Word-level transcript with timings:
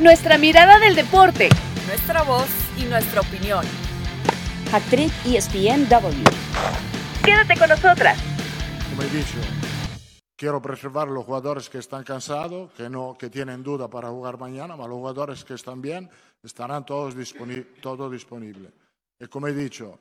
Nuestra 0.00 0.38
mirada 0.38 0.78
del 0.78 0.94
deporte, 0.94 1.48
nuestra 1.88 2.22
voz 2.22 2.48
y 2.78 2.84
nuestra 2.84 3.20
opinión. 3.20 3.64
Actriz 4.72 5.12
ESPNW. 5.26 6.22
Quédate 7.24 7.58
con 7.58 7.68
nosotras. 7.68 8.16
Como 8.88 9.02
he 9.02 9.08
dicho, 9.08 9.38
quiero 10.36 10.62
preservar 10.62 11.08
a 11.08 11.10
los 11.10 11.24
jugadores 11.24 11.68
que 11.68 11.78
están 11.78 12.04
cansados, 12.04 12.70
que, 12.74 12.88
no, 12.88 13.16
que 13.18 13.28
tienen 13.28 13.64
duda 13.64 13.90
para 13.90 14.08
jugar 14.08 14.38
mañana, 14.38 14.76
pero 14.76 14.86
los 14.86 14.98
jugadores 14.98 15.44
que 15.44 15.54
están 15.54 15.82
bien 15.82 16.08
estarán 16.44 16.86
todos 16.86 17.16
disponi 17.16 17.60
todo 17.82 18.08
disponibles. 18.08 18.72
Y 19.18 19.26
como 19.26 19.48
he 19.48 19.52
dicho, 19.52 19.98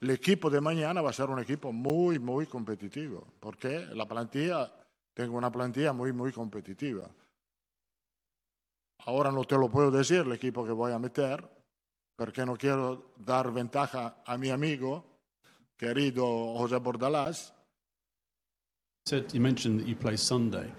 el 0.00 0.10
equipo 0.12 0.48
de 0.48 0.62
mañana 0.62 1.02
va 1.02 1.10
a 1.10 1.12
ser 1.12 1.28
un 1.28 1.40
equipo 1.40 1.74
muy, 1.74 2.18
muy 2.18 2.46
competitivo, 2.46 3.26
porque 3.38 3.86
la 3.92 4.06
plantilla, 4.06 4.72
tengo 5.12 5.36
una 5.36 5.52
plantilla 5.52 5.92
muy, 5.92 6.10
muy 6.10 6.32
competitiva. 6.32 7.06
Ahora 9.06 9.30
no 9.30 9.44
te 9.44 9.56
lo 9.56 9.68
puedo 9.68 9.90
decir 9.90 10.18
el 10.26 10.32
equipo 10.32 10.64
que 10.64 10.72
voy 10.72 10.92
a 10.92 10.98
meter, 10.98 11.42
porque 12.16 12.44
no 12.44 12.56
quiero 12.56 13.12
dar 13.18 13.52
ventaja 13.52 14.16
a 14.26 14.36
mi 14.36 14.50
amigo, 14.50 15.04
querido 15.78 16.24
José 16.58 16.78
Bordalás. 16.78 17.52
Said, 19.06 19.32
you 19.32 19.40
mentioned 19.40 19.80
that 19.80 19.88
you 19.88 19.96
play 19.96 20.16
Sunday, 20.16 20.70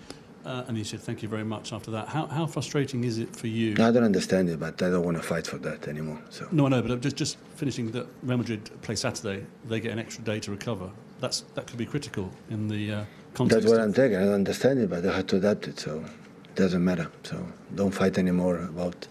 uh, 0.45 0.63
and 0.67 0.77
he 0.77 0.84
said 0.84 0.99
thank 1.02 1.23
you 1.23 1.27
very 1.27 1.44
much 1.44 1.73
after 1.73 1.89
that. 1.91 2.07
How, 2.07 2.27
how 2.27 2.45
frustrating 2.45 3.03
is 3.03 3.17
it 3.17 3.35
for 3.35 3.47
you? 3.47 3.71
I 3.73 3.91
don't 3.91 4.03
understand 4.03 4.47
it, 4.49 4.59
but 4.59 4.81
I 4.81 4.89
don't 4.89 5.03
want 5.03 5.17
to 5.17 5.23
fight 5.23 5.47
for 5.47 5.58
that 5.58 5.88
anymore. 5.88 6.22
So. 6.30 6.47
No, 6.52 6.67
no 6.67 6.69
but 6.69 6.73
I 6.73 6.88
know, 6.88 6.95
but 6.95 7.02
just 7.02 7.16
just 7.16 7.38
finishing 7.55 7.91
that 7.91 8.05
Real 8.22 8.38
Madrid 8.38 8.69
play 8.83 8.95
Saturday, 8.95 9.45
they 9.66 9.80
get 9.80 9.91
an 9.91 9.99
extra 9.99 10.23
day 10.23 10.39
to 10.39 10.52
recover. 10.52 10.91
That's 11.19 11.41
that 11.55 11.66
could 11.66 11.77
be 11.77 11.88
critical 11.88 12.30
in 12.52 12.67
the 12.67 12.94
uh, 12.94 13.05
context. 13.33 13.63
That's 13.63 13.72
what 13.72 13.81
I'm 13.81 13.94
taking. 13.94 14.17
I 14.17 14.25
don't 14.25 14.33
understand 14.33 14.80
it, 14.80 14.89
but 14.89 15.03
I 15.05 15.16
have 15.16 15.27
to 15.27 15.38
adapt 15.38 15.67
it. 15.67 15.80
So 15.80 15.97
it 15.97 16.20
doesn't 16.55 16.83
matter. 16.83 17.09
So 17.23 17.45
don't 17.75 17.91
fight 17.91 18.17
anymore 18.17 18.57
about 18.57 19.07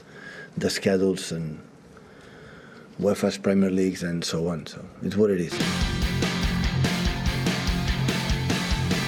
the 0.56 0.70
schedules 0.70 1.32
and 1.32 1.58
UEFA's 3.00 3.38
Premier 3.38 3.70
Leagues 3.70 4.02
and 4.02 4.24
so 4.24 4.48
on. 4.48 4.66
So 4.66 4.84
it's 5.02 5.16
what 5.16 5.30
it 5.30 5.40
is. 5.40 5.52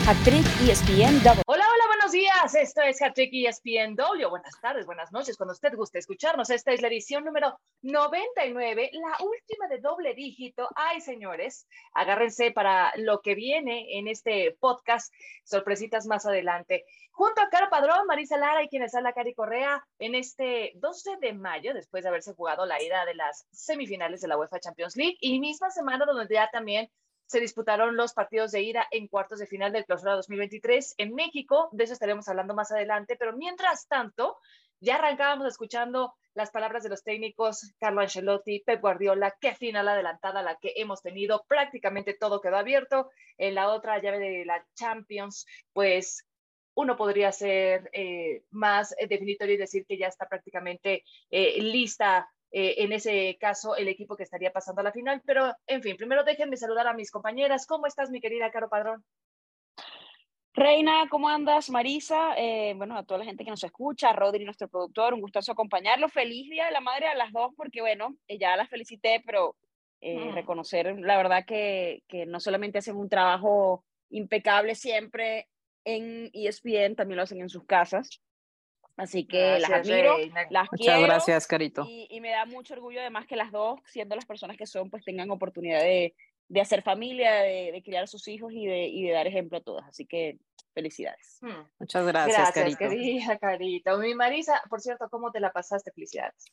Actriz 0.05 0.43
ESPNW. 0.67 1.43
Hola, 1.47 1.52
Esto 2.43 2.83
es 2.83 3.01
Hattrick 3.01 3.31
ESPNW. 3.33 4.29
Buenas 4.29 4.61
tardes, 4.61 4.85
buenas 4.85 5.13
noches, 5.13 5.37
cuando 5.37 5.53
usted 5.53 5.77
guste 5.77 6.01
escucharnos. 6.01 6.51
Esta 6.51 6.73
es 6.73 6.83
la 6.83 6.89
edición 6.89 7.25
número 7.25 7.57
99, 7.83 8.91
la 8.95 9.25
última 9.25 9.69
de 9.69 9.79
doble 9.79 10.13
dígito. 10.15 10.69
Ay, 10.75 11.01
señores, 11.01 11.69
agárrense 11.95 12.51
para 12.51 12.93
lo 12.97 13.21
que 13.21 13.37
viene 13.37 13.97
en 13.97 14.09
este 14.09 14.57
podcast. 14.59 15.15
Sorpresitas 15.45 16.07
más 16.07 16.27
adelante. 16.27 16.85
Junto 17.13 17.43
a 17.43 17.49
Caro 17.49 17.71
Padrón, 17.71 18.09
Marisa 18.09 18.37
Lara 18.37 18.65
y 18.65 18.69
quienes 18.69 18.93
habla 18.97 19.13
Cari 19.13 19.35
Correa 19.35 19.87
en 20.01 20.17
este 20.17 20.73
12 20.75 21.19
de 21.21 21.35
mayo, 21.35 21.73
después 21.73 22.03
de 22.03 22.09
haberse 22.09 22.35
jugado 22.35 22.67
la 22.67 22.83
ida 22.83 23.05
de 23.05 23.15
las 23.15 23.47
semifinales 23.53 24.21
de 24.21 24.27
la 24.27 24.37
UEFA 24.37 24.59
Champions 24.59 24.97
League 24.97 25.17
y 25.21 25.39
misma 25.39 25.71
semana 25.71 26.05
donde 26.05 26.35
ya 26.35 26.49
también 26.51 26.91
se 27.33 27.41
disputaron 27.41 27.97
los 27.97 28.13
partidos 28.13 28.53
de 28.53 28.61
ida 28.61 28.87
en 28.91 29.09
cuartos 29.09 29.39
de 29.39 29.47
final 29.47 29.73
del 29.73 29.87
Clausura 29.87 30.13
2023 30.17 30.97
en 30.99 31.15
México. 31.15 31.71
De 31.73 31.85
eso 31.85 31.95
estaremos 31.95 32.29
hablando 32.29 32.55
más 32.55 32.71
adelante, 32.71 33.17
pero 33.17 33.35
mientras 33.35 33.89
tanto, 33.89 34.37
ya 34.81 34.97
arrancábamos 34.97 35.47
escuchando 35.47 36.13
las 36.35 36.51
palabras 36.51 36.83
de 36.83 36.91
los 36.91 37.03
técnicos 37.03 37.73
Carlo 37.79 38.03
Ancelotti, 38.03 38.61
Pep 38.61 38.83
Guardiola, 38.83 39.35
qué 39.41 39.55
final 39.55 39.89
adelantada 39.89 40.43
la 40.43 40.57
que 40.57 40.75
hemos 40.77 41.01
tenido, 41.01 41.43
prácticamente 41.49 42.13
todo 42.13 42.43
quedó 42.43 42.59
abierto. 42.59 43.09
En 43.39 43.55
la 43.55 43.71
otra 43.71 43.99
llave 43.99 44.19
de 44.19 44.45
la 44.45 44.63
Champions, 44.75 45.47
pues 45.73 46.27
uno 46.75 46.99
podría 46.99 47.33
ser 47.33 47.89
eh, 47.95 48.43
más 48.51 48.95
definitorio 49.09 49.55
y 49.55 49.59
decir 49.59 49.87
que 49.87 49.97
ya 49.97 50.09
está 50.09 50.29
prácticamente 50.29 51.03
eh, 51.31 51.63
lista 51.63 52.31
eh, 52.53 52.75
en 52.79 52.93
ese 52.93 53.37
caso 53.41 53.75
el 53.77 53.89
equipo 53.89 54.17
que 54.17 54.23
estaría 54.23 54.53
pasando 54.53 54.81
a 54.81 54.85
la 54.85 54.93
final. 54.93 55.23
Pero, 55.25 55.53
en 55.67 55.83
fin, 55.83 55.97
primero 55.97 56.23
déjenme 56.25 56.57
saludar 56.57 56.87
a 56.87 56.95
mis 56.95 57.11
compañeras. 57.11 57.67
¿Cómo 57.67 57.87
estás, 57.87 58.11
mi 58.11 58.21
querida 58.21 58.51
Caro 58.51 58.69
Padrón? 58.69 59.05
Reina, 60.55 61.07
¿cómo 61.11 61.31
andas? 61.31 61.71
Marisa, 61.71 62.35
eh, 62.37 62.75
bueno, 62.77 62.99
a 62.99 63.05
toda 63.05 63.19
la 63.21 63.25
gente 63.25 63.43
que 63.43 63.51
nos 63.51 63.65
escucha, 63.65 64.13
Rodri, 64.13 64.45
nuestro 64.45 64.69
productor, 64.69 65.15
un 65.15 65.23
gustazo 65.23 65.53
acompañarlo. 65.53 66.11
Feliz 66.11 66.51
Día 66.51 66.67
de 66.67 66.73
la 66.73 66.83
Madre 66.83 67.07
a 67.07 67.15
las 67.15 67.33
dos, 67.33 67.53
porque 67.57 67.81
bueno, 67.81 68.17
eh, 68.29 68.39
ya 68.39 68.55
las 68.57 68.69
felicité, 68.69 69.23
pero 69.25 69.57
eh, 70.03 70.31
Mm. 70.31 70.35
reconocer 70.35 70.99
la 70.99 71.17
verdad 71.17 71.47
que, 71.47 72.03
que 72.07 72.27
no 72.27 72.39
solamente 72.39 72.79
hacen 72.79 72.97
un 72.97 73.09
trabajo 73.09 73.85
impecable 74.11 74.75
siempre 74.75 75.49
en 75.85 76.29
ESPN, 76.35 76.97
también 76.97 77.17
lo 77.17 77.23
hacen 77.23 77.41
en 77.41 77.49
sus 77.49 77.65
casas. 77.65 78.21
Así 78.97 79.27
que 79.27 79.59
las 79.59 79.71
admiro, 79.71 80.17
Reina. 80.17 80.47
las 80.51 80.69
Muchas 80.71 80.87
quiero. 80.87 81.03
gracias, 81.03 81.47
Carito. 81.47 81.85
Y, 81.89 82.07
y 82.11 82.21
me 82.21 82.31
da 82.31 82.45
mucho 82.45 82.75
orgullo 82.75 83.01
además 83.01 83.27
que 83.27 83.37
las 83.37 83.51
dos, 83.51 83.81
siendo 83.87 84.15
las 84.15 84.27
personas 84.27 84.57
que 84.57 84.67
son, 84.67 84.91
pues 84.91 85.05
tengan 85.05 85.31
oportunidad 85.31 85.81
de, 85.81 86.15
de 86.49 86.61
hacer 86.61 86.83
familia, 86.83 87.33
de, 87.37 87.71
de 87.73 87.83
criar 87.83 88.05
a 88.05 88.07
sus 88.07 88.29
hijos 88.29 88.53
y 88.53 88.67
de, 88.67 88.87
y 88.89 89.05
de 89.05 89.13
dar 89.13 89.27
ejemplo 89.27 89.59
a 89.59 89.63
todas. 89.63 89.87
Así 89.89 90.07
que 90.07 90.39
felicidades. 90.75 91.39
Hmm. 91.41 91.67
Muchas 91.79 92.07
gracias, 92.07 92.37
Gracias, 92.37 92.55
Carito. 92.55 92.79
querida 92.79 93.39
Carita. 93.39 93.97
Mi 93.97 94.15
Marisa, 94.15 94.63
por 94.69 94.81
cierto, 94.81 95.09
¿cómo 95.11 95.31
te 95.31 95.41
la 95.41 95.53
pasaste? 95.53 95.91
Felicidades. 95.93 96.53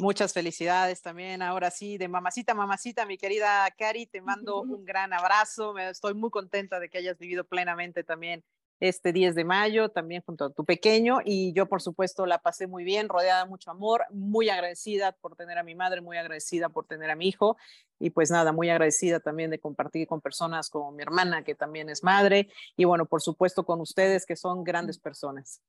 Muchas 0.00 0.32
felicidades 0.32 1.02
también. 1.02 1.42
Ahora 1.42 1.70
sí, 1.70 1.98
de 1.98 2.06
mamacita, 2.06 2.54
mamacita, 2.54 3.04
mi 3.04 3.18
querida 3.18 3.68
Cari, 3.76 4.06
te 4.06 4.20
mando 4.20 4.60
un 4.62 4.84
gran 4.84 5.12
abrazo. 5.12 5.72
Me, 5.72 5.88
estoy 5.88 6.14
muy 6.14 6.30
contenta 6.30 6.78
de 6.78 6.88
que 6.88 6.98
hayas 6.98 7.18
vivido 7.18 7.44
plenamente 7.44 8.04
también 8.04 8.44
este 8.80 9.12
10 9.12 9.34
de 9.34 9.44
mayo, 9.44 9.88
también 9.88 10.22
junto 10.22 10.46
a 10.46 10.50
tu 10.50 10.64
pequeño. 10.64 11.18
Y 11.24 11.52
yo, 11.52 11.66
por 11.66 11.82
supuesto, 11.82 12.26
la 12.26 12.38
pasé 12.38 12.66
muy 12.66 12.84
bien, 12.84 13.08
rodeada 13.08 13.44
de 13.44 13.50
mucho 13.50 13.70
amor, 13.70 14.04
muy 14.10 14.48
agradecida 14.48 15.12
por 15.12 15.36
tener 15.36 15.58
a 15.58 15.62
mi 15.62 15.74
madre, 15.74 16.00
muy 16.00 16.16
agradecida 16.16 16.68
por 16.68 16.86
tener 16.86 17.10
a 17.10 17.16
mi 17.16 17.28
hijo. 17.28 17.56
Y 17.98 18.10
pues 18.10 18.30
nada, 18.30 18.52
muy 18.52 18.70
agradecida 18.70 19.20
también 19.20 19.50
de 19.50 19.58
compartir 19.58 20.06
con 20.06 20.20
personas 20.20 20.70
como 20.70 20.92
mi 20.92 21.02
hermana, 21.02 21.42
que 21.42 21.54
también 21.54 21.88
es 21.88 22.04
madre. 22.04 22.48
Y 22.76 22.84
bueno, 22.84 23.06
por 23.06 23.22
supuesto, 23.22 23.64
con 23.64 23.80
ustedes, 23.80 24.24
que 24.26 24.36
son 24.36 24.64
grandes 24.64 24.98
personas. 24.98 25.60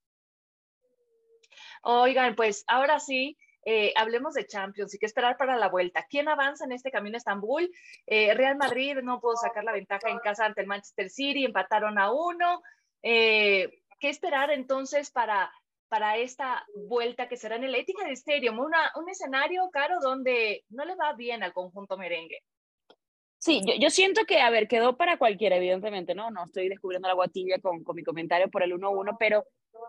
Oigan, 1.82 2.36
pues 2.36 2.64
ahora 2.68 3.00
sí, 3.00 3.38
eh, 3.66 3.94
hablemos 3.96 4.34
de 4.34 4.46
Champions 4.46 4.94
y 4.94 5.00
qué 5.00 5.06
esperar 5.06 5.38
para 5.38 5.58
la 5.58 5.70
vuelta. 5.70 6.06
¿Quién 6.10 6.28
avanza 6.28 6.66
en 6.66 6.72
este 6.72 6.92
camino 6.92 7.16
a 7.16 7.20
Estambul? 7.20 7.70
Eh, 8.08 8.34
Real 8.34 8.58
Madrid 8.58 8.98
no 9.04 9.20
pudo 9.20 9.36
sacar 9.36 9.64
la 9.64 9.74
ventaja 9.74 10.10
en 10.10 10.20
casa 10.20 10.46
ante 10.46 10.62
el 10.62 10.68
Manchester 10.68 11.10
City, 11.10 11.46
empataron 11.46 12.00
a 12.00 12.12
uno. 12.12 12.62
Eh, 13.04 13.82
¿Qué 14.00 14.10
esperar 14.10 14.52
entonces 14.52 15.12
para, 15.12 15.52
para 15.90 16.18
esta 16.18 16.66
vuelta 16.76 17.28
que 17.28 17.38
será 17.38 17.56
en 17.58 17.66
el 17.66 17.76
Etihad 17.76 18.10
Stadium? 18.12 18.60
Una, 18.60 18.92
un 18.96 19.10
escenario, 19.10 19.70
Caro, 19.72 20.00
donde 20.02 20.64
no 20.70 20.86
le 20.86 20.96
va 20.96 21.14
bien 21.14 21.44
al 21.44 21.54
conjunto 21.54 21.98
merengue. 21.98 22.40
Sí, 23.38 23.62
yo, 23.66 23.74
yo 23.80 23.90
siento 23.90 24.26
que, 24.26 24.42
a 24.42 24.50
ver, 24.50 24.68
quedó 24.68 24.98
para 24.98 25.18
cualquiera, 25.18 25.56
evidentemente, 25.56 26.14
¿no? 26.14 26.30
No 26.30 26.44
estoy 26.44 26.68
descubriendo 26.68 27.08
la 27.08 27.14
agua 27.14 27.30
tibia 27.30 27.60
con, 27.60 27.84
con 27.84 27.96
mi 27.96 28.04
comentario 28.04 28.50
por 28.50 28.64
el 28.64 28.74
1-1, 28.74 29.16
pero 29.18 29.46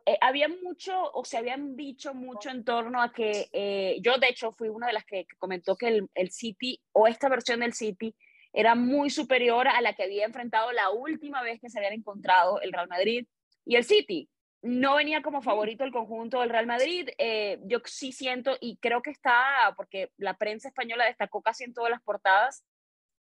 eh, 0.06 0.16
había 0.20 0.48
mucho, 0.48 1.10
o 1.12 1.24
se 1.24 1.36
habían 1.36 1.76
dicho 1.76 2.14
mucho 2.14 2.48
en 2.48 2.64
torno 2.64 3.02
a 3.02 3.12
que 3.12 3.48
eh, 3.52 3.98
yo, 4.02 4.18
de 4.18 4.28
hecho, 4.28 4.52
fui 4.52 4.68
una 4.68 4.86
de 4.86 4.92
las 4.92 5.04
que 5.04 5.26
comentó 5.38 5.76
que 5.76 5.88
el, 5.88 6.08
el 6.14 6.30
City 6.30 6.80
o 6.92 7.08
esta 7.08 7.28
versión 7.28 7.60
del 7.60 7.74
City 7.74 8.14
era 8.52 8.74
muy 8.74 9.10
superior 9.10 9.68
a 9.68 9.80
la 9.80 9.92
que 9.94 10.04
había 10.04 10.24
enfrentado 10.24 10.72
la 10.72 10.90
última 10.90 11.42
vez 11.42 11.60
que 11.60 11.70
se 11.70 11.78
habían 11.78 11.94
encontrado 11.94 12.60
el 12.60 12.72
Real 12.72 12.88
Madrid 12.88 13.26
y 13.64 13.76
el 13.76 13.84
City. 13.84 14.28
No 14.62 14.96
venía 14.96 15.22
como 15.22 15.40
favorito 15.40 15.84
el 15.84 15.92
conjunto 15.92 16.40
del 16.40 16.50
Real 16.50 16.66
Madrid. 16.66 17.08
eh, 17.18 17.58
yo 17.64 17.78
sí 17.84 18.12
siento, 18.12 18.56
y 18.60 18.76
creo 18.78 19.02
que 19.02 19.10
está, 19.10 19.72
porque 19.76 20.10
la 20.16 20.36
prensa 20.36 20.68
española 20.68 21.06
destacó 21.06 21.42
casi 21.42 21.64
en 21.64 21.72
todas 21.74 21.90
las 21.90 22.02
portadas, 22.02 22.64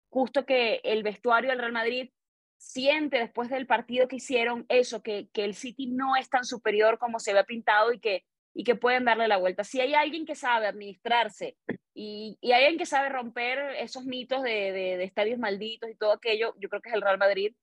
justo 0.08 0.46
que 0.46 0.80
el 0.84 1.02
vestuario 1.02 1.50
del 1.50 1.58
Real 1.58 1.72
Madrid 1.72 2.10
siente 2.58 3.18
después 3.18 3.50
del 3.50 3.66
partido 3.66 4.08
que 4.08 4.16
hicieron 4.16 4.64
eso, 4.68 5.02
que, 5.02 5.28
que 5.32 5.44
el 5.44 5.54
City 5.54 5.88
no 5.88 6.16
es 6.16 6.30
tan 6.30 6.44
superior 6.44 6.98
como 6.98 7.18
se 7.18 7.32
había 7.32 7.44
pintado 7.44 7.92
y 7.92 8.00
que, 8.00 8.24
y 8.54 8.64
que 8.64 8.76
pueden 8.76 9.04
darle 9.04 9.28
la 9.28 9.36
vuelta. 9.36 9.62
Si 9.64 9.80
hay 9.80 9.94
alguien 9.94 10.24
que 10.24 10.34
sabe 10.34 10.66
administrarse 10.66 11.56
y, 11.98 12.36
y 12.42 12.52
alguien 12.52 12.76
que 12.76 12.84
sabe 12.84 13.08
romper 13.08 13.58
esos 13.78 14.04
mitos 14.04 14.42
de, 14.42 14.72
de, 14.72 15.02
estadios 15.02 15.38
malditos 15.38 15.88
y 15.88 15.94
todo 15.94 16.12
aquello, 16.12 16.54
yo 16.58 16.68
creo 16.68 16.82
que 16.82 16.90
es 16.90 16.94
el 16.94 17.00
Real 17.00 17.16
Madrid. 17.16 17.54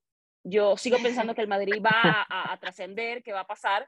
Yo 0.44 0.75
sigo 0.75 0.97
pensando 1.03 1.35
que 1.35 1.41
el 1.41 1.47
Madrid 1.47 1.80
va 1.85 2.25
a, 2.27 2.57
trascender, 2.59 3.21
que 3.21 3.31
va 3.31 3.41
a 3.41 3.47
pasar. 3.47 3.88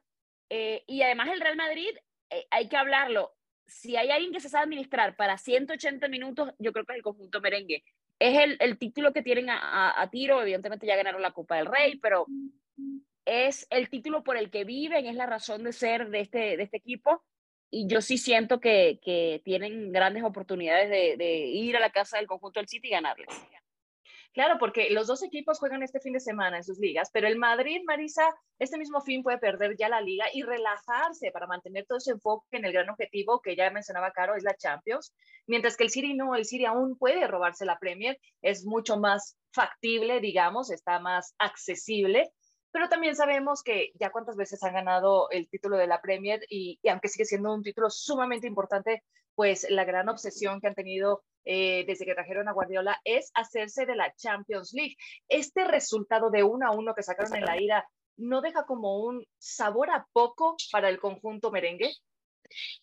Eh, 0.51 0.83
y 0.85 1.01
además 1.01 1.29
el 1.33 1.41
Real 1.41 1.57
Madrid, 1.57 1.89
eh, 2.29 2.45
hay 2.51 2.69
que 2.69 2.77
hablarlo, 2.77 3.33
si 3.65 3.95
hay 3.95 4.11
alguien 4.11 4.31
que 4.31 4.39
se 4.39 4.49
sabe 4.49 4.65
administrar 4.65 5.15
para 5.15 5.39
180 5.39 6.07
minutos, 6.09 6.51
yo 6.59 6.71
creo 6.71 6.85
que 6.85 6.93
es 6.93 6.97
el 6.97 7.03
conjunto 7.03 7.41
merengue. 7.41 7.83
Es 8.19 8.37
el, 8.37 8.57
el 8.59 8.77
título 8.77 9.13
que 9.13 9.23
tienen 9.23 9.49
a, 9.49 9.99
a, 9.99 10.09
tiro, 10.11 10.43
evidentemente 10.43 10.85
ya 10.85 10.95
ganaron 10.95 11.23
la 11.23 11.31
Copa 11.31 11.57
del 11.57 11.65
Rey, 11.65 11.97
pero 11.97 12.27
es 13.25 13.65
el 13.71 13.89
título 13.89 14.23
por 14.23 14.37
el 14.37 14.51
que 14.51 14.63
viven, 14.63 15.07
es 15.07 15.15
la 15.15 15.25
razón 15.25 15.63
de 15.63 15.73
ser 15.73 16.09
de 16.09 16.19
este, 16.21 16.55
de 16.55 16.63
este 16.63 16.77
equipo. 16.77 17.23
Y 17.77 17.87
yo 17.87 17.99
sí 17.99 18.17
siento 18.17 18.61
que, 18.61 19.01
que 19.03 19.41
tienen 19.43 19.91
grandes 19.91 20.23
oportunidades 20.23 20.89
de, 20.89 21.17
de 21.17 21.39
ir 21.47 21.75
a 21.75 21.81
la 21.81 21.89
casa 21.89 22.15
del 22.15 22.25
conjunto 22.25 22.61
del 22.61 22.69
City 22.69 22.87
y 22.87 22.91
ganarles. 22.91 23.27
Claro, 24.31 24.55
porque 24.59 24.89
los 24.91 25.07
dos 25.07 25.21
equipos 25.23 25.59
juegan 25.59 25.83
este 25.83 25.99
fin 25.99 26.13
de 26.13 26.21
semana 26.21 26.55
en 26.55 26.63
sus 26.63 26.79
ligas, 26.79 27.09
pero 27.11 27.27
el 27.27 27.37
Madrid, 27.37 27.81
Marisa, 27.85 28.33
este 28.59 28.77
mismo 28.77 29.01
fin 29.01 29.23
puede 29.23 29.39
perder 29.39 29.75
ya 29.77 29.89
la 29.89 29.99
liga 29.99 30.25
y 30.33 30.43
relajarse 30.43 31.31
para 31.31 31.47
mantener 31.47 31.85
todo 31.85 31.97
ese 31.97 32.11
enfoque 32.11 32.45
en 32.57 32.63
el 32.63 32.71
gran 32.71 32.89
objetivo 32.89 33.41
que 33.41 33.57
ya 33.57 33.69
mencionaba 33.71 34.11
Caro, 34.11 34.35
es 34.35 34.43
la 34.43 34.55
Champions, 34.55 35.13
mientras 35.45 35.75
que 35.75 35.83
el 35.83 35.89
City 35.89 36.13
no, 36.13 36.33
el 36.33 36.45
City 36.45 36.63
aún 36.63 36.97
puede 36.97 37.27
robarse 37.27 37.65
la 37.65 37.77
Premier, 37.77 38.17
es 38.41 38.65
mucho 38.65 38.97
más 38.97 39.37
factible, 39.53 40.21
digamos, 40.21 40.71
está 40.71 40.99
más 40.99 41.35
accesible, 41.39 42.29
pero 42.75 42.89
también 42.89 43.15
sabemos 43.15 43.63
que 43.63 43.93
ya 43.97 44.11
cuántas 44.11 44.35
veces 44.35 44.61
han 44.61 44.73
ganado 44.73 45.29
el 45.29 45.47
título 45.47 45.77
de 45.77 45.87
la 45.87 46.01
Premier 46.01 46.41
y, 46.49 46.77
y 46.83 46.89
aunque 46.89 47.07
sigue 47.07 47.23
siendo 47.23 47.53
un 47.53 47.63
título 47.63 47.89
sumamente 47.89 48.47
importante, 48.47 49.01
pues 49.33 49.65
la 49.69 49.85
gran 49.85 50.09
obsesión 50.09 50.59
que 50.59 50.67
han 50.67 50.75
tenido 50.75 51.23
eh, 51.45 51.85
desde 51.87 52.03
que 52.05 52.13
trajeron 52.13 52.49
a 52.49 52.51
Guardiola 52.51 52.99
es 53.05 53.31
hacerse 53.33 53.85
de 53.85 53.95
la 53.95 54.13
Champions 54.17 54.73
League. 54.73 54.97
Este 55.29 55.63
resultado 55.63 56.29
de 56.29 56.43
1 56.43 56.67
a 56.67 56.71
1 56.71 56.93
que 56.95 57.03
sacaron 57.03 57.33
en 57.37 57.45
la 57.45 57.61
ira 57.61 57.87
no 58.17 58.41
deja 58.41 58.65
como 58.65 59.05
un 59.05 59.25
sabor 59.37 59.89
a 59.89 60.05
poco 60.11 60.57
para 60.69 60.89
el 60.89 60.99
conjunto 60.99 61.51
merengue. 61.51 61.93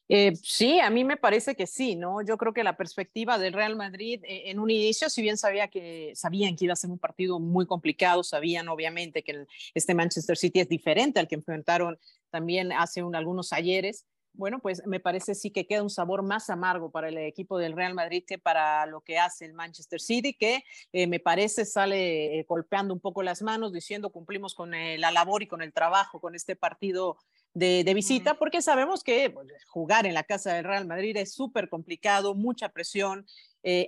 Eh, 0.09 0.35
sí, 0.37 0.81
a 0.81 0.91
mí 0.91 1.05
me 1.05 1.17
parece 1.17 1.55
que 1.55 1.67
sí, 1.67 1.97
¿no? 1.97 2.23
Yo 2.23 2.37
creo 2.37 2.53
que 2.53 2.64
la 2.64 2.76
perspectiva 2.76 3.38
del 3.38 3.53
Real 3.53 3.76
Madrid 3.76 4.20
eh, 4.25 4.50
en 4.50 4.59
un 4.59 4.70
inicio, 4.70 5.09
si 5.09 5.23
bien 5.23 5.37
sabía 5.37 5.69
que, 5.69 6.12
sabían 6.14 6.56
que 6.56 6.67
iba 6.67 6.75
a 6.75 6.76
ser 6.76 6.91
un 6.91 6.99
partido 6.99 7.41
muy 7.41 7.67
complicado, 7.67 8.23
sabían 8.23 8.69
obviamente 8.69 9.23
que 9.23 9.47
este 9.75 9.94
Manchester 9.94 10.37
City 10.37 10.61
es 10.61 10.69
diferente 10.69 11.20
al 11.20 11.29
que 11.29 11.37
enfrentaron 11.37 11.99
también 12.31 12.73
hace 12.73 13.03
un, 13.03 13.14
algunos 13.14 13.53
ayeres, 13.53 14.06
bueno, 14.35 14.61
pues 14.61 14.87
me 14.87 14.99
parece 14.99 15.35
sí 15.35 15.50
que 15.50 15.67
queda 15.67 15.82
un 15.82 15.91
sabor 15.91 16.23
más 16.23 16.49
amargo 16.49 16.91
para 16.91 17.08
el 17.08 17.19
equipo 17.19 17.58
del 17.58 17.75
Real 17.75 17.93
Madrid 17.93 18.25
que 18.26 18.38
para 18.38 18.87
lo 18.87 19.03
que 19.03 19.19
hace 19.19 19.44
el 19.44 19.53
Manchester 19.53 20.00
City, 20.00 20.32
que 20.32 20.65
eh, 20.93 21.06
me 21.06 21.20
parece 21.20 21.67
sale 21.67 22.44
golpeando 22.49 22.94
un 22.94 23.00
poco 23.00 23.23
las 23.23 23.43
manos, 23.43 23.73
diciendo 23.73 24.11
cumplimos 24.11 24.55
con 24.55 24.70
la 24.70 25.11
labor 25.11 25.43
y 25.43 25.47
con 25.47 25.61
el 25.61 25.73
trabajo 25.73 26.19
con 26.19 26.35
este 26.35 26.56
partido 26.56 27.19
de, 27.54 27.93
visita, 27.94 28.34
porque 28.34 28.62
sabemos 28.62 29.04
que 29.04 29.31
pues, 29.31 29.46
jugar 29.66 30.06
en 30.06 30.14
la 30.14 30.25
casa 30.25 30.54
del 30.54 30.64
Real 30.64 30.87
Madrid 30.87 31.16
es 31.16 31.34
súper 31.34 31.69
complicado, 31.69 32.34
mucha 32.34 32.70
presión. 32.70 33.26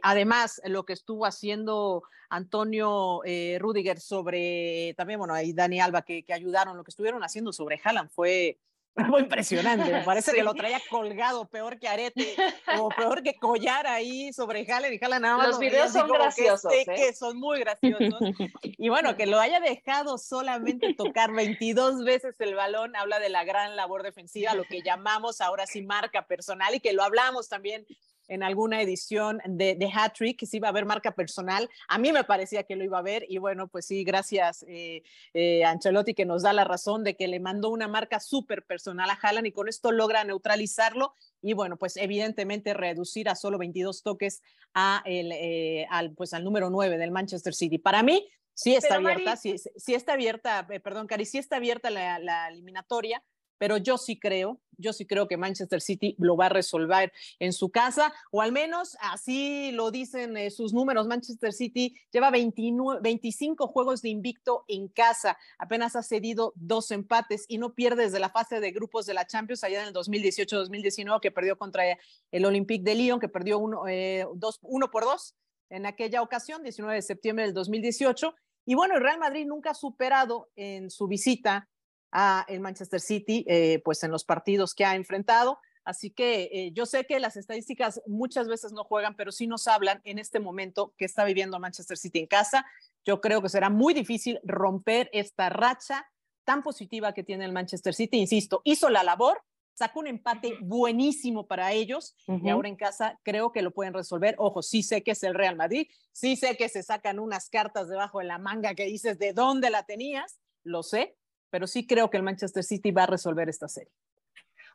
además, 0.02 0.60
lo 0.64 0.84
que 0.84 0.92
estuvo 0.92 1.26
haciendo 1.26 2.02
Antonio 2.30 3.20
Rudiger 3.58 4.00
sobre, 4.00 4.94
también, 4.96 5.18
bueno, 5.18 5.40
y 5.40 5.52
Dani 5.52 5.80
Alba, 5.80 6.02
que, 6.02 6.24
que 6.24 6.32
ayudaron, 6.32 6.76
lo 6.76 6.84
que 6.84 6.90
estuvieron 6.90 7.22
haciendo 7.24 7.52
sobre 7.52 7.80
Haaland 7.82 8.10
fue 8.10 8.58
muy 8.96 9.22
impresionante. 9.22 9.92
Me 9.92 10.02
parece 10.02 10.32
que 10.32 10.42
lo 10.42 10.54
traía 10.54 10.80
colgado, 10.88 11.46
peor 11.48 11.78
que 11.78 11.88
arete, 11.88 12.36
o 12.78 12.88
peor 12.96 13.22
que 13.22 13.34
collar 13.34 13.86
ahí 13.86 14.32
sobre 14.32 14.64
Jalen 14.64 14.92
y 14.92 14.98
Jalen 14.98 15.22
nada 15.22 15.36
más. 15.36 15.48
Los 15.48 15.58
videos 15.58 15.92
son 15.92 16.08
graciosos. 16.08 16.70
Que, 16.70 16.82
¿eh? 16.82 16.94
que, 16.94 17.12
son 17.12 17.38
muy 17.38 17.60
graciosos. 17.60 18.20
Y 18.62 18.88
bueno, 18.88 19.16
que 19.16 19.26
lo 19.26 19.40
haya 19.40 19.60
dejado 19.60 20.18
solamente 20.18 20.94
tocar 20.94 21.32
22 21.32 22.04
veces 22.04 22.40
el 22.40 22.54
balón, 22.54 22.94
habla 22.96 23.18
de 23.18 23.28
la 23.28 23.44
gran 23.44 23.76
labor 23.76 24.02
defensiva, 24.02 24.54
lo 24.54 24.64
que 24.64 24.82
llamamos 24.82 25.40
ahora 25.40 25.66
sí 25.66 25.82
marca 25.82 26.26
personal 26.26 26.74
y 26.74 26.80
que 26.80 26.92
lo 26.92 27.02
hablamos 27.02 27.48
también 27.48 27.86
en 28.28 28.42
alguna 28.42 28.80
edición 28.80 29.40
de, 29.46 29.74
de 29.74 29.90
Hat 29.92 30.14
Trick, 30.14 30.38
que 30.38 30.46
sí 30.46 30.58
iba 30.58 30.68
a 30.68 30.70
haber 30.70 30.86
marca 30.86 31.12
personal. 31.12 31.68
A 31.88 31.98
mí 31.98 32.12
me 32.12 32.24
parecía 32.24 32.64
que 32.64 32.76
lo 32.76 32.84
iba 32.84 32.98
a 32.98 33.02
ver 33.02 33.24
y 33.28 33.38
bueno, 33.38 33.68
pues 33.68 33.86
sí, 33.86 34.04
gracias 34.04 34.64
eh, 34.68 35.02
eh, 35.32 35.64
Ancelotti 35.64 36.14
que 36.14 36.24
nos 36.24 36.42
da 36.42 36.52
la 36.52 36.64
razón 36.64 37.04
de 37.04 37.16
que 37.16 37.28
le 37.28 37.40
mandó 37.40 37.70
una 37.70 37.88
marca 37.88 38.20
súper 38.20 38.64
personal 38.64 39.10
a 39.10 39.18
Haaland 39.20 39.46
y 39.46 39.52
con 39.52 39.68
esto 39.68 39.92
logra 39.92 40.24
neutralizarlo 40.24 41.14
y 41.42 41.52
bueno, 41.52 41.76
pues 41.76 41.96
evidentemente 41.96 42.74
reducir 42.74 43.28
a 43.28 43.34
solo 43.34 43.58
22 43.58 44.02
toques 44.02 44.42
a 44.72 45.02
el, 45.04 45.32
eh, 45.32 45.86
al, 45.90 46.12
pues 46.12 46.32
al 46.32 46.44
número 46.44 46.70
9 46.70 46.98
del 46.98 47.10
Manchester 47.10 47.54
City. 47.54 47.78
Para 47.78 48.02
mí, 48.02 48.28
sí 48.54 48.74
está 48.74 48.96
abierta, 48.96 49.36
sí, 49.36 49.56
sí, 49.58 49.94
está 49.94 50.14
abierta, 50.14 50.66
perdón, 50.82 51.06
Cari, 51.06 51.26
sí 51.26 51.38
está 51.38 51.56
abierta 51.56 51.90
la, 51.90 52.18
la 52.18 52.48
eliminatoria 52.48 53.22
pero 53.58 53.76
yo 53.76 53.98
sí 53.98 54.18
creo, 54.18 54.60
yo 54.76 54.92
sí 54.92 55.06
creo 55.06 55.28
que 55.28 55.36
Manchester 55.36 55.80
City 55.80 56.16
lo 56.18 56.36
va 56.36 56.46
a 56.46 56.48
resolver 56.48 57.12
en 57.38 57.52
su 57.52 57.70
casa, 57.70 58.12
o 58.30 58.42
al 58.42 58.52
menos 58.52 58.96
así 59.00 59.72
lo 59.72 59.90
dicen 59.90 60.36
eh, 60.36 60.50
sus 60.50 60.72
números. 60.72 61.06
Manchester 61.06 61.52
City 61.52 61.96
lleva 62.12 62.30
29, 62.30 63.00
25 63.02 63.68
juegos 63.68 64.02
de 64.02 64.08
invicto 64.08 64.64
en 64.68 64.88
casa, 64.88 65.38
apenas 65.58 65.96
ha 65.96 66.02
cedido 66.02 66.52
dos 66.56 66.90
empates 66.90 67.44
y 67.48 67.58
no 67.58 67.74
pierde 67.74 68.04
desde 68.04 68.20
la 68.20 68.30
fase 68.30 68.60
de 68.60 68.72
grupos 68.72 69.06
de 69.06 69.14
la 69.14 69.26
Champions 69.26 69.64
allá 69.64 69.82
en 69.82 69.88
el 69.88 69.94
2018-2019, 69.94 71.20
que 71.20 71.30
perdió 71.30 71.56
contra 71.56 71.84
el 72.30 72.44
Olympique 72.44 72.84
de 72.84 72.94
Lyon, 72.94 73.20
que 73.20 73.28
perdió 73.28 73.58
uno, 73.58 73.86
eh, 73.88 74.26
uno 74.62 74.90
por 74.90 75.04
dos 75.04 75.34
en 75.70 75.86
aquella 75.86 76.22
ocasión, 76.22 76.62
19 76.62 76.96
de 76.96 77.02
septiembre 77.02 77.44
del 77.44 77.54
2018. 77.54 78.34
Y 78.66 78.74
bueno, 78.74 78.94
el 78.94 79.02
Real 79.02 79.18
Madrid 79.18 79.46
nunca 79.46 79.70
ha 79.70 79.74
superado 79.74 80.48
en 80.56 80.90
su 80.90 81.06
visita 81.06 81.68
a 82.14 82.46
el 82.48 82.60
Manchester 82.60 83.00
City, 83.00 83.44
eh, 83.48 83.82
pues 83.84 84.02
en 84.04 84.12
los 84.12 84.24
partidos 84.24 84.72
que 84.74 84.84
ha 84.84 84.94
enfrentado. 84.94 85.58
Así 85.84 86.10
que 86.10 86.48
eh, 86.52 86.72
yo 86.72 86.86
sé 86.86 87.04
que 87.04 87.18
las 87.18 87.36
estadísticas 87.36 88.00
muchas 88.06 88.48
veces 88.48 88.72
no 88.72 88.84
juegan, 88.84 89.16
pero 89.16 89.32
sí 89.32 89.46
nos 89.46 89.66
hablan 89.66 90.00
en 90.04 90.18
este 90.18 90.40
momento 90.40 90.94
que 90.96 91.04
está 91.04 91.24
viviendo 91.24 91.58
Manchester 91.58 91.98
City 91.98 92.20
en 92.20 92.26
casa. 92.26 92.64
Yo 93.04 93.20
creo 93.20 93.42
que 93.42 93.50
será 93.50 93.68
muy 93.68 93.92
difícil 93.92 94.40
romper 94.44 95.10
esta 95.12 95.50
racha 95.50 96.06
tan 96.44 96.62
positiva 96.62 97.12
que 97.12 97.24
tiene 97.24 97.44
el 97.44 97.52
Manchester 97.52 97.92
City. 97.92 98.18
Insisto, 98.18 98.62
hizo 98.64 98.88
la 98.88 99.02
labor, 99.02 99.42
sacó 99.74 100.00
un 100.00 100.06
empate 100.06 100.56
buenísimo 100.60 101.46
para 101.46 101.72
ellos 101.72 102.14
y 102.28 102.48
ahora 102.48 102.68
en 102.68 102.76
casa 102.76 103.18
creo 103.24 103.50
que 103.50 103.60
lo 103.60 103.72
pueden 103.72 103.92
resolver. 103.92 104.36
Ojo, 104.38 104.62
sí 104.62 104.82
sé 104.82 105.02
que 105.02 105.10
es 105.10 105.22
el 105.24 105.34
Real 105.34 105.56
Madrid, 105.56 105.88
sí 106.12 106.36
sé 106.36 106.56
que 106.56 106.68
se 106.68 106.82
sacan 106.82 107.18
unas 107.18 107.50
cartas 107.50 107.88
debajo 107.88 108.20
de 108.20 108.26
la 108.26 108.38
manga 108.38 108.74
que 108.74 108.84
dices 108.84 109.18
de 109.18 109.32
dónde 109.32 109.70
la 109.70 109.84
tenías, 109.84 110.38
lo 110.62 110.82
sé, 110.82 111.16
pero 111.54 111.68
sí 111.68 111.86
creo 111.86 112.10
que 112.10 112.16
el 112.16 112.24
Manchester 112.24 112.64
City 112.64 112.90
va 112.90 113.04
a 113.04 113.06
resolver 113.06 113.48
esta 113.48 113.68
serie. 113.68 113.92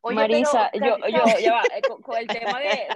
Marisa, 0.01 0.71
yo, 0.71 0.95
yo, 1.09 1.23
eh, 1.75 1.81
con, 2.01 2.17
el 2.17 2.25
tema 2.25 2.57
de, 2.57 2.87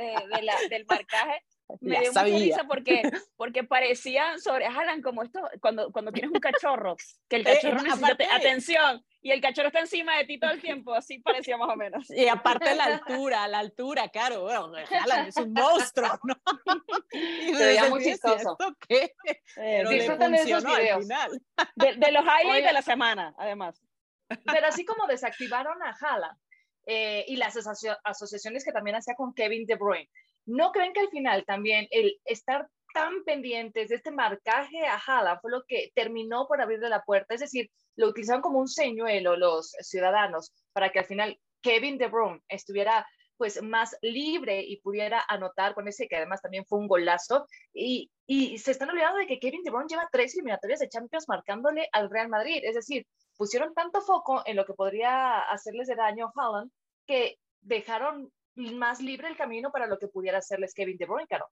del 0.69 0.85
marcaje, 0.85 1.43
me 1.81 1.99
dio 1.99 2.09
mucha 2.09 2.23
risa 2.23 2.63
porque, 2.67 3.01
porque 3.35 3.63
parecían 3.63 4.39
sobre 4.39 4.65
Haaland 4.65 5.03
como 5.03 5.23
esto, 5.23 5.41
cuando, 5.61 5.91
cuando 5.91 6.11
tienes 6.11 6.31
un 6.31 6.39
cachorro, 6.39 6.95
que 7.29 7.37
el 7.37 7.47
eh, 7.47 7.53
cachorro 7.53 7.81
necesita 7.81 8.35
atención 8.35 9.03
y 9.21 9.31
el 9.31 9.41
cachorro 9.41 9.67
está 9.67 9.79
encima 9.79 10.17
de 10.17 10.25
ti 10.25 10.39
todo 10.39 10.51
el 10.51 10.61
tiempo, 10.61 10.93
así 10.93 11.19
parecía 11.19 11.57
más 11.57 11.69
o 11.69 11.75
menos. 11.75 12.09
Y 12.09 12.27
aparte 12.27 12.75
la 12.75 12.83
altura, 12.85 13.47
la 13.47 13.59
altura, 13.59 14.09
claro, 14.09 14.41
bueno, 14.41 14.73
Haaland 14.89 15.29
es 15.29 15.37
un 15.37 15.53
monstruo, 15.53 16.19
¿no? 16.23 16.35
Y 17.13 17.53
Se 17.53 17.65
veía 17.65 17.89
muy 17.89 18.03
chistoso. 18.03 18.57
¿Qué? 18.87 19.13
Pero 19.55 19.91
le 19.91 20.09
funcionó 20.09 20.73
al 20.73 21.01
final. 21.01 21.41
De, 21.75 21.95
de 21.95 22.11
los 22.11 22.23
highlights 22.23 22.65
de 22.65 22.73
la 22.73 22.81
semana, 22.81 23.35
además. 23.37 23.81
Pero 24.27 24.67
así 24.67 24.83
como 24.83 25.05
desactivaron 25.07 25.81
a 25.83 25.95
Haaland 25.99 26.37
eh, 26.85 27.25
y 27.27 27.37
las 27.37 27.55
asociaciones 28.03 28.63
que 28.65 28.71
también 28.71 28.95
hacía 28.95 29.15
con 29.15 29.33
Kevin 29.33 29.65
De 29.65 29.75
Bruyne, 29.75 30.09
¿no 30.45 30.71
creen 30.71 30.93
que 30.93 31.01
al 31.01 31.09
final 31.09 31.45
también 31.45 31.87
el 31.91 32.19
estar 32.25 32.67
tan 32.93 33.23
pendientes 33.23 33.89
de 33.89 33.95
este 33.95 34.11
marcaje 34.11 34.85
a 34.85 34.97
Haaland 34.97 35.41
fue 35.41 35.51
lo 35.51 35.63
que 35.67 35.91
terminó 35.95 36.47
por 36.47 36.61
abrirle 36.61 36.89
la 36.89 37.03
puerta? 37.03 37.33
Es 37.33 37.41
decir, 37.41 37.69
lo 37.95 38.07
utilizaron 38.07 38.41
como 38.41 38.59
un 38.59 38.67
señuelo 38.67 39.35
los 39.35 39.71
ciudadanos 39.81 40.51
para 40.73 40.91
que 40.91 40.99
al 40.99 41.05
final 41.05 41.39
Kevin 41.61 41.97
De 41.97 42.07
Bruyne 42.07 42.41
estuviera 42.49 43.05
pues 43.37 43.61
más 43.61 43.97
libre 44.01 44.61
y 44.61 44.79
pudiera 44.81 45.23
anotar 45.27 45.73
con 45.73 45.87
ese 45.87 46.07
que 46.07 46.15
además 46.15 46.41
también 46.41 46.65
fue 46.65 46.79
un 46.79 46.87
golazo 46.87 47.47
y, 47.73 48.09
se 48.57 48.71
están 48.71 48.89
olvidando 48.89 49.17
de 49.17 49.27
que 49.27 49.39
Kevin 49.39 49.63
De 49.63 49.71
Bruyne 49.71 49.89
lleva 49.89 50.07
tres 50.11 50.33
eliminatorias 50.33 50.79
de 50.79 50.89
Champions 50.89 51.27
marcándole 51.27 51.89
al 51.91 52.09
Real 52.09 52.29
Madrid, 52.29 52.61
es 52.63 52.75
decir, 52.75 53.05
pusieron 53.35 53.73
tanto 53.73 54.01
foco 54.01 54.43
en 54.45 54.55
lo 54.55 54.65
que 54.65 54.73
podría 54.73 55.39
hacerles 55.39 55.87
de 55.87 55.95
daño 55.95 56.27
a 56.27 56.31
Holland 56.33 56.71
que 57.05 57.37
dejaron 57.61 58.31
más 58.55 59.01
libre 59.01 59.27
el 59.27 59.37
camino 59.37 59.71
para 59.71 59.87
lo 59.87 59.97
que 59.97 60.07
pudiera 60.07 60.37
hacerles 60.37 60.73
Kevin 60.73 60.97
De 60.97 61.05
Bruyne, 61.05 61.27
¿no? 61.31 61.45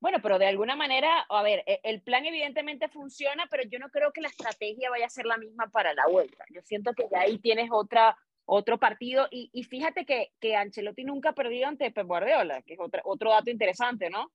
Bueno, 0.00 0.18
pero 0.22 0.38
de 0.38 0.46
alguna 0.46 0.76
manera, 0.76 1.26
a 1.28 1.42
ver, 1.42 1.62
e, 1.66 1.80
el 1.82 2.00
plan 2.00 2.24
evidentemente 2.24 2.88
funciona, 2.88 3.46
pero 3.50 3.64
yo 3.64 3.78
no 3.78 3.90
creo 3.90 4.12
que 4.12 4.22
la 4.22 4.28
estrategia 4.28 4.88
vaya 4.88 5.06
a 5.06 5.10
ser 5.10 5.26
la 5.26 5.36
misma 5.36 5.68
para 5.70 5.92
la 5.92 6.06
vuelta. 6.06 6.44
Yo 6.50 6.62
siento 6.62 6.92
que 6.94 7.06
ya 7.10 7.20
ahí 7.20 7.38
tienes 7.38 7.68
otra, 7.70 8.16
otro 8.46 8.78
partido 8.78 9.28
y, 9.30 9.50
y 9.52 9.64
fíjate 9.64 10.06
que, 10.06 10.32
que 10.40 10.56
Ancelotti 10.56 11.04
nunca 11.04 11.30
ha 11.30 11.34
perdido 11.34 11.68
ante 11.68 11.90
Pep 11.90 12.06
Guardiola, 12.06 12.62
que 12.62 12.74
es 12.74 12.80
otro, 12.80 13.02
otro 13.04 13.30
dato 13.30 13.50
interesante, 13.50 14.08
¿no? 14.08 14.32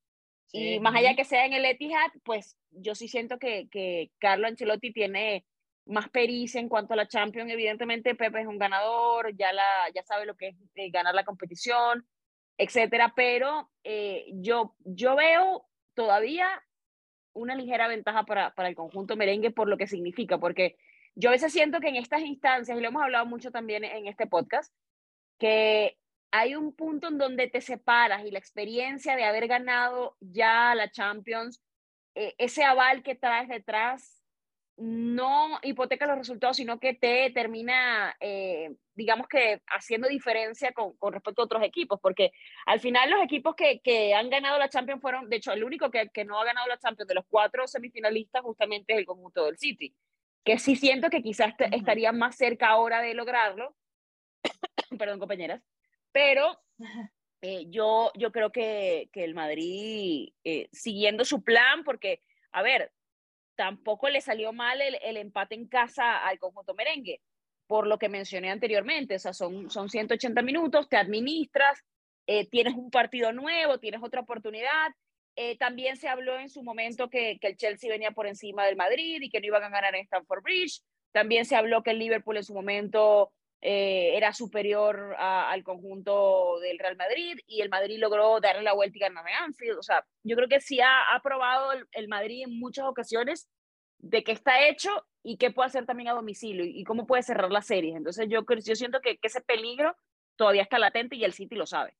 Y 0.51 0.79
más 0.79 0.95
allá 0.95 1.15
que 1.15 1.25
sea 1.25 1.45
en 1.45 1.53
el 1.53 1.65
Etihad, 1.65 2.11
pues 2.23 2.57
yo 2.69 2.95
sí 2.95 3.09
siento 3.09 3.39
que, 3.39 3.67
que 3.69 4.11
Carlo 4.19 4.47
Ancelotti 4.47 4.93
tiene 4.93 5.45
más 5.85 6.09
pericia 6.09 6.59
en 6.59 6.69
cuanto 6.69 6.93
a 6.93 6.97
la 6.97 7.07
Champions. 7.07 7.51
Evidentemente, 7.51 8.15
Pepe 8.15 8.41
es 8.41 8.47
un 8.47 8.57
ganador, 8.57 9.35
ya, 9.35 9.53
la, 9.53 9.63
ya 9.93 10.03
sabe 10.03 10.25
lo 10.25 10.35
que 10.35 10.49
es 10.49 10.55
eh, 10.75 10.89
ganar 10.89 11.15
la 11.15 11.25
competición, 11.25 12.07
etcétera, 12.57 13.13
pero 13.15 13.69
eh, 13.83 14.25
yo, 14.33 14.75
yo 14.79 15.15
veo 15.15 15.67
todavía 15.93 16.47
una 17.33 17.55
ligera 17.55 17.87
ventaja 17.87 18.23
para, 18.23 18.55
para 18.55 18.69
el 18.69 18.75
conjunto 18.75 19.15
merengue 19.15 19.51
por 19.51 19.67
lo 19.67 19.77
que 19.77 19.87
significa, 19.87 20.37
porque 20.37 20.77
yo 21.15 21.29
a 21.29 21.33
veces 21.33 21.51
siento 21.51 21.79
que 21.79 21.89
en 21.89 21.97
estas 21.97 22.21
instancias, 22.21 22.77
y 22.77 22.81
lo 22.81 22.87
hemos 22.87 23.03
hablado 23.03 23.25
mucho 23.25 23.51
también 23.51 23.83
en 23.83 24.07
este 24.07 24.25
podcast, 24.25 24.73
que 25.37 25.97
hay 26.31 26.55
un 26.55 26.73
punto 26.73 27.07
en 27.07 27.17
donde 27.17 27.47
te 27.47 27.61
separas 27.61 28.25
y 28.25 28.31
la 28.31 28.39
experiencia 28.39 29.15
de 29.15 29.23
haber 29.23 29.47
ganado 29.47 30.17
ya 30.19 30.75
la 30.75 30.91
Champions 30.91 31.61
eh, 32.15 32.33
ese 32.37 32.63
aval 32.63 33.03
que 33.03 33.15
traes 33.15 33.49
detrás 33.49 34.14
no 34.77 35.58
hipoteca 35.63 36.05
los 36.05 36.17
resultados, 36.17 36.58
sino 36.58 36.79
que 36.79 36.94
te 36.94 37.29
termina, 37.32 38.15
eh, 38.20 38.75
digamos 38.94 39.27
que 39.27 39.62
haciendo 39.67 40.08
diferencia 40.08 40.74
con, 40.74 40.98
con, 40.98 41.13
respecto 41.13 41.41
a 41.41 41.46
otros 41.46 41.63
equipos, 41.63 42.00
porque 42.01 42.32
al 42.65 42.79
final 42.79 43.10
los 43.10 43.24
equipos 43.24 43.55
que, 43.55 43.79
que 43.79 44.13
han 44.13 44.29
ganado 44.29 44.60
la 44.60 44.70
Champions 44.70 45.01
fueron, 45.01 45.29
de 45.29 45.38
hecho, 45.38 45.53
el 45.53 45.63
único 45.63 45.89
que, 45.89 46.10
que, 46.10 46.25
no 46.25 46.39
ha 46.39 46.46
ganado 46.46 46.67
la 46.67 46.77
Champions 46.77 47.08
de 47.08 47.15
los 47.15 47.25
cuatro 47.29 47.67
semifinalistas 47.67 48.41
justamente 48.41 48.94
es 48.94 49.00
el 49.00 49.05
conjunto 49.05 49.46
del 49.46 49.58
City, 49.58 49.96
que 50.44 50.60
sí 50.60 50.75
siento 50.75 51.10
que 51.10 51.22
quizás 51.22 51.53
uh 51.53 51.63
-huh. 51.63 51.75
estaría 51.75 52.12
más 52.12 52.36
cerca 52.36 52.67
ahora 52.67 53.01
de 53.01 53.13
lograrlo, 53.13 53.75
perdón 55.00 55.20
compañeras, 55.20 55.63
pero 56.12 56.60
eh, 57.41 57.65
yo, 57.70 58.12
yo 58.15 58.32
creo 58.34 58.51
que, 58.51 59.10
que 59.13 59.24
el 59.24 59.36
Madrid, 59.36 60.34
eh, 60.44 60.67
siguiendo 60.74 61.24
su 61.24 61.44
plan, 61.44 61.86
porque, 61.86 62.22
a 62.51 62.62
ver, 62.62 62.91
tampoco 63.55 64.09
le 64.09 64.21
salió 64.21 64.53
mal 64.53 64.81
el, 64.81 64.97
el, 65.03 65.17
empate 65.17 65.55
en 65.55 65.67
casa 65.67 66.25
al 66.25 66.39
conjunto 66.39 66.74
merengue, 66.74 67.21
por 67.67 67.88
lo 67.88 67.97
que 67.97 68.09
mencioné 68.09 68.51
anteriormente, 68.51 69.15
o 69.15 69.19
sea, 69.19 69.33
son, 69.33 69.69
son 69.69 69.89
180 69.89 70.41
minutos, 70.41 70.89
te 70.89 70.97
administras, 70.97 71.83
eh, 72.27 72.47
tienes 72.47 72.75
un 72.75 72.89
partido 72.89 73.31
nuevo, 73.31 73.79
tienes 73.79 74.01
otra 74.03 74.21
oportunidad. 74.21 74.91
Eh, 75.35 75.57
también 75.57 75.97
se 75.97 76.07
habló 76.07 76.39
en 76.39 76.50
su 76.50 76.63
momento 76.63 77.09
que, 77.09 77.38
que, 77.39 77.47
el 77.47 77.57
Chelsea 77.57 77.89
venía 77.89 78.12
por 78.12 78.25
encima 78.25 78.65
del 78.65 78.77
Madrid 78.77 79.21
y 79.21 79.29
que 79.29 79.41
no 79.41 79.47
iban 79.47 79.63
a 79.63 79.69
ganar 79.69 79.95
en 79.95 80.03
Stamford 80.03 80.43
Bridge. 80.43 80.81
También 81.12 81.45
se 81.45 81.55
habló 81.55 81.83
que 81.83 81.91
el 81.91 82.00
Liverpool 82.00 82.38
en 82.38 82.43
su 82.43 82.53
momento 82.53 83.31
eh, 83.67 84.15
era 84.15 84.31
superior 84.31 85.15
al 85.17 85.63
conjunto 85.63 86.60
del 86.60 86.77
Real 86.77 86.95
Madrid 86.98 87.39
y 87.48 87.62
el 87.62 87.69
Madrid 87.69 87.98
logró 87.98 88.39
darle 88.39 88.62
la 88.62 88.74
vuelta 88.74 88.95
y 88.95 89.01
ganar 89.01 89.27
en 89.27 89.43
Anfield. 89.43 89.79
O 89.79 89.81
sea, 89.81 90.05
yo 90.24 90.36
creo 90.36 90.48
que 90.48 90.60
sí 90.60 90.81
ha, 90.81 91.15
ha 91.15 91.19
probado 91.24 91.72
el, 91.91 92.07
Madrid 92.07 92.43
en 92.43 92.60
muchas 92.60 92.86
ocasiones 92.86 93.50
de 93.98 94.24
qué 94.24 94.34
está 94.34 94.67
hecho 94.67 94.91
y 95.24 95.38
qué 95.38 95.50
puede 95.50 95.65
hacer 95.65 95.88
también 95.88 96.10
a 96.10 96.13
domicilio 96.13 96.63
y, 96.63 96.79
y 96.79 96.84
cómo 96.84 97.07
puede 97.07 97.24
cerrar 97.24 97.51
las 97.51 97.65
series. 97.65 97.95
Entonces 97.95 98.27
yo, 98.29 98.45
yo 98.63 98.75
siento 98.75 99.01
que, 99.01 99.17
que 99.17 99.29
ese 99.29 99.41
peligro 99.41 99.98
todavía 100.36 100.62
está 100.62 100.77
latente 100.77 101.15
y 101.15 101.24
el 101.24 101.34
City 101.34 101.55
lo 101.55 101.65
sabe. 101.65 101.98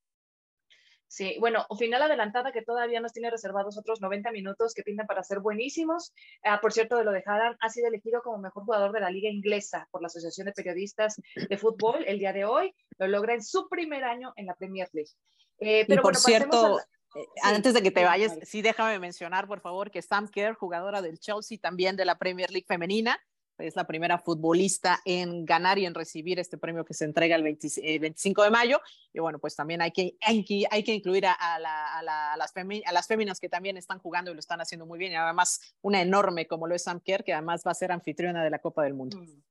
Sí, 1.08 1.38
bueno, 1.40 1.66
final 1.78 2.02
adelantada 2.02 2.52
que 2.52 2.62
todavía 2.62 3.00
nos 3.00 3.14
tiene 3.14 3.30
reservados 3.30 3.78
otros 3.78 4.02
90 4.02 4.32
minutos 4.32 4.74
que 4.74 4.84
pintan 4.84 5.08
para 5.08 5.24
ser 5.24 5.40
buenísimos. 5.40 6.14
Ah, 6.44 6.60
por 6.62 6.74
cierto, 6.74 6.98
de 6.98 7.04
lo 7.04 7.12
de 7.12 7.24
Haaland, 7.26 7.58
ha 7.60 7.70
sido 7.70 7.88
elegido 7.88 8.22
como 8.22 8.40
mejor 8.40 8.64
jugador 8.64 8.92
de 8.92 9.00
la 9.00 9.10
liga 9.10 9.30
inglesa 9.30 9.88
por 9.92 10.02
la 10.02 10.08
Asociación 10.08 10.46
de 10.46 10.54
Periodistas 10.54 11.22
de 11.36 11.58
Fútbol 11.58 12.04
el 12.08 12.20
día 12.20 12.34
de 12.34 12.46
hoy. 12.46 12.76
Lo 12.98 13.08
logra 13.08 13.34
en 13.34 13.44
su 13.44 13.70
primer 13.70 14.04
año 14.04 14.34
en 14.36 14.48
la 14.48 14.56
Premier 14.56 14.90
League. 14.94 15.12
Eh, 15.60 15.86
pero 15.88 16.02
y 16.02 16.04
por 16.04 16.14
bueno, 16.14 16.20
cierto, 16.20 16.78
la... 16.78 17.22
eh, 17.22 17.26
sí, 17.36 17.42
antes 17.44 17.74
de 17.74 17.82
que 17.82 17.92
te 17.92 18.04
vayas, 18.04 18.34
sí, 18.34 18.40
sí 18.46 18.62
déjame 18.62 19.00
mencionar, 19.00 19.48
por 19.48 19.62
favor, 19.62 19.92
que 19.92 20.02
Sam 20.02 20.28
Kerr, 20.28 20.56
jugadora 20.56 21.02
del 21.02 21.20
Chelsea, 21.20 21.58
también 21.62 21.96
de 21.96 22.06
la 22.06 22.18
Premier 22.18 22.52
League 22.52 22.66
femenina, 22.68 23.20
es 23.58 23.76
la 23.76 23.88
primera 23.88 24.20
futbolista 24.20 25.00
en 25.06 25.46
ganar 25.46 25.80
y 25.80 25.86
en 25.86 25.94
recibir 25.94 26.40
este 26.40 26.58
premio 26.58 26.86
que 26.86 26.94
se 26.94 27.06
entrega 27.06 27.36
el 27.36 27.44
20, 27.44 27.68
eh, 27.84 28.00
25 28.00 28.44
de 28.44 28.52
mayo. 28.52 28.82
Y 29.14 29.20
bueno, 29.20 29.40
pues 29.40 29.56
también 29.56 29.82
hay 29.82 29.92
que, 29.92 30.18
hay 30.22 30.44
que, 30.44 30.94
incluir 30.94 31.26
a, 31.26 31.34
a, 31.34 31.60
la, 31.60 31.98
a, 31.98 32.04
la, 32.04 32.34
a 32.34 32.38
las 32.38 32.52
femi, 32.54 32.84
a 32.86 32.92
las 32.92 33.08
féminas 33.08 33.40
que 33.40 33.50
también 33.50 33.78
están 33.78 34.00
jugando 34.00 34.32
y 34.32 34.34
lo 34.34 34.40
están 34.40 34.62
haciendo 34.62 34.86
muy 34.86 35.00
bien. 35.00 35.14
Y 35.14 35.16
además, 35.16 35.76
una 35.82 36.02
enorme 36.02 36.48
como 36.48 36.68
lo 36.68 36.76
es 36.76 36.84
Sam 36.84 37.00
Kerr, 37.00 37.24
que 37.24 37.34
además 37.34 37.64
va 37.66 37.72
a 37.72 37.76
ser 37.76 37.92
anfitriona 37.92 38.44
de 38.44 38.50
la 38.50 38.60
Copa 38.60 38.84
del 38.84 38.94
Mundo. 38.94 39.18
Mm. 39.18 39.42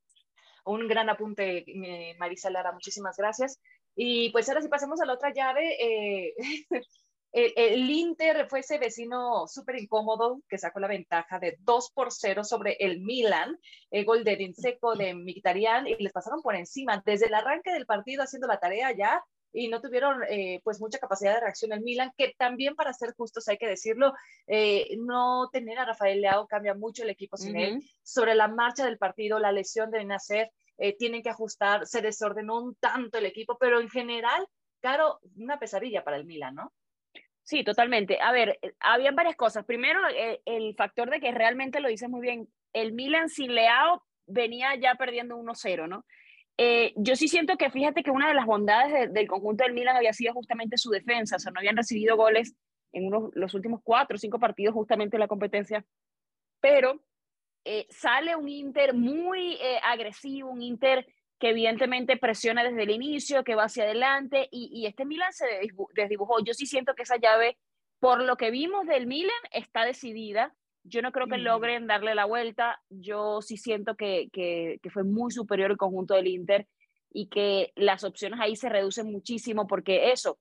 Un 0.66 0.88
gran 0.88 1.11
apunte, 1.11 1.64
eh, 1.66 2.16
Marisa 2.18 2.49
Lara, 2.50 2.73
muchísimas 2.73 3.16
gracias. 3.16 3.61
Y 3.94 4.30
pues 4.30 4.49
ahora 4.49 4.62
sí 4.62 4.68
pasemos 4.68 5.00
a 5.00 5.06
la 5.06 5.12
otra 5.12 5.32
llave. 5.32 5.76
Eh, 5.78 6.34
el, 7.34 7.52
el, 7.56 7.90
Inter 7.90 8.46
fue 8.48 8.60
ese 8.60 8.78
vecino 8.78 9.48
súper 9.48 9.76
incómodo 9.80 10.40
que 10.48 10.56
sacó 10.56 10.78
la 10.78 10.86
ventaja 10.86 11.40
de 11.40 11.56
2 11.60 11.90
por 11.90 12.12
0 12.12 12.44
sobre 12.44 12.76
el 12.78 13.00
Milan, 13.00 13.58
el 13.90 14.04
gol 14.04 14.22
de 14.22 14.36
Dinseco 14.36 14.94
de 14.94 15.14
Mkhitaryan 15.14 15.88
y 15.88 15.96
les 15.96 16.12
pasaron 16.12 16.42
por 16.42 16.54
encima 16.54 17.02
desde 17.04 17.26
el 17.26 17.34
arranque 17.34 17.72
del 17.72 17.86
partido 17.86 18.22
haciendo 18.22 18.46
la 18.46 18.60
tarea 18.60 18.92
ya 18.96 19.20
y 19.52 19.68
no 19.68 19.80
tuvieron 19.80 20.22
eh, 20.28 20.60
pues 20.62 20.80
mucha 20.80 20.98
capacidad 20.98 21.34
de 21.34 21.40
reacción 21.40 21.72
el 21.72 21.80
Milan, 21.80 22.12
que 22.16 22.34
también 22.38 22.76
para 22.76 22.92
ser 22.92 23.14
justos 23.16 23.48
hay 23.48 23.56
que 23.56 23.68
decirlo, 23.68 24.12
eh, 24.46 24.96
no 24.98 25.48
tener 25.52 25.78
a 25.80 25.86
Rafael 25.86 26.20
Leao 26.20 26.46
cambia 26.46 26.74
mucho 26.74 27.02
el 27.02 27.10
equipo 27.10 27.36
sin 27.36 27.56
uh 27.56 27.58
-huh. 27.58 27.64
él. 27.64 27.90
Sobre 28.04 28.36
la 28.36 28.46
marcha 28.46 28.84
del 28.84 28.98
partido, 28.98 29.40
la 29.40 29.52
lesión 29.52 29.90
de 29.90 30.04
Nacer, 30.04 30.50
eh, 30.78 30.96
tienen 30.96 31.22
que 31.22 31.30
ajustar, 31.30 31.86
se 31.86 32.00
desordenó 32.00 32.60
un 32.62 32.74
tanto 32.76 33.18
el 33.18 33.26
equipo, 33.26 33.56
pero 33.58 33.80
en 33.80 33.88
general, 33.88 34.46
claro, 34.80 35.20
una 35.36 35.58
pesadilla 35.58 36.02
para 36.02 36.16
el 36.16 36.26
Milan, 36.26 36.54
¿no? 36.56 36.72
Sí, 37.44 37.62
totalmente. 37.62 38.18
A 38.20 38.32
ver, 38.32 38.58
eh, 38.62 38.74
habían 38.80 39.14
varias 39.14 39.36
cosas. 39.36 39.64
Primero, 39.64 40.00
el, 40.08 40.40
el, 40.44 40.74
factor 40.74 41.10
de 41.10 41.20
que 41.20 41.30
realmente 41.30 41.80
lo 41.80 41.88
dices 41.88 42.08
muy 42.08 42.20
bien, 42.20 42.48
el 42.72 42.92
Milan 42.92 43.28
sin 43.28 43.54
Leao 43.54 44.02
venía 44.26 44.74
ya 44.76 44.94
perdiendo 44.96 45.36
1-0, 45.36 45.86
¿no? 45.88 46.04
Eh, 46.56 46.92
yo 46.96 47.16
sí 47.16 47.26
siento 47.28 47.56
que 47.56 47.70
fíjate 47.70 48.02
que 48.02 48.12
una 48.12 48.28
de 48.28 48.34
las 48.34 48.46
bondades 48.46 48.92
de, 48.92 49.08
del 49.08 49.26
conjunto 49.26 49.64
del 49.64 49.74
Milan 49.74 49.96
había 49.96 50.12
sido 50.12 50.32
justamente 50.32 50.78
su 50.78 50.90
defensa, 50.90 51.36
o 51.36 51.38
sea, 51.38 51.50
no 51.50 51.58
habían 51.58 51.76
recibido 51.76 52.16
goles 52.16 52.54
en 52.92 53.06
unos, 53.06 53.30
los 53.34 53.54
últimos 53.54 53.80
cuatro 53.82 54.14
o 54.14 54.18
cinco 54.18 54.38
partidos 54.38 54.72
justamente 54.72 55.16
en 55.16 55.20
la 55.20 55.28
competencia, 55.28 55.84
pero 56.60 57.00
eh, 57.64 57.86
sale 57.90 58.36
un 58.36 58.48
Inter 58.48 58.94
muy 58.94 59.54
eh, 59.54 59.80
agresivo, 59.82 60.50
un 60.50 60.62
Inter 60.62 61.04
que 61.44 61.50
evidentemente 61.50 62.16
presiona 62.16 62.64
desde 62.64 62.84
el 62.84 62.90
inicio, 62.90 63.44
que 63.44 63.54
va 63.54 63.64
hacia 63.64 63.84
adelante, 63.84 64.48
y, 64.50 64.70
y 64.72 64.86
este 64.86 65.04
Milan 65.04 65.30
se 65.34 65.44
desdibujó. 65.94 66.42
Yo 66.42 66.54
sí 66.54 66.64
siento 66.64 66.94
que 66.94 67.02
esa 67.02 67.18
llave, 67.18 67.58
por 68.00 68.22
lo 68.22 68.38
que 68.38 68.50
vimos 68.50 68.86
del 68.86 69.06
Milan, 69.06 69.36
está 69.52 69.84
decidida. 69.84 70.54
Yo 70.84 71.02
no 71.02 71.12
creo 71.12 71.26
que 71.26 71.36
logren 71.36 71.86
darle 71.86 72.14
la 72.14 72.24
vuelta. 72.24 72.80
Yo 72.88 73.42
sí 73.42 73.58
siento 73.58 73.94
que, 73.94 74.30
que, 74.32 74.78
que, 74.82 74.88
fue 74.88 75.04
muy 75.04 75.32
superior 75.32 75.70
el 75.70 75.76
conjunto 75.76 76.14
del 76.14 76.28
Inter 76.28 76.66
y 77.10 77.28
que 77.28 77.74
las 77.76 78.04
opciones 78.04 78.40
ahí 78.40 78.56
se 78.56 78.70
reducen 78.70 79.12
muchísimo 79.12 79.66
porque 79.66 80.12
eso, 80.12 80.38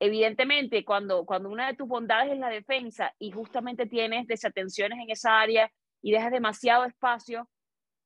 evidentemente, 0.00 0.86
cuando, 0.86 1.26
cuando 1.26 1.50
una 1.50 1.66
de 1.66 1.76
tus 1.76 1.86
bondades 1.86 2.32
es 2.32 2.38
la 2.38 2.48
defensa 2.48 3.14
y 3.18 3.30
justamente 3.30 3.84
tienes 3.84 4.26
desatenciones 4.26 5.00
en 5.00 5.10
esa 5.10 5.38
área 5.38 5.70
y 6.00 6.12
dejas 6.12 6.32
demasiado 6.32 6.86
espacio, 6.86 7.46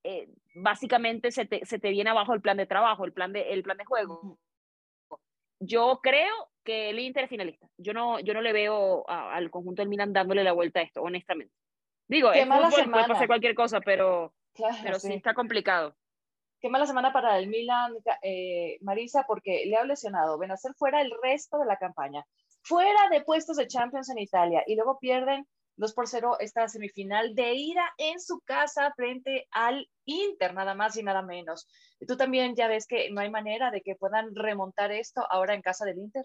eh, 0.03 0.29
básicamente 0.55 1.31
se 1.31 1.45
te, 1.47 1.65
se 1.65 1.79
te, 1.79 1.91
viene 1.91 2.11
abajo 2.11 2.35
el 2.35 2.41
plan 2.41 2.57
de 2.57 2.67
trabajo, 2.67 3.05
el 3.05 3.13
plan 3.13 3.33
de, 3.33 3.53
el 3.53 3.63
plan 3.63 3.77
de 3.77 3.85
juego. 3.85 4.39
Yo 5.61 6.01
creo 6.03 6.49
que 6.65 6.91
el 6.91 6.99
Inter 6.99 7.25
es 7.25 7.31
finalista. 7.31 7.69
Yo 7.77 7.93
no, 7.93 8.21
yo 8.21 8.35
no 8.35 8.41
le 8.41 8.53
veo 8.53 9.09
a, 9.09 9.35
al 9.35 9.51
conjunto 9.51 9.83
del 9.83 9.89
Milan 9.89 10.13
dándole 10.13 10.45
la 10.45 10.53
vuelta 10.53 10.81
a 10.81 10.83
esto, 10.83 11.03
honestamente. 11.03 11.55
Digo, 12.09 12.33
Qué 12.33 12.41
es 12.41 12.47
mala 12.47 12.71
fútbol, 12.71 12.91
puede 12.91 13.09
pasar 13.09 13.27
cualquier 13.27 13.55
cosa, 13.55 13.81
pero, 13.81 14.35
claro, 14.55 14.77
pero 14.83 14.99
sí. 14.99 15.09
sí. 15.09 15.15
está 15.15 15.35
complicado. 15.35 15.95
Qué 16.61 16.69
mala 16.69 16.87
semana 16.87 17.13
para 17.13 17.39
el 17.39 17.49
Milan, 17.49 17.95
eh, 18.23 18.79
Marisa, 18.83 19.25
porque 19.27 19.65
le 19.67 19.77
ha 19.77 19.85
lesionado. 19.85 20.37
Benacer 20.39 20.75
fuera 20.75 21.01
el 21.01 21.13
resto 21.23 21.59
de 21.59 21.67
la 21.67 21.79
campaña. 21.79 22.27
Fuera 22.63 23.09
de 23.11 23.23
puestos 23.23 23.57
de 23.57 23.67
Champions 23.67 24.11
en 24.11 24.19
Italia. 24.19 24.63
Y 24.67 24.75
luego 24.75 24.99
pierden 24.99 25.47
2 25.81 25.95
por 25.95 26.07
0 26.07 26.37
esta 26.41 26.69
semifinal 26.69 27.35
de 27.35 27.55
ira 27.55 27.91
en 27.99 28.21
su 28.21 28.41
casa 28.41 28.93
frente 28.95 29.49
al 29.51 29.89
Inter, 30.05 30.55
nada 30.55 30.75
más 30.75 30.97
y 30.97 31.03
nada 31.03 31.23
menos. 31.23 31.67
Tú 32.07 32.17
también 32.17 32.55
ya 32.55 32.69
ves 32.69 32.87
que 32.87 33.11
no 33.11 33.21
hay 33.21 33.31
manera 33.31 33.71
de 33.71 33.81
que 33.81 33.97
puedan 33.97 34.35
remontar 34.35 34.93
esto 34.93 35.25
ahora 35.31 35.55
en 35.55 35.63
casa 35.63 35.85
del 35.85 35.99
Inter. 35.99 36.25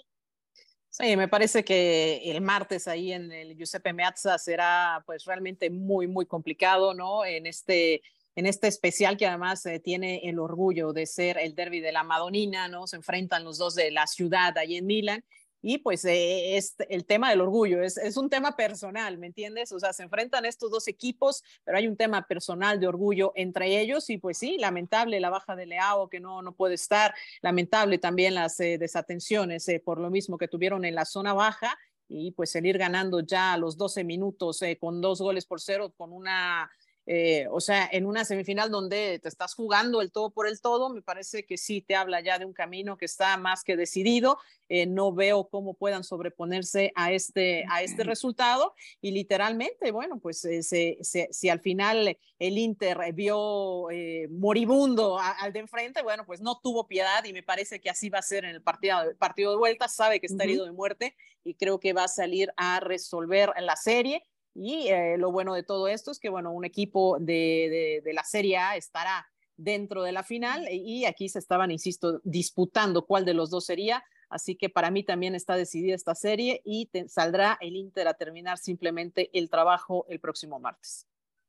Sí, 0.89 1.15
me 1.17 1.27
parece 1.27 1.63
que 1.63 2.21
el 2.31 2.41
martes 2.41 2.87
ahí 2.87 3.11
en 3.11 3.31
el 3.31 3.55
Giuseppe 3.55 3.93
Meazza 3.93 4.37
será 4.37 5.01
pues 5.05 5.25
realmente 5.25 5.69
muy, 5.69 6.07
muy 6.07 6.25
complicado, 6.25 6.93
¿no? 6.93 7.25
En 7.25 7.47
este, 7.47 8.01
en 8.35 8.45
este 8.45 8.67
especial 8.67 9.17
que 9.17 9.27
además 9.27 9.65
eh, 9.65 9.79
tiene 9.79 10.21
el 10.23 10.39
orgullo 10.39 10.93
de 10.93 11.05
ser 11.05 11.37
el 11.37 11.55
derby 11.55 11.79
de 11.79 11.91
la 11.91 12.03
Madonina, 12.03 12.67
¿no? 12.67 12.87
Se 12.87 12.95
enfrentan 12.97 13.43
los 13.43 13.57
dos 13.57 13.75
de 13.75 13.91
la 13.91 14.07
ciudad 14.07 14.57
ahí 14.57 14.77
en 14.77 14.85
Milán 14.85 15.23
y 15.67 15.79
pues 15.79 16.05
eh, 16.05 16.57
es 16.57 16.75
el 16.89 17.05
tema 17.05 17.31
del 17.31 17.41
orgullo, 17.41 17.81
es, 17.81 17.97
es, 17.97 18.17
un 18.17 18.29
tema 18.29 18.55
personal, 18.55 19.17
¿me 19.17 19.25
entiendes? 19.25 19.71
O 19.71 19.79
sea, 19.79 19.93
se 19.93 20.03
enfrentan 20.03 20.45
estos 20.45 20.69
dos 20.69 20.87
equipos, 20.87 21.43
pero 21.63 21.79
hay 21.79 21.87
un 21.87 21.97
tema 21.97 22.27
personal 22.27 22.79
de 22.79 22.85
orgullo 22.85 23.33
entre 23.35 23.81
ellos 23.81 24.11
y 24.11 24.19
pues 24.19 24.37
sí, 24.37 24.57
lamentable 24.59 25.19
la 25.19 25.31
baja 25.31 25.55
de 25.55 25.65
Leao 25.65 26.07
que 26.07 26.19
no, 26.19 26.43
no 26.43 26.51
puede 26.51 26.75
estar, 26.75 27.15
lamentable 27.41 27.97
también 27.97 28.35
las 28.35 28.59
eh, 28.59 28.77
desatenciones 28.77 29.67
eh, 29.67 29.81
por 29.83 29.99
lo 29.99 30.11
mismo 30.11 30.37
que 30.37 30.47
tuvieron 30.47 30.85
en 30.85 30.93
la 30.93 31.03
zona 31.03 31.33
baja 31.33 31.75
y 32.07 32.29
pues 32.33 32.55
el 32.55 32.67
ir 32.67 32.77
ganando 32.77 33.21
ya 33.21 33.53
a 33.53 33.57
los 33.57 33.75
12 33.75 34.03
minutos 34.03 34.61
eh, 34.61 34.77
con 34.79 35.01
dos 35.01 35.19
goles 35.19 35.47
por 35.47 35.59
cero, 35.59 35.91
con 35.97 36.13
una 36.13 36.69
eh, 37.05 37.47
o 37.51 37.59
sea, 37.59 37.87
en 37.91 38.05
una 38.05 38.25
semifinal 38.25 38.71
donde 38.71 39.19
te 39.19 39.29
estás 39.29 39.53
jugando 39.53 40.01
el 40.01 40.11
todo 40.11 40.31
por 40.31 40.47
el 40.47 40.59
todo, 40.59 40.89
me 40.89 41.01
parece 41.01 41.45
que 41.45 41.57
sí 41.57 41.81
te 41.81 41.95
habla 41.95 42.21
ya 42.21 42.39
de 42.39 42.45
un 42.45 42.53
camino 42.53 42.97
que 42.97 43.05
está 43.05 43.37
más 43.37 43.63
que 43.63 43.77
decidido. 43.77 44.37
Eh, 44.67 44.87
no 44.87 45.13
veo 45.13 45.47
cómo 45.47 45.75
puedan 45.75 46.03
sobreponerse 46.03 46.91
a 46.95 47.11
este, 47.11 47.65
a 47.69 47.83
este 47.83 48.03
resultado 48.03 48.73
y 48.99 49.11
literalmente, 49.11 49.91
bueno, 49.91 50.19
pues 50.19 50.43
eh, 50.45 50.63
se, 50.63 50.97
se, 51.01 51.29
si 51.31 51.49
al 51.49 51.59
final 51.59 52.17
el 52.39 52.57
Inter 52.57 52.97
vio 53.13 53.87
moribundo 54.31 55.19
a, 55.19 55.29
al 55.31 55.53
de 55.53 55.59
enfrente, 55.59 56.01
bueno, 56.01 56.25
pues 56.25 56.41
no 56.41 56.59
tuvo 56.59 56.87
piedad 56.87 57.23
y 57.25 57.33
me 57.33 57.43
parece 57.43 57.79
que 57.79 57.91
así 57.91 58.09
va 58.09 58.19
a 58.19 58.23
ser 58.23 58.45
en 58.45 58.51
el 58.55 58.63
partido, 58.63 58.97
partido 59.19 59.51
de 59.51 59.57
vuelta, 59.57 59.87
sabe 59.87 60.19
que 60.19 60.25
está 60.25 60.37
uh 60.43 60.47
-huh. 60.47 60.49
herido 60.49 60.65
de 60.65 60.71
muerte 60.71 61.15
y 61.43 61.53
creo 61.53 61.79
que 61.79 61.93
va 61.93 62.05
a 62.05 62.07
salir 62.07 62.51
a 62.57 62.79
resolver 62.79 63.53
la 63.61 63.75
serie 63.75 64.23
Y 64.55 64.87
eh, 64.87 65.17
lo 65.17 65.31
bueno 65.31 65.53
de 65.53 65.63
todo 65.63 65.89
esto 65.89 66.11
es 66.11 66.19
que, 66.19 66.29
bueno, 66.29 66.51
un 66.51 66.63
equipo 66.63 67.17
de, 67.19 68.01
de, 68.03 68.13
la 68.13 68.23
Serie 68.23 68.57
A 68.57 68.77
estará 68.77 69.27
dentro 69.57 70.01
de 70.03 70.13
la 70.13 70.23
final 70.23 70.65
y 70.71 71.05
aquí 71.05 71.27
se 71.27 71.39
estaban, 71.39 71.71
insisto, 71.71 72.21
disputando 72.23 73.05
cuál 73.05 73.25
de 73.25 73.33
los 73.33 73.49
dos 73.49 73.65
sería. 73.65 74.01
Así 74.29 74.55
que 74.55 74.69
para 74.69 74.91
mí 74.91 75.03
también 75.03 75.35
está 75.35 75.57
decidida 75.57 75.93
esta 75.93 76.15
serie 76.15 76.61
y 76.63 76.89
saldrá 77.07 77.57
el 77.59 77.75
Inter 77.75 78.07
a 78.07 78.13
terminar 78.13 78.57
simplemente 78.57 79.29
el 79.33 79.49
trabajo 79.49 80.05
el 80.09 80.21
próximo 80.21 80.57
martes. 80.59 81.05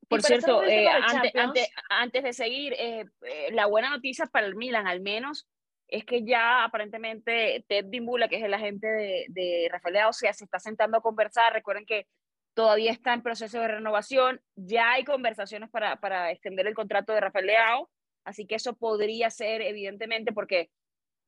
Por 0.09 0.23
cierto, 0.23 0.65
eh, 0.65 0.87
antes, 1.89 2.23
de 2.25 2.33
seguir, 2.33 2.75
eh, 2.79 3.07
la 3.53 3.67
buena 3.67 3.91
noticia 3.91 4.27
para 4.27 4.47
el 4.47 4.57
Milan, 4.57 4.87
al 4.87 5.01
menos, 5.01 5.49
es 5.89 6.05
que 6.05 6.25
ya 6.25 6.65
aparentemente 6.65 7.65
Ted 7.69 7.87
Dimbula, 7.87 8.29
que 8.29 8.37
es 8.37 8.45
el 8.45 8.55
agente 8.55 8.89
de, 8.89 9.27
de 9.29 9.69
Rafael 9.71 9.95
Leao, 9.95 10.13
se 10.13 10.29
está 10.29 10.59
sentando 10.59 10.99
a 10.99 11.03
conversar. 11.03 11.53
Recuerden 11.53 11.87
que 11.87 12.07
todavía 12.57 12.91
está 12.91 13.13
en 13.13 13.23
proceso 13.23 13.61
de 13.61 13.69
renovación, 13.69 14.41
ya 14.57 14.93
hay 14.93 15.05
conversaciones 15.05 15.69
para, 15.69 16.31
extender 16.31 16.67
el 16.67 16.75
contrato 16.75 17.13
de 17.13 17.21
Rafael 17.21 17.47
Leao, 17.47 17.91
así 18.25 18.47
que 18.47 18.55
eso 18.55 18.75
podría 18.75 19.29
ser 19.29 19.61
evidentemente 19.61 20.33
porque, 20.33 20.71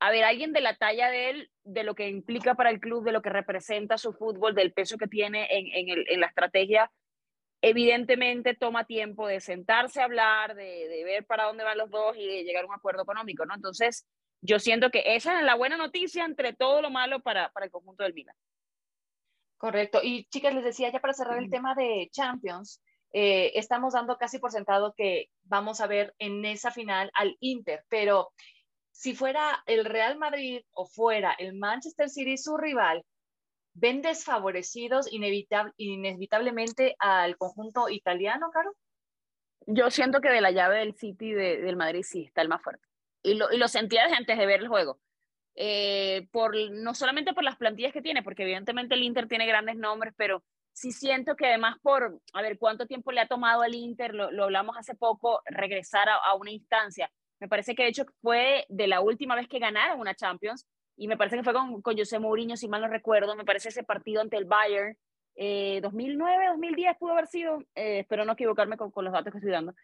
a 0.01 0.11
ver, 0.11 0.25
alguien 0.25 0.55
de 0.55 0.63
la 0.63 0.75
talla 0.77 1.11
de 1.11 1.29
él, 1.29 1.51
de 1.65 1.85
lo 1.85 1.95
que 1.95 2.09
implica 2.09 2.55
para 2.55 2.71
el 2.71 2.81
club, 2.81 3.05
de 3.05 3.13
lo 3.13 3.21
que 3.21 3.29
representa 3.29 3.99
su 3.99 4.15
fútbol, 4.15 4.55
del 4.55 4.73
peso 4.73 4.97
que 4.97 5.07
tiene 5.07 5.47
en, 5.51 6.19
la 6.19 6.29
estrategia, 6.29 6.91
evidentemente 7.61 8.55
toma 8.55 8.87
tiempo 8.87 9.29
de 9.29 9.41
sentarse 9.41 10.01
a 10.01 10.05
hablar, 10.05 10.55
de, 10.55 10.89
de, 10.89 11.05
ver 11.05 11.27
para 11.27 11.45
dónde 11.45 11.63
van 11.63 11.77
los 11.77 11.91
dos 11.91 12.17
y 12.17 12.27
de 12.27 12.45
llegar 12.45 12.65
a 12.65 12.69
un 12.69 12.75
acuerdo 12.75 13.03
económico, 13.03 13.45
¿no? 13.45 13.55
Entonces, 13.55 14.09
yo 14.41 14.59
siento 14.59 14.91
que 14.91 15.03
esa 15.05 15.41
es 15.41 15.45
la 15.45 15.57
buena 15.57 15.77
noticia 15.77 16.25
entre 16.25 16.55
todo 16.55 16.81
lo 16.81 16.89
malo 16.89 17.21
para, 17.21 17.53
para 17.53 17.67
el 17.67 17.73
conjunto 17.73 18.03
del 18.03 18.15
Milan. 18.15 18.35
Correcto. 19.59 20.01
Y 20.03 20.25
chicas, 20.27 20.55
les 20.55 20.65
decía 20.65 20.91
ya 20.91 21.01
para 21.01 21.15
cerrar 21.15 21.39
el 21.39 21.51
tema 21.51 21.75
de 21.75 22.09
Champions, 22.13 22.81
eh, 23.13 23.53
estamos 23.55 23.95
dando 23.95 24.17
casi 24.17 24.39
por 24.39 24.53
sentado 24.53 24.95
que 24.97 25.31
vamos 25.43 25.81
a 25.81 25.87
ver 25.87 26.15
en 26.19 26.45
esa 26.45 26.71
final 26.71 27.11
al 27.15 27.37
Inter, 27.41 27.85
pero 27.89 28.31
si 28.93 29.15
fuera 29.15 29.63
el 29.67 29.85
Real 29.85 30.17
Madrid 30.19 30.63
o 30.73 30.87
fuera 30.87 31.33
el 31.33 31.55
Manchester 31.55 32.09
City 32.09 32.37
su 32.37 32.57
rival, 32.57 33.05
¿ven 33.75 34.03
desfavorecidos 34.03 35.09
inevitablemente 35.11 36.97
al 36.99 37.37
conjunto 37.37 37.89
italiano, 37.89 38.51
Caro? 38.53 38.75
Yo 39.67 39.91
siento 39.91 40.21
que 40.21 40.31
de 40.31 40.41
la 40.41 40.51
llave 40.51 40.79
del 40.79 40.95
City 40.95 41.33
de, 41.33 41.59
del 41.59 41.77
Madrid 41.77 42.03
sí 42.03 42.25
está 42.25 42.43
el 42.43 42.49
más 42.49 42.63
fuerte. 42.63 42.85
Y 43.23 43.35
lo, 43.35 43.53
y 43.53 43.59
lo 43.59 43.69
sentía 43.69 44.05
desde 44.05 44.17
antes 44.17 44.39
de 44.39 44.47
ver 44.47 44.61
el 44.61 44.69
juego. 44.69 44.99
Eh, 45.61 46.29
por, 46.31 46.55
no 46.71 46.95
solamente 46.95 47.35
por 47.35 47.43
las 47.43 47.57
plantillas 47.57 47.93
que 47.93 48.01
tiene, 48.01 48.23
porque 48.23 48.45
evidentemente 48.45 48.95
el 48.95 49.03
Inter 49.03 49.27
tiene 49.27 49.45
grandes 49.45 49.75
nombres, 49.75 50.15
pero 50.17 50.45
sí 50.73 50.93
siento 50.93 51.35
que 51.35 51.47
además 51.47 51.79
por, 51.83 52.21
a 52.33 52.43
ver, 52.43 52.59
cuánto 52.59 52.87
tiempo 52.87 53.11
le 53.11 53.21
ha 53.21 53.27
tomado 53.27 53.63
al 53.63 53.75
Inter, 53.75 54.15
lo, 54.15 54.45
hablamos 54.45 54.77
hace 54.77 54.95
poco, 54.95 55.43
regresar 55.47 56.09
a, 56.09 56.33
una 56.37 56.53
instancia. 56.53 57.11
Me 57.41 57.49
parece 57.49 57.75
que 57.75 57.83
de 57.83 57.89
hecho 57.89 58.05
fue 58.23 58.67
de 58.69 58.87
la 58.87 59.01
última 59.01 59.35
vez 59.35 59.49
que 59.49 59.59
ganaron 59.59 59.99
una 59.99 60.15
Champions, 60.15 60.65
y 60.97 61.09
me 61.09 61.17
parece 61.17 61.37
que 61.37 61.43
fue 61.43 61.53
con, 61.53 61.83
con 61.83 61.99
José 61.99 62.21
Mourinho, 62.21 62.57
si 62.57 62.69
mal 62.69 62.81
no 62.81 62.87
recuerdo, 62.87 63.35
me 63.35 63.45
parece 63.45 63.71
ese 63.71 63.83
partido 63.83 64.21
ante 64.21 64.37
el 64.37 64.45
Bayern, 64.45 64.97
eh, 65.35 65.81
2009, 65.83 66.51
2010 66.51 66.97
pudo 66.99 67.13
haber 67.15 67.27
sido, 67.27 67.65
eh, 67.75 68.01
espero 68.01 68.25
no 68.25 68.35
equivocarme 68.35 68.77
con, 68.77 68.93
con, 68.93 69.05
los 69.05 69.13
datos 69.13 69.33
que 69.33 69.39
estoy 69.39 69.53
dando, 69.53 69.75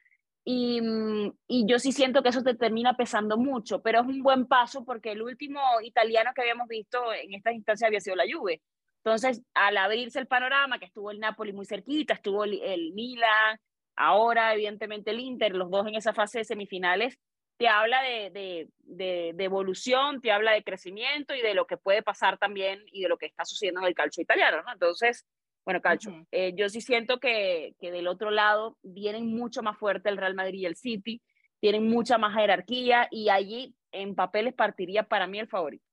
y, 0.45 0.81
mm, 0.81 1.33
y, 1.49 1.67
yo 1.67 1.79
sí 1.79 1.93
siento 1.93 2.23
que 2.23 2.29
eso 2.29 2.43
te 2.43 2.55
termina 2.55 2.97
pesando 2.97 3.39
mucho, 3.39 3.81
pero 3.83 4.01
es 4.01 4.07
un 4.07 4.23
buen 4.23 4.47
paso 4.47 4.85
porque 4.85 5.13
el 5.13 5.23
último 5.23 5.61
italiano 5.83 6.33
que 6.35 6.43
habíamos 6.43 6.69
visto 6.69 7.13
en 7.15 7.35
esta 7.35 7.53
instancia 7.53 7.87
había 7.87 8.01
sido 8.01 8.17
la 8.17 8.25
Juve. 8.31 8.63
Entonces, 9.05 9.43
al 9.55 9.77
abrirse 9.77 10.19
el 10.19 10.27
panorama, 10.27 10.79
que 10.79 10.87
estuvo 10.87 11.11
el 11.11 11.21
Napoli 11.21 11.53
muy 11.53 11.67
cerquita, 11.67 12.15
estuvo 12.15 12.45
el, 12.45 12.61
el 12.63 12.93
Milan, 12.93 13.59
ahora 13.97 14.55
evidentemente 14.55 15.11
el 15.11 15.21
Inter, 15.21 15.55
los 15.55 15.71
dos 15.71 15.87
en 15.87 15.95
esa 15.95 16.15
fase 16.15 16.39
de 16.39 16.45
semifinales, 16.45 17.19
te 17.57 17.69
habla 17.69 18.03
de, 18.03 18.31
de, 18.31 18.69
de, 18.79 19.33
de, 19.35 19.45
evolución, 19.45 20.21
te 20.21 20.33
habla 20.33 20.53
de 20.53 20.65
crecimiento 20.65 21.35
y 21.35 21.43
de 21.43 21.55
lo 21.55 21.67
que 21.67 21.77
puede 21.77 22.03
pasar 22.03 22.39
también 22.39 22.83
y 22.87 23.03
de 23.03 23.09
lo 23.09 23.17
que 23.17 23.27
está 23.27 23.45
sucediendo 23.45 23.81
en 23.81 23.87
el 23.87 23.95
calcio 23.95 24.23
italiano, 24.23 24.63
¿no? 24.63 24.73
Entonces, 24.73 25.25
bueno, 25.65 25.81
Calcho, 25.81 26.11
eh, 26.31 26.53
yo 26.55 26.69
sí 26.69 26.81
siento 26.81 27.19
que, 27.19 27.75
que, 27.81 27.91
del 27.91 28.07
otro 28.07 28.31
lado 28.31 28.77
vienen 28.83 29.27
mucho 29.27 29.63
más 29.63 29.79
fuerte 29.79 30.09
el 30.09 30.19
Real 30.19 30.35
Madrid 30.35 30.61
y 30.61 30.67
el 30.67 30.77
City, 30.77 31.23
tienen 31.61 31.89
mucha 31.89 32.19
más 32.19 32.35
jerarquía 32.35 33.09
y 33.11 33.31
allí 33.31 33.75
en 33.91 34.15
papeles 34.15 34.55
partiría 34.55 35.05
para 35.05 35.27
mí 35.27 35.39
el 35.39 35.49
favorito. 35.49 35.85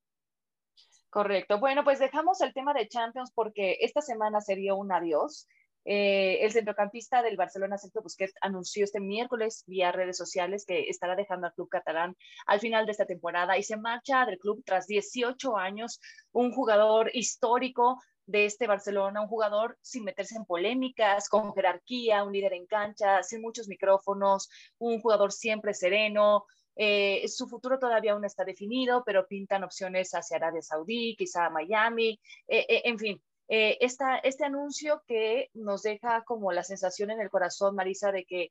Correcto. 1.08 1.58
Bueno, 1.58 1.84
pues 1.84 1.98
dejamos 1.98 2.40
el 2.40 2.54
tema 2.54 2.72
de 2.72 2.88
Champions 2.88 3.32
porque 3.34 3.76
esta 3.80 4.00
semana 4.00 4.40
sería 4.40 4.74
un 4.74 4.92
adiós. 4.92 5.46
Eh, 5.84 6.38
el 6.42 6.52
centrocampista 6.52 7.22
del 7.22 7.36
Barcelona, 7.36 7.76
Sergio 7.76 8.02
Busquets, 8.02 8.34
anunció 8.40 8.84
este 8.84 9.00
miércoles 9.00 9.64
vía 9.66 9.92
redes 9.92 10.16
sociales 10.16 10.64
que 10.66 10.88
estará 10.88 11.16
dejando 11.16 11.48
al 11.48 11.54
club 11.54 11.68
catalán 11.68 12.16
al 12.46 12.60
final 12.60 12.86
de 12.86 12.92
esta 12.92 13.04
temporada 13.04 13.58
y 13.58 13.62
se 13.62 13.76
marcha 13.76 14.24
del 14.24 14.38
club 14.38 14.62
tras 14.64 14.86
18 14.86 15.56
años, 15.58 16.00
un 16.30 16.52
jugador 16.52 17.10
histórico 17.12 17.98
de 18.26 18.44
este 18.44 18.66
Barcelona, 18.66 19.20
un 19.20 19.28
jugador 19.28 19.78
sin 19.82 20.04
meterse 20.04 20.36
en 20.36 20.44
polémicas, 20.44 21.28
con 21.28 21.52
jerarquía, 21.54 22.24
un 22.24 22.32
líder 22.32 22.54
en 22.54 22.66
cancha, 22.66 23.22
sin 23.22 23.42
muchos 23.42 23.68
micrófonos, 23.68 24.48
un 24.78 25.00
jugador 25.00 25.32
siempre 25.32 25.74
sereno. 25.74 26.44
Eh, 26.76 27.28
su 27.28 27.48
futuro 27.48 27.78
todavía 27.78 28.12
aún 28.12 28.24
está 28.24 28.44
definido, 28.44 29.02
pero 29.04 29.26
pintan 29.26 29.64
opciones 29.64 30.12
hacia 30.12 30.36
Arabia 30.36 30.62
Saudí, 30.62 31.16
quizá 31.16 31.50
Miami, 31.50 32.20
eh, 32.48 32.66
eh, 32.68 32.82
en 32.84 32.98
fin. 32.98 33.22
Esta, 33.54 34.16
este 34.16 34.46
anuncio 34.46 35.02
que 35.06 35.50
nos 35.52 35.82
deja 35.82 36.22
como 36.24 36.52
la 36.52 36.64
sensación 36.64 37.10
en 37.10 37.20
el 37.20 37.28
corazón, 37.28 37.74
Marisa, 37.74 38.10
de 38.10 38.24
que, 38.24 38.50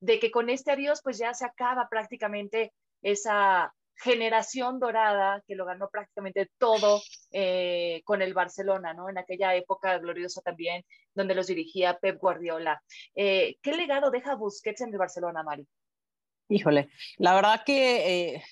de 0.00 0.18
que 0.18 0.30
con 0.30 0.50
este 0.50 0.72
adiós 0.72 1.00
pues 1.02 1.16
ya 1.16 1.32
se 1.32 1.46
acaba 1.46 1.88
prácticamente 1.88 2.74
esa, 3.00 3.74
generación 3.96 4.80
dorada 4.80 5.42
que 5.46 5.54
lo 5.54 5.64
ganó 5.64 5.88
prácticamente 5.88 6.50
todo 6.58 7.02
eh, 7.30 8.02
con 8.04 8.22
el 8.22 8.34
Barcelona, 8.34 8.94
¿no? 8.94 9.08
En 9.08 9.18
aquella 9.18 9.54
época 9.54 9.98
gloriosa 9.98 10.40
también, 10.42 10.84
donde 11.14 11.34
los 11.34 11.46
dirigía 11.46 11.98
Pep 11.98 12.18
Guardiola. 12.18 12.82
Eh, 13.14 13.56
¿Qué 13.62 13.72
legado 13.72 14.10
deja 14.10 14.34
Busquets 14.34 14.80
en 14.80 14.90
el 14.90 14.98
Barcelona, 14.98 15.42
Mari? 15.42 15.66
Híjole, 16.48 16.90
la 17.18 17.34
verdad 17.34 17.62
que 17.64 18.34
eh, 18.34 18.42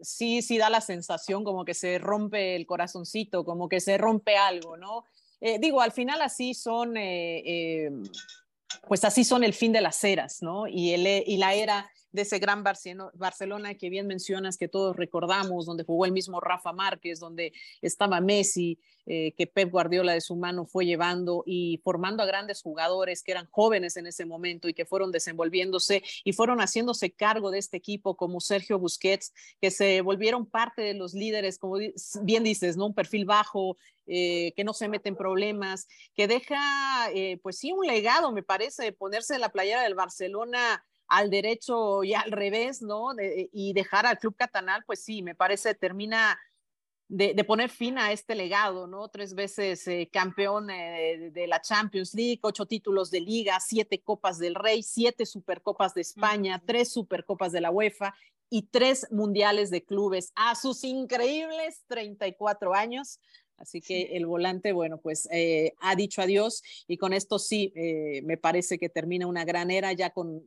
sí, 0.00 0.42
sí 0.42 0.58
da 0.58 0.68
la 0.70 0.80
sensación 0.80 1.44
como 1.44 1.64
que 1.64 1.74
se 1.74 1.98
rompe 1.98 2.56
el 2.56 2.66
corazoncito, 2.66 3.44
como 3.44 3.68
que 3.68 3.80
se 3.80 3.98
rompe 3.98 4.36
algo, 4.36 4.76
¿no? 4.76 5.04
digo, 5.60 5.82
al 5.82 5.92
final 5.92 6.22
así 6.22 6.54
son, 6.54 6.94
pues 8.88 9.04
así 9.04 9.22
son 9.22 9.44
el 9.44 9.52
fin 9.52 9.70
de 9.70 9.82
las 9.82 10.02
eras, 10.02 10.42
¿no? 10.42 10.66
Y, 10.66 10.92
el, 10.92 11.06
y 11.06 11.36
la 11.36 11.54
era 11.54 11.88
de 12.12 12.22
ese 12.22 12.38
gran 12.38 12.62
Barcelona 12.62 13.74
que 13.74 13.90
bien 13.90 14.06
mencionas, 14.06 14.56
que 14.56 14.68
todos 14.68 14.96
recordamos, 14.96 15.66
donde 15.66 15.84
jugó 15.84 16.06
el 16.06 16.12
mismo 16.12 16.40
Rafa 16.40 16.72
Márquez, 16.72 17.20
donde 17.20 17.52
estaba 17.82 18.20
Messi, 18.20 18.78
eh, 19.08 19.34
que 19.36 19.46
Pep 19.46 19.70
Guardiola 19.70 20.14
de 20.14 20.20
su 20.20 20.34
mano 20.34 20.66
fue 20.66 20.84
llevando 20.84 21.44
y 21.46 21.80
formando 21.84 22.22
a 22.22 22.26
grandes 22.26 22.62
jugadores 22.62 23.22
que 23.22 23.32
eran 23.32 23.46
jóvenes 23.50 23.96
en 23.96 24.06
ese 24.06 24.26
momento 24.26 24.68
y 24.68 24.74
que 24.74 24.84
fueron 24.84 25.12
desenvolviéndose 25.12 26.02
y 26.24 26.32
fueron 26.32 26.58
haciéndose 26.58 27.12
cargo 27.12 27.50
de 27.50 27.58
este 27.58 27.76
equipo, 27.76 28.16
como 28.16 28.40
Sergio 28.40 28.78
Busquets, 28.78 29.32
que 29.60 29.70
se 29.70 30.00
volvieron 30.00 30.46
parte 30.46 30.82
de 30.82 30.94
los 30.94 31.14
líderes, 31.14 31.58
como 31.58 31.76
bien 32.22 32.42
dices, 32.42 32.76
¿no? 32.76 32.86
Un 32.86 32.94
perfil 32.94 33.26
bajo, 33.26 33.76
eh, 34.06 34.52
que 34.56 34.64
no 34.64 34.72
se 34.72 34.88
mete 34.88 35.08
en 35.08 35.16
problemas, 35.16 35.88
que 36.14 36.28
deja, 36.28 37.10
eh, 37.12 37.38
pues 37.42 37.58
sí, 37.58 37.72
un 37.72 37.86
legado, 37.86 38.32
me 38.32 38.42
parece, 38.42 38.84
de 38.84 38.92
ponerse 38.92 39.34
en 39.34 39.40
la 39.40 39.50
playera 39.50 39.82
del 39.82 39.94
Barcelona 39.94 40.84
al 41.08 41.30
derecho 41.30 42.04
y 42.04 42.14
al 42.14 42.30
revés, 42.30 42.82
¿no? 42.82 43.10
y 43.52 43.72
dejar 43.72 44.06
al 44.06 44.18
club 44.18 44.36
catalán, 44.36 44.82
pues 44.86 45.02
sí, 45.02 45.22
me 45.22 45.34
parece 45.34 45.74
termina 45.74 46.38
de, 47.08 47.44
poner 47.44 47.70
fin 47.70 47.98
a 47.98 48.12
este 48.12 48.34
legado, 48.34 48.86
¿no? 48.86 49.08
Tres 49.08 49.34
veces 49.34 49.86
eh, 49.86 50.08
campeón 50.12 50.70
eh, 50.70 51.30
de 51.32 51.46
la 51.46 51.60
Champions 51.60 52.14
League, 52.14 52.40
ocho 52.42 52.66
títulos 52.66 53.10
de 53.10 53.20
liga, 53.20 53.58
siete 53.60 54.00
copas 54.00 54.38
del 54.38 54.54
Rey, 54.54 54.82
siete 54.82 55.24
supercopas 55.24 55.94
de 55.94 56.00
España, 56.00 56.62
tres 56.64 56.90
supercopas 56.90 57.52
de 57.52 57.60
la 57.60 57.70
UEFA 57.70 58.14
y 58.50 58.62
tres 58.62 59.06
mundiales 59.10 59.70
de 59.70 59.84
clubes 59.84 60.32
a 60.34 60.54
sus 60.54 60.82
increíbles 60.84 61.84
34 61.88 62.74
años. 62.74 63.20
Así 63.56 63.80
que 63.80 64.16
el 64.16 64.26
volante, 64.26 64.72
bueno, 64.72 64.98
pues 64.98 65.28
eh, 65.32 65.72
ha 65.80 65.96
dicho 65.96 66.20
adiós 66.20 66.62
y 66.86 66.98
con 66.98 67.14
esto 67.14 67.38
sí, 67.38 67.72
me 68.22 68.36
parece 68.36 68.78
que 68.78 68.90
termina 68.90 69.26
una 69.26 69.46
gran 69.46 69.70
era 69.70 69.94
ya 69.94 70.10
con 70.10 70.42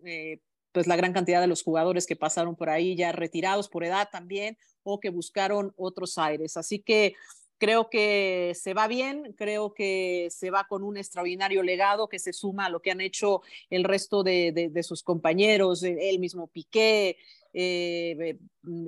pues 0.72 0.88
la 0.88 0.96
gran 0.96 1.14
cantidad 1.14 1.42
de 1.42 1.48
los 1.48 1.64
jugadores 1.64 2.06
que 2.06 2.16
pasaron 2.16 2.56
por 2.56 2.70
ahí 2.70 2.96
ya 2.96 3.12
retirados 3.12 3.70
por 3.70 3.84
edad 3.84 4.10
también 4.12 4.58
o 4.84 5.00
que 5.00 5.10
buscaron 5.10 5.74
otros 5.78 6.18
aires. 6.18 6.58
Así 6.58 6.80
que 6.80 7.16
creo 7.60 7.90
que 7.90 8.54
se 8.56 8.74
va 8.74 8.88
bien, 8.88 9.34
creo 9.38 9.74
que 9.74 10.30
se 10.32 10.50
va 10.50 10.66
con 10.68 10.84
un 10.84 10.98
extraordinario 10.98 11.62
legado 11.62 12.08
que 12.08 12.18
se 12.18 12.34
suma 12.34 12.66
a 12.66 12.70
lo 12.70 12.82
que 12.82 12.92
han 12.92 13.02
hecho 13.02 13.42
el 13.70 13.84
resto 13.84 14.24
de, 14.24 14.72
sus 14.82 15.04
compañeros, 15.04 15.84
el 15.84 16.20
mismo 16.20 16.48
Piqué, 16.48 17.18
eh, 17.54 18.38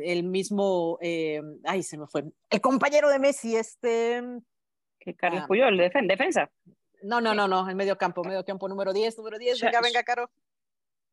el 0.04 0.24
mismo, 0.24 0.98
eh, 1.02 1.42
ay, 1.66 1.84
se 1.84 1.98
me 1.98 2.08
fue, 2.08 2.24
el 2.50 2.62
compañero 2.62 3.10
de 3.10 3.20
Messi, 3.20 3.56
este... 3.56 4.24
Que 5.00 5.16
Carlos 5.16 5.42
ah, 5.44 5.48
Puyol, 5.48 5.78
defensa. 5.78 6.52
No, 7.02 7.20
no, 7.20 7.34
no, 7.34 7.48
no, 7.48 7.68
en 7.68 7.76
medio 7.76 7.98
campo, 7.98 8.24
medio 8.24 8.46
campo 8.46 8.70
número 8.70 8.94
10, 8.94 9.18
número 9.18 9.40
10, 9.40 9.62
venga, 9.62 9.82
venga, 9.82 10.04
Caro. 10.04 10.30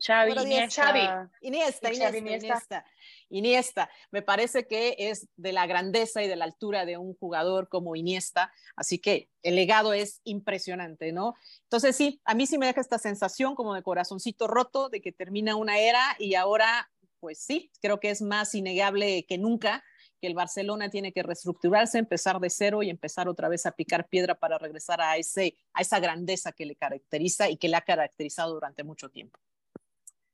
Xavi, 0.00 0.30
Número 0.30 0.44
10, 0.44 0.56
Iniesta. 0.56 0.82
Xavi. 0.82 1.28
Iniesta, 1.40 1.88
Xavi, 1.88 1.96
Iniesta, 1.96 2.18
Iniesta. 2.18 2.37
Iniesta, 2.37 2.84
Iniesta. 3.30 3.90
Me 4.11 4.22
parece 4.22 4.66
que 4.66 4.94
es 4.98 5.28
de 5.37 5.52
la 5.52 5.66
grandeza 5.66 6.22
y 6.22 6.28
de 6.28 6.37
la 6.37 6.44
altura 6.44 6.87
de 6.87 6.96
un 6.96 7.14
jugador 7.14 7.68
como 7.68 7.96
Iniesta, 7.96 8.52
así 8.76 8.98
que 8.98 9.28
el 9.42 9.56
legado 9.56 9.92
es 9.92 10.20
impresionante, 10.24 11.12
¿no? 11.12 11.34
Entonces 11.64 11.96
sí, 11.96 12.20
a 12.24 12.34
mí 12.34 12.46
sí 12.46 12.58
me 12.58 12.66
deja 12.66 12.80
esta 12.80 12.98
sensación 12.98 13.54
como 13.54 13.74
de 13.74 13.82
corazoncito 13.82 14.46
roto, 14.46 14.88
de 14.88 15.00
que 15.00 15.12
termina 15.12 15.56
una 15.56 15.78
era 15.78 16.16
y 16.18 16.34
ahora, 16.34 16.90
pues 17.20 17.40
sí, 17.40 17.70
creo 17.82 17.98
que 17.98 18.11
es 18.11 18.22
más 18.22 18.54
innegable 18.54 19.26
que 19.26 19.38
nunca 19.38 19.82
que 20.20 20.26
el 20.26 20.34
Barcelona 20.34 20.90
tiene 20.90 21.12
que 21.12 21.22
reestructurarse, 21.22 21.98
empezar 21.98 22.40
de 22.40 22.50
cero 22.50 22.82
y 22.82 22.90
empezar 22.90 23.28
otra 23.28 23.48
vez 23.48 23.66
a 23.66 23.72
picar 23.72 24.08
piedra 24.08 24.34
para 24.34 24.58
regresar 24.58 25.00
a, 25.00 25.16
ese, 25.16 25.56
a 25.72 25.82
esa 25.82 26.00
grandeza 26.00 26.52
que 26.52 26.66
le 26.66 26.74
caracteriza 26.74 27.48
y 27.48 27.56
que 27.56 27.68
le 27.68 27.76
ha 27.76 27.82
caracterizado 27.82 28.54
durante 28.54 28.82
mucho 28.82 29.08
tiempo. 29.11 29.38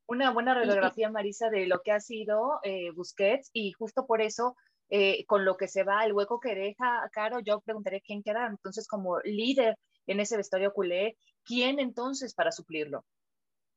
Una 0.06 0.30
buena 0.30 0.54
radiografía, 0.54 1.10
Marisa, 1.10 1.50
de 1.50 1.66
lo 1.66 1.80
que 1.80 1.92
ha 1.92 2.00
sido 2.00 2.60
eh, 2.62 2.90
Busquets 2.92 3.50
y 3.52 3.72
justo 3.72 4.06
por 4.06 4.20
eso, 4.20 4.56
eh, 4.90 5.24
con 5.26 5.44
lo 5.44 5.56
que 5.56 5.68
se 5.68 5.82
va, 5.82 6.04
el 6.04 6.12
hueco 6.12 6.40
que 6.40 6.54
deja 6.54 7.08
Caro, 7.12 7.40
yo 7.40 7.60
preguntaré 7.60 8.00
quién 8.00 8.22
queda 8.22 8.46
entonces 8.46 8.86
como 8.86 9.20
líder 9.20 9.76
en 10.06 10.20
ese 10.20 10.36
vestuario 10.36 10.72
culé, 10.72 11.16
¿quién 11.44 11.80
entonces 11.80 12.34
para 12.34 12.52
suplirlo? 12.52 13.04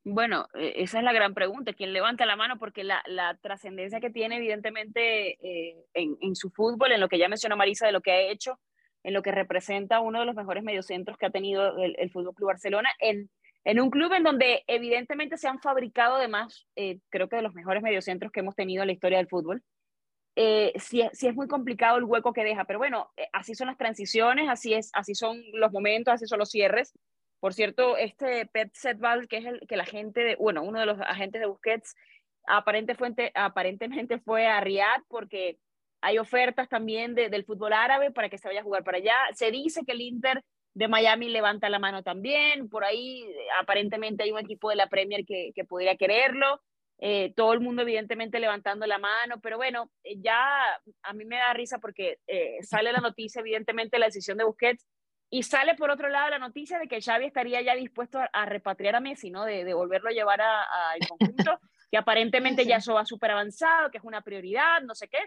Bueno, 0.10 0.48
eh, 0.54 0.74
esa 0.78 1.00
es 1.00 1.04
la 1.04 1.12
gran 1.12 1.34
pregunta. 1.34 1.74
¿Quién 1.74 1.92
levanta 1.92 2.26
la 2.26 2.38
mano? 2.38 2.58
Porque 2.58 2.86
la, 2.86 3.04
la 3.08 3.38
trascendencia 3.42 4.00
que 4.00 4.10
tiene, 4.10 4.38
evidentemente, 4.38 5.32
eh, 5.42 5.76
en, 5.94 6.18
en, 6.22 6.34
su 6.34 6.50
fútbol, 6.50 6.94
en 6.94 7.02
lo 7.02 7.10
que 7.10 7.18
ya 7.18 7.28
mencionó 7.28 7.58
Marisa, 7.58 7.86
de 7.86 7.92
lo 7.92 8.00
que 8.00 8.12
ha 8.12 8.20
hecho, 8.22 8.58
en 9.04 9.13
lo 9.13 9.22
que 9.22 9.34
representa 9.34 10.00
uno 10.00 10.22
de 10.22 10.26
los 10.26 10.36
mejores 10.36 10.63
mediocentros 10.63 11.18
que 11.18 11.26
ha 11.26 11.30
tenido 11.30 11.78
el, 11.78 11.96
el 12.00 12.10
Fútbol 12.10 12.36
Club 12.36 12.48
Barcelona, 12.48 12.90
en, 13.00 13.30
en, 13.68 13.82
un 13.82 13.90
club 13.90 14.14
en 14.14 14.24
donde, 14.24 14.64
evidentemente, 14.68 15.38
se 15.38 15.48
han 15.48 15.60
fabricado, 15.60 16.16
además, 16.16 16.68
eh, 16.76 17.00
creo 17.10 17.28
que 17.28 17.36
de 17.36 17.42
los 17.42 17.54
mejores 17.54 17.84
mediocentros 17.84 18.32
que 18.32 18.40
hemos 18.40 18.56
tenido 18.56 18.84
en 18.84 18.88
la 18.88 18.94
historia 18.94 19.18
del 19.18 19.28
fútbol. 19.28 19.62
Eh, 20.36 20.72
sí, 20.80 21.04
sí, 21.14 21.28
es 21.28 21.36
muy 21.36 21.48
complicado 21.48 21.98
el 21.98 22.06
hueco 22.06 22.32
que 22.32 22.44
deja, 22.44 22.66
pero 22.66 22.80
bueno, 22.80 23.12
eh, 23.18 23.28
así 23.34 23.56
son 23.56 23.68
las 23.68 23.78
transiciones, 23.78 24.50
así, 24.50 24.74
es, 24.74 24.92
así 24.94 25.16
son 25.16 25.42
los 25.54 25.72
momentos, 25.72 26.14
así 26.14 26.28
son 26.28 26.40
los 26.40 26.50
cierres. 26.50 26.94
Por 27.40 27.54
cierto, 27.54 27.98
este 27.98 28.46
Pep 28.46 28.70
Setval, 28.74 29.28
que 29.28 29.38
es 29.38 29.46
el 29.46 29.60
que 29.68 29.76
la 29.76 29.86
gente, 29.86 30.24
de, 30.24 30.36
bueno, 30.38 30.64
uno 30.64 30.80
de 30.80 30.86
los 30.86 31.00
agentes 31.02 31.42
de 31.42 31.48
Busquets, 31.48 31.96
aparente 32.48 32.96
fuente, 32.96 33.32
aparentemente 33.36 34.20
fue 34.26 34.48
a 34.48 34.62
Riyadh 34.62 35.04
porque 35.10 35.60
hay 36.02 36.20
ofertas 36.20 36.70
también 36.70 37.16
de, 37.16 37.30
del 37.30 37.44
fútbol 37.44 37.74
árabe 37.74 38.12
para 38.12 38.30
que 38.30 38.38
se 38.38 38.48
vaya 38.48 38.62
a 38.62 38.64
jugar 38.64 38.84
para 38.84 38.98
allá. 38.98 39.16
Se 39.34 39.52
dice 39.52 39.82
que 39.86 39.92
el 39.92 40.02
Inter 40.02 40.42
de 40.78 40.88
Miami 40.88 41.30
levanta 41.30 41.70
la 41.70 41.80
mano 41.80 42.04
también, 42.04 42.70
por 42.70 42.86
ahí 42.86 43.26
aparentemente 43.60 44.24
hay 44.24 44.32
un 44.32 44.38
equipo 44.38 44.70
de 44.70 44.76
la 44.76 44.86
Premier 44.86 45.26
que, 45.26 45.52
que 45.56 45.66
podría 45.66 45.98
quererlo. 45.98 46.62
Eh, 47.00 47.34
todo 47.36 47.54
el 47.54 47.62
mundo 47.62 47.82
evidentemente 47.82 48.40
levantando 48.40 48.86
la 48.86 49.00
mano, 49.00 49.40
pero 49.42 49.58
bueno, 49.58 49.92
eh, 50.04 50.16
ya 50.20 50.40
a 51.02 51.13
mí 51.13 51.26
me 51.26 51.38
da 51.38 51.54
risa 51.54 51.80
porque 51.80 52.20
eh, 52.28 52.58
sale 52.62 52.92
la 52.92 53.00
noticia, 53.00 53.40
evidentemente, 53.40 53.98
la 53.98 54.06
decisión 54.06 54.38
de 54.38 54.44
Busquets, 54.44 54.86
y 55.32 55.44
sale 55.44 55.74
por 55.74 55.90
otro 55.90 56.10
lado 56.10 56.30
la 56.30 56.40
noticia 56.40 56.78
de 56.78 56.88
que 56.88 57.02
Xavi 57.02 57.26
estaría 57.26 57.62
ya 57.62 57.76
dispuesto 57.76 58.20
a, 58.20 58.30
a 58.32 58.46
repatriar 58.46 58.96
a 58.96 59.00
Messi, 59.00 59.32
¿no? 59.32 59.46
De, 59.46 59.63
de 59.63 59.74
volverlo 59.74 60.10
a 60.10 60.13
llevar 60.13 60.42
al 60.42 61.00
conjunto, 61.08 61.60
que 61.92 61.98
aparentemente 61.98 62.66
ya 62.66 62.78
eso 62.78 62.94
va 62.94 63.04
súper 63.04 63.32
avanzado, 63.32 63.90
que 63.90 63.98
es 63.98 64.04
una 64.04 64.22
prioridad, 64.22 64.82
no 64.84 64.94
sé 64.94 65.08
qué. 65.08 65.20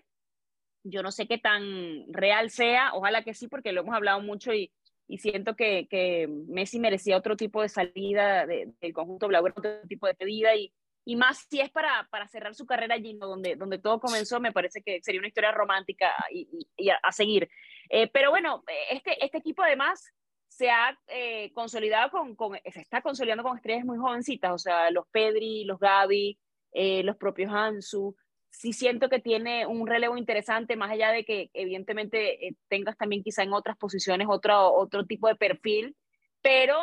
Yo 0.83 1.03
no 1.03 1.11
sé 1.11 1.27
qué 1.27 1.39
tan 1.39 2.13
real 2.13 2.51
sea, 2.51 2.95
ojalá 2.95 3.23
que 3.23 3.35
sí, 3.35 3.49
porque 3.49 3.73
lo 3.73 3.83
hemos 3.83 3.95
hablado 3.95 4.21
mucho 4.21 4.53
y, 4.55 4.73
y 5.11 5.19
siento 5.19 5.57
que, 5.57 5.89
que, 5.89 6.29
Messi 6.29 6.79
merecía 6.79 7.17
otro 7.17 7.37
tipo 7.37 7.63
de 7.63 7.69
salida 7.69 8.47
de, 8.47 8.73
del 8.81 8.93
conjunto 8.93 9.27
blaugrana, 9.27 9.55
otro 9.59 9.89
tipo 9.89 10.07
de 10.07 10.15
pedida 10.15 10.55
y, 10.55 10.73
y 11.05 11.17
más 11.17 11.47
si 11.51 11.61
es 11.61 11.69
para, 11.71 12.07
para 12.13 12.29
cerrar 12.29 12.55
su 12.55 12.65
carrera 12.65 12.95
allí, 12.95 13.15
donde, 13.19 13.57
donde 13.57 13.79
todo 13.79 13.99
comenzó, 13.99 14.39
me 14.39 14.53
parece 14.53 14.83
que 14.83 15.03
sería 15.03 15.21
una 15.21 15.27
historia 15.27 15.51
romántica 15.51 16.15
y, 16.31 16.49
y, 16.53 16.85
y 16.85 16.91
a, 16.91 16.97
a, 17.03 17.11
seguir. 17.11 17.51
Eh, 17.89 18.07
pero 18.07 18.31
bueno, 18.31 18.63
este, 18.89 19.25
este 19.25 19.39
equipo 19.39 19.65
además 19.65 20.01
se 20.47 20.71
ha 20.71 20.97
eh, 21.09 21.51
consolidado 21.55 22.13
con, 22.13 22.37
con, 22.37 22.57
se 22.73 22.81
está 22.81 23.03
consolidando 23.03 23.43
con 23.43 23.57
estrellas 23.57 23.85
muy 23.85 23.99
jovencitas, 23.99 24.53
o 24.53 24.59
sea, 24.59 24.93
los 24.93 25.09
Pedri, 25.09 25.65
los 25.65 25.81
Gavi, 25.81 26.39
eh, 26.73 27.03
los 27.03 27.17
propios 27.17 27.53
Ansu. 27.53 28.15
Sí 28.51 28.73
siento 28.73 29.09
que 29.09 29.21
tiene 29.21 29.67
un 29.67 29.87
relevo 29.87 30.17
interesante, 30.17 30.77
más 30.77 30.91
allá 30.91 31.11
de 31.11 31.25
que 31.25 31.51
evidentemente 31.55 32.49
eh, 32.49 32.55
tengas 32.69 32.97
también 32.97 33.23
quizá 33.23 33.43
en 33.43 33.53
otras 33.53 33.77
posiciones 33.77 34.27
otro, 34.29 34.73
otro 34.75 35.07
tipo 35.07 35.29
de 35.29 35.37
perfil, 35.37 35.97
pero 36.43 36.77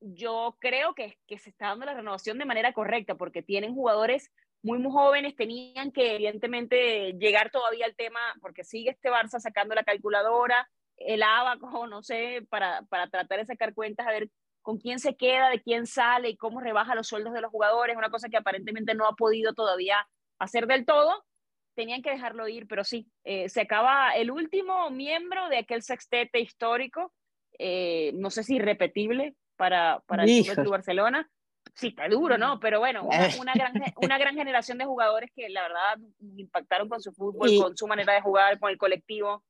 yo 0.00 0.56
creo 0.60 0.94
que, 0.94 1.18
que 1.26 1.38
se 1.38 1.50
está 1.50 1.68
dando 1.68 1.86
la 1.86 1.94
renovación 1.94 2.38
de 2.38 2.46
manera 2.46 2.72
correcta, 2.72 3.16
porque 3.16 3.42
tienen 3.42 3.74
jugadores 3.74 4.30
muy, 4.62 4.78
muy 4.78 4.92
jóvenes, 4.92 5.36
tenían 5.36 5.92
que 5.92 6.16
evidentemente 6.16 7.12
llegar 7.14 7.50
todavía 7.50 7.86
al 7.86 7.96
tema, 7.96 8.20
porque 8.40 8.64
sigue 8.64 8.90
este 8.90 9.10
Barça 9.10 9.40
sacando 9.40 9.74
la 9.74 9.84
calculadora, 9.84 10.68
el 10.96 11.22
abaco, 11.22 11.86
no 11.86 12.02
sé, 12.02 12.46
para, 12.48 12.82
para 12.88 13.08
tratar 13.08 13.40
de 13.40 13.46
sacar 13.46 13.74
cuentas, 13.74 14.06
a 14.06 14.12
ver 14.12 14.30
con 14.62 14.78
quién 14.78 14.98
se 14.98 15.16
queda, 15.16 15.48
de 15.48 15.62
quién 15.62 15.86
sale 15.86 16.30
y 16.30 16.36
cómo 16.36 16.60
rebaja 16.60 16.94
los 16.94 17.08
sueldos 17.08 17.32
de 17.32 17.40
los 17.40 17.50
jugadores, 17.50 17.96
una 17.96 18.10
cosa 18.10 18.28
que 18.28 18.36
aparentemente 18.36 18.94
no 18.94 19.06
ha 19.06 19.14
podido 19.14 19.54
todavía 19.54 20.06
hacer 20.40 20.66
del 20.66 20.84
todo. 20.84 21.24
Tenían 21.76 22.02
que 22.02 22.10
dejarlo 22.10 22.48
ir, 22.48 22.66
pero 22.66 22.82
sí, 22.82 23.08
eh, 23.24 23.48
se 23.48 23.60
acaba 23.60 24.10
el 24.16 24.30
último 24.30 24.90
miembro 24.90 25.48
de 25.48 25.58
aquel 25.58 25.82
sextete 25.82 26.40
histórico, 26.40 27.12
eh, 27.58 28.10
no 28.14 28.30
sé 28.30 28.42
si 28.42 28.56
irrepetible 28.56 29.36
para, 29.56 30.02
para 30.06 30.24
el 30.24 30.44
Club 30.44 30.70
Barcelona. 30.70 31.30
Sí, 31.74 31.88
está 31.88 32.08
duro, 32.08 32.36
¿no? 32.36 32.58
Pero 32.58 32.80
bueno, 32.80 33.04
una, 33.04 33.28
una, 33.38 33.52
gran, 33.54 33.72
una 33.96 34.18
gran 34.18 34.34
generación 34.34 34.78
de 34.78 34.84
jugadores 34.84 35.30
que 35.34 35.48
la 35.48 35.62
verdad 35.62 35.98
impactaron 36.36 36.88
con 36.88 37.00
su 37.00 37.12
fútbol, 37.12 37.48
y, 37.48 37.60
con 37.60 37.76
su 37.76 37.86
manera 37.86 38.14
de 38.14 38.22
jugar, 38.22 38.58
con 38.58 38.70
el 38.70 38.78
colectivo 38.78 39.44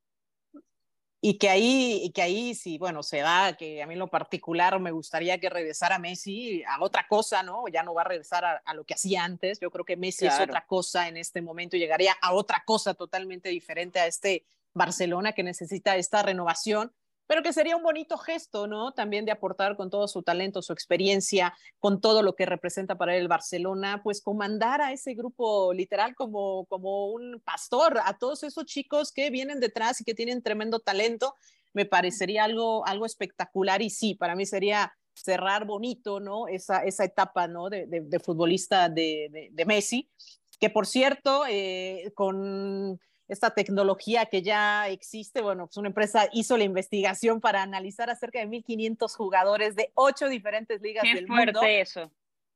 y 1.23 1.37
que 1.37 1.51
ahí, 1.51 2.01
y 2.03 2.13
que 2.13 2.23
ahí 2.23 2.55
sí, 2.55 2.79
bueno, 2.79 3.03
se 3.03 3.19
da 3.19 3.55
que 3.57 3.83
a 3.83 3.87
mí 3.87 3.93
en 3.93 3.99
lo 3.99 4.09
particular 4.09 4.79
me 4.81 4.91
gustaría 4.91 5.39
que 5.39 5.51
regresara 5.51 5.99
Messi 5.99 6.63
a 6.65 6.83
otra 6.83 7.07
cosa, 7.09 7.43
¿no? 7.43 7.65
Ya 7.69 7.83
no 7.83 7.93
va 7.93 8.03
a 8.03 8.07
regresar 8.07 8.45
a, 8.45 8.63
a 8.65 8.75
lo 8.75 8.85
que 8.85 8.95
hacía 8.95 9.25
antes. 9.25 9.61
Yo 9.61 9.71
creo 9.71 9.85
que 9.85 9.97
Messi 9.97 10.27
claro. 10.27 10.45
es 10.45 10.49
otra 10.49 10.65
cosa 10.67 11.09
en 11.09 11.19
este 11.19 11.43
momento 11.43 11.77
y 11.77 11.81
llegaría 11.81 12.17
a 12.23 12.33
otra 12.33 12.63
cosa 12.65 12.95
totalmente 12.95 13.51
diferente 13.51 14.01
a 14.01 14.07
este 14.07 14.47
Barcelona 14.73 15.33
que 15.33 15.43
necesita 15.43 15.97
esta 15.97 16.23
renovación, 16.23 16.93
pero 17.31 17.45
que 17.45 17.53
sería 17.53 17.77
un 17.77 17.85
bonito 17.85 18.19
gesto, 18.19 18.67
¿no? 18.67 18.91
También 18.91 19.25
de 19.25 19.31
aportar 19.31 19.77
con 19.77 19.89
todo 19.89 20.09
su 20.09 20.21
talento, 20.25 20.63
su 20.63 20.73
experiencia, 20.73 21.55
con 21.79 22.01
todo 22.01 22.25
lo 22.25 22.35
que 22.35 22.45
representa 22.45 22.99
para 22.99 23.17
el 23.17 23.29
Barcelona, 23.29 24.01
pues 24.03 24.21
comandar 24.21 24.83
a 24.83 24.91
ese 24.91 25.15
grupo 25.15 25.73
literal 25.73 26.17
como, 26.17 26.67
como 26.67 27.13
un 27.13 27.41
pastor, 27.45 28.01
a 28.05 28.19
todos 28.19 28.43
esos 28.43 28.65
chicos 28.65 29.13
que 29.13 29.31
vienen 29.31 29.61
detrás 29.61 30.01
y 30.01 30.05
que 30.05 30.13
tienen 30.13 30.43
tremendo 30.43 30.81
talento, 30.81 31.37
me 31.73 31.87
parecería 31.87 32.43
algo, 32.43 32.85
algo 32.85 33.07
espectacular 33.07 33.81
y 33.81 33.91
sí, 33.91 34.17
para 34.17 34.35
mí 34.35 34.45
sería 34.45 34.93
cerrar 35.15 35.67
bonito, 35.67 36.19
¿no? 36.19 36.49
Esa, 36.49 36.83
esa 36.83 37.05
etapa, 37.05 37.47
¿no? 37.47 37.71
De, 37.71 37.87
de, 37.87 38.19
futbolista 38.19 38.89
de, 38.89 39.53
Messi, 39.69 40.11
que 40.59 40.69
por 40.69 40.85
cierto, 40.85 41.45
eh, 41.49 42.11
con 42.17 42.99
esta 43.31 43.51
tecnología 43.51 44.27
que 44.27 44.43
ya 44.43 44.89
existe, 44.89 45.41
bueno, 45.41 45.67
pues 45.67 45.77
una 45.77 45.89
empresa 45.89 46.29
hizo 46.33 46.57
la 46.57 46.65
investigación 46.65 47.41
para 47.41 47.63
analizar 47.63 48.11
acerca 48.11 48.41
de 48.41 48.49
1.500 48.49 49.15
jugadores 49.15 49.77
de 49.77 49.93
ocho 49.95 50.29
diferentes 50.29 50.83
ligas 50.83 51.05
Qué 51.05 51.15
del 51.15 51.29
fuerte 51.29 51.53
mundo. 51.53 51.63
eso. 51.65 52.11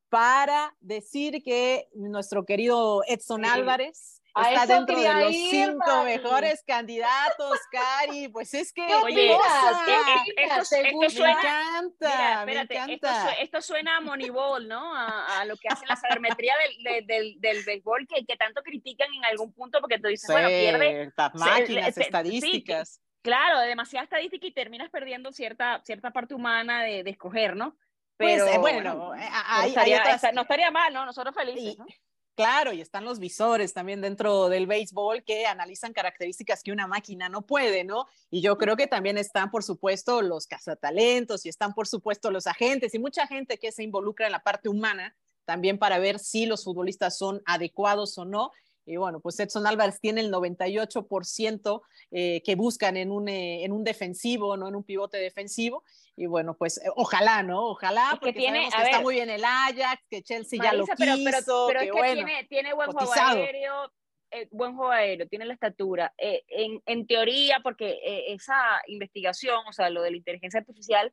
Para 0.08 0.76
decir 0.80 1.44
que 1.44 1.88
nuestro 1.94 2.44
querido 2.44 3.02
Edson 3.06 3.44
sí. 3.44 3.50
Álvarez 3.50 4.20
está 4.42 4.66
dentro 4.66 5.01
de 5.01 5.14
los 5.14 5.33
ir, 5.33 5.51
cinco 5.51 5.87
Mari. 5.87 6.16
mejores 6.16 6.64
candidatos, 6.66 7.59
Cari. 7.70 8.29
Pues 8.29 8.53
es 8.55 8.73
que. 8.73 8.83
Oye, 8.83 9.33
esto, 9.33 10.77
esto, 10.77 11.11
suena. 11.11 11.35
Me 11.35 11.40
encanta, 11.40 12.09
mira, 12.09 12.44
me 12.44 12.53
espérate, 12.53 12.75
encanta. 12.75 13.31
Esto, 13.31 13.42
esto, 13.42 13.62
suena 13.62 13.97
a 13.97 14.01
Moneyball, 14.01 14.66
¿no? 14.66 14.94
A, 14.94 15.40
a, 15.40 15.44
lo 15.44 15.57
que 15.57 15.68
hacen 15.68 15.88
la 15.88 15.97
sabermetría 15.97 16.55
del, 16.83 17.07
del, 17.07 17.40
del, 17.40 17.64
béisbol 17.64 18.07
que, 18.09 18.25
que, 18.25 18.37
tanto 18.37 18.62
critican 18.62 19.12
en 19.14 19.25
algún 19.25 19.53
punto 19.53 19.81
porque 19.81 19.99
tú 19.99 20.09
dices, 20.09 20.27
sí, 20.27 20.33
bueno, 20.33 20.49
pierde. 20.49 21.12
Máquinas, 21.35 21.94
se, 21.94 22.03
estadísticas. 22.03 22.94
Sí, 22.94 23.01
claro, 23.23 23.61
demasiada 23.61 24.05
estadística 24.05 24.47
y 24.47 24.53
terminas 24.53 24.90
perdiendo 24.90 25.33
cierta, 25.33 25.81
cierta 25.85 26.11
parte 26.11 26.35
humana 26.35 26.83
de, 26.83 27.05
de 27.05 27.11
escoger, 27.11 27.57
¿no? 27.57 27.77
Pero 28.16 28.47
pues, 28.47 28.59
bueno, 28.59 28.97
bueno 28.97 29.12
hay, 29.12 29.70
estaría, 29.70 30.03
hay 30.03 30.14
otras... 30.14 30.35
no 30.35 30.42
estaría 30.42 30.70
mal, 30.70 30.92
¿no? 30.92 31.05
Nosotros 31.05 31.35
felices, 31.35 31.75
y, 31.75 31.77
¿no? 31.77 31.87
Claro, 32.35 32.73
y 32.73 32.81
están 32.81 33.05
los 33.05 33.20
visores 33.20 33.73
también 33.75 34.01
dentro 34.01 34.49
del 34.49 34.66
béisbol 34.66 35.23
que 35.23 35.47
analizan 35.47 35.92
características 35.92 36.64
que 36.64 36.73
una 36.73 36.88
máquina 36.88 37.29
no 37.29 37.42
puede, 37.42 37.85
¿no? 37.85 38.09
Y 38.29 38.40
yo 38.40 38.59
creo 38.59 38.77
que 38.77 38.88
también 38.88 39.18
están, 39.18 39.53
por 39.53 39.62
supuesto, 39.62 40.20
los 40.20 40.49
cazatalentos 40.49 41.47
y 41.47 41.49
están, 41.49 41.75
por 41.75 41.87
supuesto, 41.87 42.33
los 42.33 42.49
agentes 42.49 42.92
y 42.92 42.99
mucha 42.99 43.29
gente 43.29 43.59
que 43.59 43.70
se 43.70 43.85
involucra 43.85 44.27
en 44.27 44.33
la 44.33 44.42
parte 44.42 44.68
humana 44.68 45.14
también 45.44 45.79
para 45.79 45.99
ver 45.99 46.18
si 46.18 46.47
los 46.47 46.64
futbolistas 46.64 47.16
son 47.16 47.40
adecuados 47.47 48.18
o 48.18 48.25
no. 48.25 48.51
Y 48.85 48.97
bueno, 48.97 49.20
pues 49.20 49.38
Edson 49.38 49.66
Álvarez 49.66 50.01
tiene 50.01 50.20
el 50.20 50.33
98% 50.33 51.83
eh, 52.11 52.42
que 52.44 52.55
buscan 52.57 52.97
en 52.97 53.12
un, 53.12 53.29
eh, 53.29 53.64
en 53.64 53.73
un 53.73 53.85
defensivo, 53.85 54.57
no 54.57 54.66
en 54.66 54.75
un 54.75 54.83
pivote 54.83 55.18
defensivo. 55.18 55.85
Y 56.16 56.27
bueno, 56.27 56.55
pues 56.57 56.79
eh, 56.79 56.88
ojalá, 56.94 57.42
¿no? 57.42 57.61
Ojalá, 57.70 58.05
Es 58.07 58.11
que 58.14 58.18
porque 58.20 58.33
tiene- 58.35 58.61
que 58.61 58.66
está 58.68 58.83
ver. 58.83 59.03
muy 59.03 59.14
bien 59.14 59.31
el 59.31 59.44
Ajax, 59.44 60.03
que 60.09 60.22
Chelsea 60.22 60.61
ya 60.62 60.72
lo 60.72 60.85
quiso, 60.85 60.94
pero, 60.96 61.14
pero, 61.24 61.66
pero 61.66 61.81
que 61.81 61.87
es 61.87 61.92
que 61.92 61.98
bueno. 61.98 62.14
tiene, 62.14 62.44
tiene 62.44 62.72
buen 62.72 62.90
juego 62.92 63.07
cotizado. 63.09 63.37
aéreo, 63.42 63.92
eh, 64.31 64.48
buen 64.53 64.77
juego 64.77 64.92
aéreo, 64.92 65.27
tiene 65.29 65.44
la 65.44 65.55
estatura. 65.55 66.14
Eh, 66.18 66.44
en, 66.48 66.81
en 66.87 67.07
teoría, 67.07 67.61
porque 67.64 67.98
eh, 68.05 68.33
esa 68.33 68.81
investigación, 68.87 69.61
o 69.68 69.72
sea, 69.72 69.90
lo 69.90 70.03
de 70.03 70.12
la 70.12 70.16
inteligencia 70.16 70.61
artificial, 70.61 71.12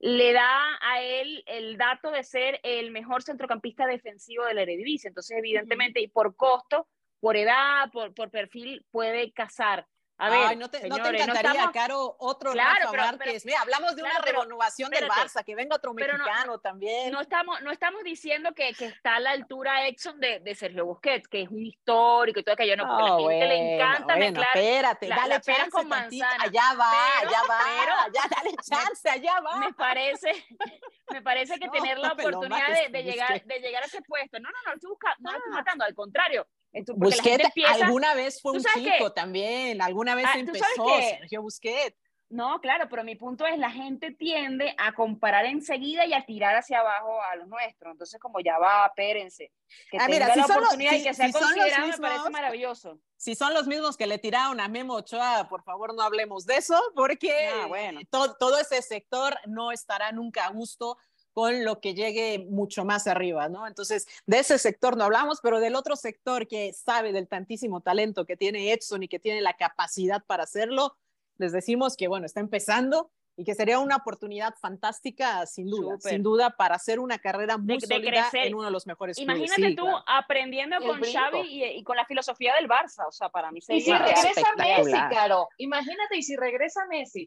le 0.00 0.32
da 0.32 0.78
a 0.82 1.00
él 1.00 1.44
el 1.46 1.76
dato 1.78 2.10
de 2.10 2.24
ser 2.24 2.60
el 2.62 2.90
mejor 2.90 3.22
centrocampista 3.22 3.86
defensivo 3.86 4.44
de 4.44 4.54
la 4.54 4.62
Eredivisie. 4.62 5.08
Entonces, 5.08 5.38
evidentemente, 5.38 6.00
y 6.00 6.08
por 6.08 6.34
costo, 6.36 6.88
por 7.20 7.36
edad, 7.36 7.90
por, 7.92 8.12
por 8.12 8.30
perfil, 8.30 8.84
puede 8.90 9.32
casar. 9.32 9.86
A 10.18 10.30
ver, 10.30 10.38
Ay, 10.46 10.56
no 10.56 10.70
te, 10.70 10.78
no 10.88 10.94
te 10.96 11.02
señores, 11.02 11.26
no 11.26 11.32
encantaría, 11.32 11.50
estamos- 11.52 11.72
Caro, 11.72 12.16
otro 12.20 12.52
Claro, 12.52 12.78
Rafa 12.80 12.90
pero- 12.92 13.02
Márquez. 13.04 13.18
pero- 13.18 13.40
Mira, 13.44 13.60
hablamos 13.62 13.96
de 13.96 14.02
claro, 14.02 14.16
una 14.18 14.24
pero- 14.24 14.42
renovación 14.42 14.90
del 14.90 15.02
espérate. 15.04 15.28
Barça, 15.28 15.44
que 15.44 15.54
venga 15.56 15.74
otro 15.76 15.94
Pero 15.96 16.16
no- 16.16 16.24
mexicano 16.24 16.58
también. 16.60 17.10
no 17.10 17.20
estamos, 17.20 17.60
no 17.62 17.72
estamos 17.72 18.04
diciendo 18.04 18.52
que, 18.54 18.72
que 18.74 18.86
está 18.86 19.16
a 19.16 19.20
la 19.20 19.30
altura 19.32 19.86
Exxon 19.88 20.20
de, 20.20 20.38
de 20.38 20.54
Sergio 20.54 20.86
Busquets, 20.86 21.26
que 21.26 21.42
es 21.42 21.48
un 21.48 21.64
histórico 21.66 22.38
y 22.38 22.44
todo 22.44 22.52
aquello, 22.52 22.76
no, 22.76 22.84
porque 22.86 23.02
a 23.02 23.04
la 23.04 23.10
No, 23.10 23.28
gente 23.30 23.46
le 23.48 23.74
encanta 23.74 24.04
bueno, 24.14 24.20
mezclar. 24.20 24.48
espérate, 24.56 25.08
la- 25.08 25.16
dale 25.16 25.28
la 25.28 25.40
chance 25.40 25.70
con 25.70 25.88
manzana. 25.88 26.44
allá 26.44 26.74
va, 26.78 26.92
Pero- 27.18 27.30
allá 27.30 27.40
va, 27.48 27.58
pero- 27.80 28.12
ya 28.14 28.36
dale 28.36 28.56
chance, 28.94 29.10
allá 29.10 29.40
va. 29.40 29.56
Me 29.56 29.72
parece, 29.72 30.32
me 31.10 31.22
parece 31.22 31.58
que 31.58 31.68
tener 31.68 31.98
la 31.98 32.12
oportunidad 32.12 32.68
de, 32.68 32.88
de 32.90 33.02
llegar, 33.02 33.42
de 33.42 33.58
llegar 33.58 33.82
a 33.82 33.86
ese 33.86 34.02
puesto. 34.02 34.38
No, 34.38 34.50
no, 34.50 34.56
no, 34.66 34.74
estoy 34.74 34.90
buscando, 34.90 35.16
no 35.20 35.32
lo 35.32 35.38
estoy 35.38 35.52
Ah. 35.52 35.56
matando, 35.56 35.84
al 35.84 35.94
contrario. 35.96 36.46
Gente 36.72 36.92
Busquets 36.96 37.44
empieza, 37.44 37.84
alguna 37.84 38.14
vez 38.14 38.40
fue 38.40 38.52
¿Tú 38.52 38.58
un 38.58 38.64
chico 38.64 39.04
qué? 39.06 39.10
también, 39.14 39.82
alguna 39.82 40.14
vez 40.14 40.24
Ah, 40.28 40.32
¿tú 40.44 40.54
sabes 40.54 40.78
empezó? 40.78 41.00
Sergio 41.18 41.42
Busquets. 41.42 41.96
No, 42.30 42.62
claro, 42.62 42.86
pero 42.88 43.04
mi 43.04 43.14
punto 43.14 43.44
es 43.46 43.58
la 43.58 43.70
gente 43.70 44.10
tiende 44.10 44.74
a 44.78 44.94
comparar 44.94 45.44
enseguida 45.44 46.06
y 46.06 46.14
a 46.14 46.24
tirar 46.24 46.56
hacia 46.56 46.80
abajo 46.80 47.20
a 47.30 47.36
los 47.36 47.46
nuestros. 47.46 47.92
Entonces, 47.92 48.18
como 48.18 48.40
ya 48.40 48.56
va, 48.58 48.86
espérense. 48.86 49.52
Que 49.90 49.98
Ah, 50.00 50.06
mira, 50.08 50.32
si 50.32 50.40
la 50.40 50.46
son 50.46 50.56
los- 50.56 50.64
oportunidad 50.64 50.92
y 50.94 51.02
que 51.02 51.12
sea 51.12 51.26
si 51.26 51.32
considerado 51.32 51.86
me 51.88 51.98
parece 51.98 52.18
mismos- 52.20 52.30
maravilloso. 52.30 52.98
Si 53.18 53.34
son 53.34 53.52
los 53.52 53.66
mismos 53.66 53.98
que 53.98 54.06
le 54.06 54.16
tiraron 54.16 54.60
a 54.60 54.68
Memo 54.68 54.94
Ochoa, 54.94 55.46
por 55.50 55.62
favor 55.62 55.94
no 55.94 56.00
hablemos 56.00 56.46
de 56.46 56.56
eso, 56.56 56.80
porque 56.96 57.50
Ah, 57.52 57.66
bueno. 57.66 58.00
to- 58.10 58.34
todo 58.38 58.58
ese 58.58 58.80
sector 58.80 59.36
no 59.46 59.70
estará 59.70 60.10
nunca 60.10 60.46
a 60.46 60.50
gusto 60.52 60.96
con 61.32 61.64
lo 61.64 61.80
que 61.80 61.94
llegue 61.94 62.46
mucho 62.50 62.84
más 62.84 63.06
arriba, 63.06 63.48
¿no? 63.48 63.66
Entonces, 63.66 64.06
de 64.26 64.38
ese 64.40 64.58
sector 64.58 64.96
no 64.96 65.04
hablamos, 65.04 65.40
pero 65.42 65.60
del 65.60 65.74
otro 65.76 65.96
sector 65.96 66.46
que 66.46 66.72
sabe 66.72 67.12
del 67.12 67.28
tantísimo 67.28 67.80
talento 67.80 68.26
que 68.26 68.36
tiene 68.36 68.72
Edson 68.72 69.02
y 69.02 69.08
que 69.08 69.18
tiene 69.18 69.40
la 69.40 69.54
capacidad 69.54 70.22
para 70.26 70.44
hacerlo, 70.44 70.96
les 71.38 71.52
decimos 71.52 71.96
que, 71.96 72.08
bueno, 72.08 72.26
está 72.26 72.40
empezando 72.40 73.10
y 73.34 73.44
que 73.44 73.54
sería 73.54 73.78
una 73.78 73.96
oportunidad 73.96 74.54
fantástica, 74.60 75.46
sin 75.46 75.66
duda, 75.66 75.96
sin 75.98 76.22
duda, 76.22 76.50
para 76.50 76.74
hacer 76.74 77.00
una 77.00 77.18
carrera 77.18 77.56
muy 77.56 77.78
de 77.78 77.86
sólida 77.86 78.28
crecer. 78.28 78.48
en 78.48 78.54
uno 78.54 78.64
de 78.66 78.70
los 78.70 78.86
mejores 78.86 79.16
clubes. 79.16 79.36
Imagínate 79.38 79.70
Sí, 79.70 79.74
tú 79.74 79.84
claro. 79.84 80.04
aprendiendo 80.06 80.76
El 80.76 80.82
con 80.86 81.00
brinco. 81.00 81.18
Xavi 81.18 81.40
y, 81.40 81.64
y 81.64 81.82
con 81.82 81.96
la 81.96 82.04
filosofía 82.04 82.54
del 82.56 82.68
Barça. 82.68 83.06
O 83.08 83.10
sea, 83.10 83.30
para 83.30 83.50
mí 83.50 83.60
Y 83.60 83.62
si 83.62 83.80
sería 83.80 83.98
regresa. 84.00 84.54
Messi, 84.58 84.92
Caro, 85.10 85.48
imagínate, 85.56 86.16
y 86.18 86.22
si 86.22 86.36
regresa 86.36 86.82
Messi. 86.90 87.26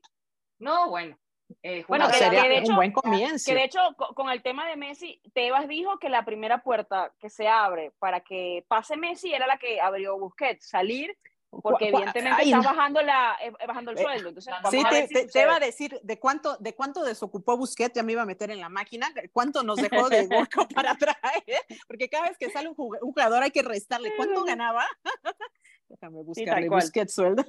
No, 0.59 0.89
bueno. 0.91 1.17
Eh, 1.63 1.85
Bueno, 1.87 2.07
que- 2.07 2.13
sería 2.17 2.41
que 2.43 2.49
de 2.49 2.57
un 2.57 2.63
hecho- 2.63 2.75
buen 2.75 2.91
comienzo. 2.91 3.45
Que 3.51 3.55
de 3.55 3.63
hecho, 3.65 3.79
co- 3.97 4.13
con 4.15 4.29
el 4.29 4.41
tema 4.41 4.67
de 4.67 4.75
Messi, 4.75 5.21
Tebas 5.33 5.67
dijo 5.67 5.97
que 5.99 6.09
la 6.09 6.25
primera 6.25 6.63
puerta 6.63 7.13
que 7.19 7.29
se 7.29 7.47
abre 7.47 7.91
para 7.99 8.21
que 8.21 8.65
pase 8.67 8.97
Messi 8.97 9.33
era 9.33 9.47
la 9.47 9.57
que 9.57 9.79
abrió 9.81 10.17
Busquets, 10.17 10.67
salir, 10.67 11.17
porque 11.61 11.87
evidentemente 11.87 12.41
ay, 12.41 12.51
está 12.51 12.67
bajando, 12.69 13.01
la, 13.01 13.37
eh, 13.41 13.51
bajando 13.65 13.91
el 13.91 13.97
Eh, 13.97 14.01
sueldo. 14.01 14.29
Entonces, 14.29 14.53
Sí, 14.69 14.83
te, 14.89 15.07
si 15.07 15.13
te- 15.13 15.27
te 15.27 15.43
a 15.43 15.59
decir 15.59 15.97
de 16.03 16.19
cuánto, 16.19 16.57
de 16.57 16.75
cuánto 16.75 17.03
desocupó 17.03 17.55
Busquets, 17.55 17.93
ya 17.95 18.03
me 18.03 18.11
iba 18.11 18.23
a 18.23 18.25
meter 18.25 18.51
en 18.51 18.59
la 18.59 18.67
máquina, 18.67 19.07
cuánto 19.31 19.63
nos 19.63 19.77
dejó 19.77 20.09
de 20.09 20.23
hueco 20.27 20.67
para 20.67 20.95
traer, 20.95 21.43
porque 21.87 22.09
cada 22.09 22.27
vez 22.27 22.37
que 22.37 22.49
sale 22.49 22.67
un 22.67 22.75
jug- 22.75 22.97
un 23.01 23.11
jugador 23.13 23.41
hay 23.43 23.51
que 23.51 23.61
restarle. 23.61 24.13
¿Cuánto 24.17 24.43
ganaba? 24.59 24.85
Déjame 25.87 26.23
buscarle 26.23 26.67
cual. 26.67 26.81
Busquets 26.81 27.13
sueldo. 27.13 27.45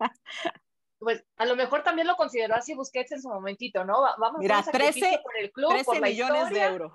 Pues 1.04 1.24
a 1.36 1.44
lo 1.46 1.54
mejor 1.56 1.82
también 1.84 2.08
lo 2.08 2.16
consideró 2.16 2.54
así 2.56 2.74
Busquets 2.74 3.12
en 3.12 3.22
su 3.22 3.28
momentito, 3.28 3.84
¿no? 3.84 4.00
Va- 4.00 4.16
Vamos 4.18 4.40
Mira, 4.40 4.56
a 4.56 4.58
un 4.58 4.64
sacrificio 4.64 5.06
13 5.08 5.22
por 5.22 5.36
el 5.38 5.52
club, 5.52 5.68
13 5.70 5.84
por 5.84 6.00
la 6.00 6.06
millones 6.08 6.50
de 6.50 6.62
euros. 6.62 6.92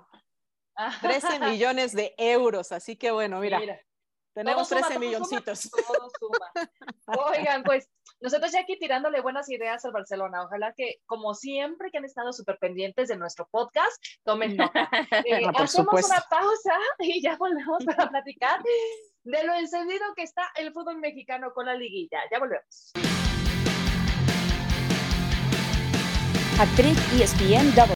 Ah, 0.76 0.96
13 1.00 1.38
millones 1.40 1.92
de 1.94 2.14
euros, 2.18 2.72
así 2.72 2.96
que 2.96 3.10
bueno, 3.10 3.38
mira, 3.40 3.60
tenemos 4.34 4.68
suma, 4.68 4.80
13 4.80 4.94
todo 4.94 5.00
milloncitos. 5.06 5.58
suma, 5.60 5.82
todo 5.86 6.10
suma. 6.18 6.52
Oigan, 7.30 7.62
pues 7.64 7.90
nosotros 8.20 8.52
ya 8.52 8.60
aquí 8.60 8.78
tirándole 8.78 9.20
buenas 9.20 9.50
ideas 9.50 9.84
al 9.84 9.92
Barcelona. 9.92 10.42
Ojalá 10.44 10.72
que, 10.74 10.96
como 11.06 11.34
siempre, 11.34 11.90
que 11.90 11.98
han 11.98 12.04
estado 12.04 12.32
súper 12.32 12.58
pendientes 12.58 13.08
de 13.08 13.16
nuestro 13.16 13.48
podcast, 13.50 14.02
tomen 14.24 14.56
nota. 14.56 14.88
Eh, 15.26 15.40
No, 15.42 15.48
hacemos 15.50 15.72
supuesto. 15.72 16.12
una 16.12 16.24
pausa 16.30 16.74
y 17.00 17.20
ya 17.22 17.36
volvemos 17.36 17.84
para 17.84 18.08
platicar 18.08 18.62
de 19.24 19.44
lo 19.44 19.54
encendido 19.54 20.04
que 20.14 20.22
está 20.22 20.50
el 20.56 20.72
fútbol 20.72 20.98
mexicano 20.98 21.52
con 21.52 21.66
la 21.66 21.74
liguilla. 21.74 22.20
Ya 22.30 22.38
volvemos. 22.38 22.92
Actriz 26.60 26.98
ESPN 27.18 27.74
Double. 27.74 27.94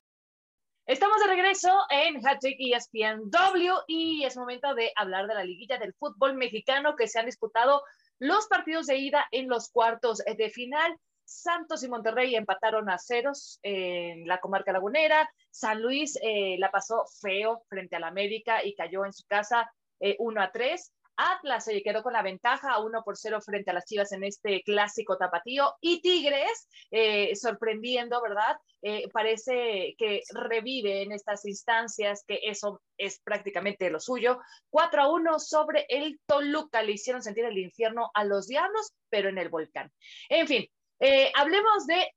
Estamos 0.87 1.19
de 1.21 1.27
regreso 1.27 1.69
en 1.91 2.27
Hattrick 2.27 2.57
ESPN 2.59 3.29
W 3.29 3.73
y 3.87 4.25
es 4.25 4.39
momento 4.39 4.75
de 4.75 4.91
hablar 4.97 5.27
de 5.27 5.35
la 5.35 5.45
liguilla 5.45 5.77
del 5.77 5.93
fútbol 5.93 6.33
mexicano 6.33 6.97
que 6.97 7.07
se 7.07 7.19
han 7.19 7.27
disputado 7.27 7.83
los 8.19 8.47
partidos 8.47 8.87
de 8.87 8.97
ida 8.97 9.27
en 9.33 9.51
los 9.51 9.69
cuartos 9.69 10.23
de 10.25 10.49
final. 10.49 10.99
Santos 11.27 11.83
y 11.83 11.91
Monterrey 11.91 12.37
empataron 12.37 12.89
a 12.89 12.97
ceros 12.97 13.61
en 13.63 14.27
la 14.27 14.41
comarca 14.41 14.73
lagunera. 14.73 15.29
San 15.51 15.83
Luis 15.83 16.19
eh, 16.23 16.57
la 16.59 16.71
pasó 16.71 17.05
feo 17.21 17.65
frente 17.69 17.97
al 17.97 18.05
América 18.05 18.65
y 18.65 18.75
cayó 18.75 19.05
en 19.05 19.13
su 19.13 19.27
casa 19.27 19.71
eh, 20.01 20.17
1 20.19 20.41
a 20.41 20.51
3. 20.51 20.91
Atlas 21.17 21.65
se 21.65 21.83
quedó 21.83 22.03
con 22.03 22.13
la 22.13 22.23
ventaja 22.23 22.81
1 22.81 23.03
por 23.05 23.17
0 23.17 23.41
frente 23.41 23.71
a 23.71 23.75
las 23.75 23.85
Chivas 23.85 24.13
en 24.13 24.25
este 24.25 24.63
clásico 24.63 25.17
tapatío. 25.17 25.75
Y 25.81 26.01
Tigres, 26.01 26.69
eh, 26.91 27.35
sorprendiendo, 27.37 28.21
¿verdad? 28.23 28.57
Eh, 28.83 29.09
parece 29.13 29.95
que 29.99 30.23
revive 30.33 31.03
en 31.03 31.13
estas 31.13 31.45
instancias, 31.45 32.25
que 32.27 32.41
eso 32.43 32.81
es 32.99 33.21
prácticamente 33.21 33.91
lo 33.91 34.01
suyo. 34.01 34.41
4 34.71 35.03
a 35.03 35.13
1 35.13 35.39
sobre 35.39 35.87
el 35.89 36.21
Toluca. 36.27 36.83
Le 36.83 36.93
hicieron 36.93 37.23
sentir 37.23 37.45
el 37.45 37.59
infierno 37.59 38.11
a 38.15 38.25
los 38.25 38.47
diablos, 38.47 38.93
pero 39.09 39.29
en 39.29 39.39
el 39.39 39.49
volcán. 39.49 39.93
En 40.29 40.47
fin, 40.47 40.67
eh, 41.01 41.33
hablemos 41.35 41.87
de 41.87 42.11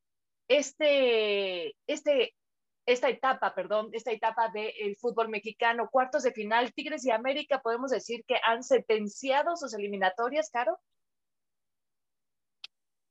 este, 0.47 1.75
este, 1.87 2.33
esta 2.87 3.09
etapa, 3.09 3.53
perdón, 3.53 3.89
esta 3.91 4.11
etapa 4.11 4.49
del 4.49 4.95
fútbol 4.95 5.29
mexicano, 5.29 5.89
cuartos 5.91 6.23
de 6.23 6.31
final, 6.31 6.73
Tigres 6.73 7.05
y 7.05 7.11
América, 7.11 7.61
podemos 7.61 7.91
decir 7.91 8.23
que 8.25 8.39
han 8.43 8.63
sentenciado 8.63 9.55
sus 9.57 9.73
eliminatorias, 9.73 10.49
Caro. 10.49 10.79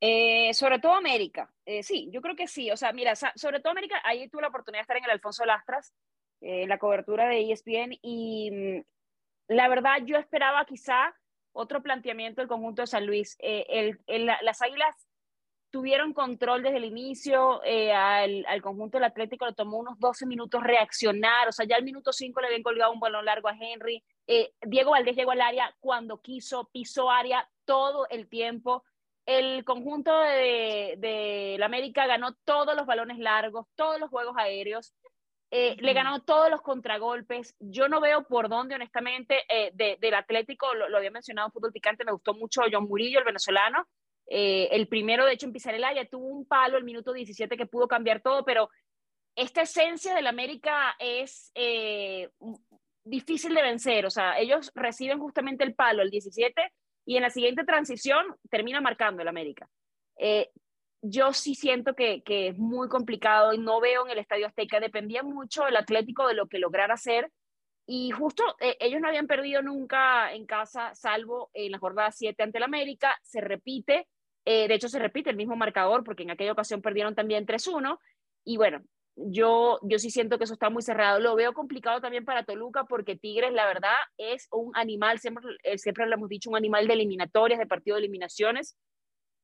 Eh, 0.00 0.52
sobre 0.54 0.78
todo 0.78 0.92
América, 0.94 1.50
eh, 1.64 1.82
sí, 1.82 2.08
yo 2.12 2.20
creo 2.20 2.36
que 2.36 2.46
sí. 2.48 2.70
O 2.70 2.76
sea, 2.76 2.92
mira, 2.92 3.14
sobre 3.16 3.60
todo 3.60 3.70
América, 3.70 4.00
ahí 4.04 4.28
tuve 4.28 4.42
la 4.42 4.48
oportunidad 4.48 4.80
de 4.80 4.82
estar 4.82 4.96
en 4.96 5.04
el 5.04 5.10
Alfonso 5.10 5.44
Lastras, 5.44 5.94
eh, 6.40 6.62
en 6.62 6.68
la 6.68 6.78
cobertura 6.78 7.28
de 7.28 7.40
ESPN, 7.50 7.98
y 8.02 8.50
mm, 8.50 8.82
la 9.48 9.68
verdad 9.68 9.98
yo 10.04 10.16
esperaba 10.18 10.64
quizá 10.66 11.14
otro 11.52 11.82
planteamiento 11.82 12.40
del 12.40 12.48
conjunto 12.48 12.82
de 12.82 12.86
San 12.86 13.06
Luis. 13.06 13.36
Eh, 13.40 13.64
el- 13.68 14.00
el- 14.06 14.26
la- 14.26 14.38
las 14.42 14.60
Águilas 14.60 15.05
tuvieron 15.70 16.12
control 16.14 16.62
desde 16.62 16.79
el 16.79 16.85
inicio, 16.85 17.62
eh, 17.64 17.92
al, 17.92 18.44
al 18.46 18.62
conjunto 18.62 18.96
del 18.98 19.05
Atlético 19.05 19.46
le 19.46 19.52
tomó 19.52 19.79
unos 19.79 19.98
12 19.98 20.24
minutos 20.26 20.62
reaccionar, 20.62 21.48
o 21.48 21.52
sea, 21.52 21.66
ya 21.66 21.76
al 21.76 21.85
minuto 21.85 22.12
5 22.12 22.40
le 22.40 22.46
habían 22.46 22.62
colgado 22.62 22.92
un 22.92 23.00
balón 23.00 23.24
largo 23.24 23.48
a 23.48 23.57
Henry. 23.59 24.02
Eh, 24.26 24.52
Diego 24.62 24.92
Valdés 24.92 25.16
llegó 25.16 25.33
al 25.33 25.40
área 25.40 25.74
cuando 25.81 26.20
quiso, 26.20 26.68
pisó 26.72 27.11
área 27.11 27.48
todo 27.64 28.07
el 28.11 28.29
tiempo 28.29 28.85
el 29.26 29.64
conjunto 29.64 30.16
de, 30.20 30.94
de 30.98 31.57
la 31.59 31.66
América 31.66 32.07
ganó 32.07 32.35
todos 32.44 32.76
los 32.76 32.87
balones 32.87 33.18
largos, 33.18 33.66
todos 33.74 33.98
los 33.98 34.09
juegos 34.09 34.37
aéreos, 34.38 34.94
eh, 35.50 35.74
le 35.81 35.92
ganó 35.94 36.22
todos 36.22 36.48
los 36.48 36.62
contragolpes. 36.62 37.57
Yo 37.59 37.88
no 37.88 38.00
veo 38.00 38.24
por 38.29 38.48
dónde, 38.48 38.76
honestamente, 38.76 39.40
eh, 39.48 39.72
de- 39.74 39.96
del 40.00 40.14
Atlético, 40.14 40.72
lo, 40.74 40.88
lo 40.88 40.96
había 40.98 41.11
mencionado 41.11 41.48
en 41.48 41.52
Fútbol 41.52 41.72
Picante, 41.72 42.05
me 42.05 42.12
gustó 42.12 42.35
mucho 42.35 42.62
John 42.70 42.87
Murillo, 42.87 43.18
el 43.18 43.24
venezolano. 43.24 43.88
Eh, 44.28 44.68
el 44.72 44.88
primero, 44.88 45.24
de 45.24 45.32
hecho, 45.32 45.46
en 45.46 45.52
pisar 45.52 45.74
el 45.74 45.84
área, 45.84 46.08
tuvo 46.08 46.26
un 46.26 46.46
palo 46.46 46.76
el 46.76 46.84
minuto 46.84 47.12
17 47.12 47.56
que 47.56 47.66
pudo 47.66 47.88
cambiar 47.88 48.20
todo, 48.20 48.44
pero 48.44 48.70
esta 49.36 49.62
esencia 49.62 50.14
del 50.14 50.26
América 50.26 50.96
es 50.98 51.50
eh, 51.54 52.30
difícil 53.04 53.54
de 53.54 53.62
vencer. 53.62 54.06
O 54.06 54.10
sea, 54.10 54.38
ellos 54.38 54.72
reciben 54.74 55.20
justamente 55.20 55.64
el 55.64 55.74
palo 55.74 56.02
el 56.02 56.10
17 56.10 56.72
y 57.04 57.16
en 57.16 57.22
la 57.22 57.30
siguiente 57.30 57.64
transición 57.64 58.24
termina 58.50 58.80
marcando 58.80 59.22
el 59.22 59.28
América. 59.28 59.68
Eh, 60.18 60.50
yo 61.02 61.32
sí 61.32 61.54
siento 61.54 61.94
que, 61.94 62.22
que, 62.22 62.48
es 62.48 62.58
muy 62.58 62.88
complicado 62.88 63.52
y 63.52 63.58
no 63.58 63.80
veo 63.80 64.06
en 64.06 64.10
el 64.10 64.18
Estadio 64.18 64.46
Azteca, 64.46 64.80
dependía 64.80 65.22
mucho 65.22 65.68
el 65.68 65.76
Atlético 65.76 66.26
de 66.26 66.34
lo 66.34 66.48
que 66.48 66.58
lograra 66.58 66.94
hacer 66.94 67.30
y 67.86 68.10
justo 68.10 68.42
eh, 68.60 68.76
ellos 68.80 69.00
no 69.00 69.08
habían 69.08 69.28
perdido 69.28 69.62
nunca 69.62 70.32
en 70.32 70.44
casa, 70.44 70.94
salvo 70.94 71.50
en 71.54 71.70
la 71.70 71.78
jornada 71.78 72.10
7 72.10 72.42
ante 72.42 72.58
el 72.58 72.64
América, 72.64 73.16
se 73.22 73.40
repite, 73.40 74.08
eh, 74.46 74.68
de 74.68 74.74
hecho 74.74 74.88
se 74.88 74.98
repite 74.98 75.28
el 75.28 75.37
mismo 75.37 75.56
marcador 75.56 76.04
porque 76.04 76.22
en 76.22 76.30
aquella 76.30 76.52
ocasión 76.52 76.80
perdieron 76.80 77.14
también 77.14 77.46
3-1 77.46 77.98
y 78.44 78.56
bueno, 78.56 78.82
yo, 79.16 79.78
yo 79.82 79.98
sí 79.98 80.11
siento 80.11 80.38
que 80.38 80.44
eso 80.44 80.52
está 80.52 80.70
muy 80.70 80.82
cerrado. 80.82 81.18
Lo 81.18 81.35
veo 81.35 81.52
complicado 81.52 82.00
también 82.00 82.24
para 82.24 82.44
Toluca 82.44 82.85
porque 82.85 83.16
Tigres, 83.16 83.52
la 83.52 83.66
verdad, 83.66 83.96
es 84.18 84.46
un 84.52 84.70
animal, 84.76 85.18
siempre, 85.18 85.44
eh, 85.62 85.78
siempre 85.78 86.06
lo 86.06 86.14
hemos 86.14 86.28
dicho, 86.28 86.50
un 86.50 86.56
animal 86.56 86.87
de 86.87 86.94
eliminatorias, 86.94 87.59
de 87.59 87.66
partido 87.66 87.96
de 87.96 88.02
eliminaciones, 88.02 88.76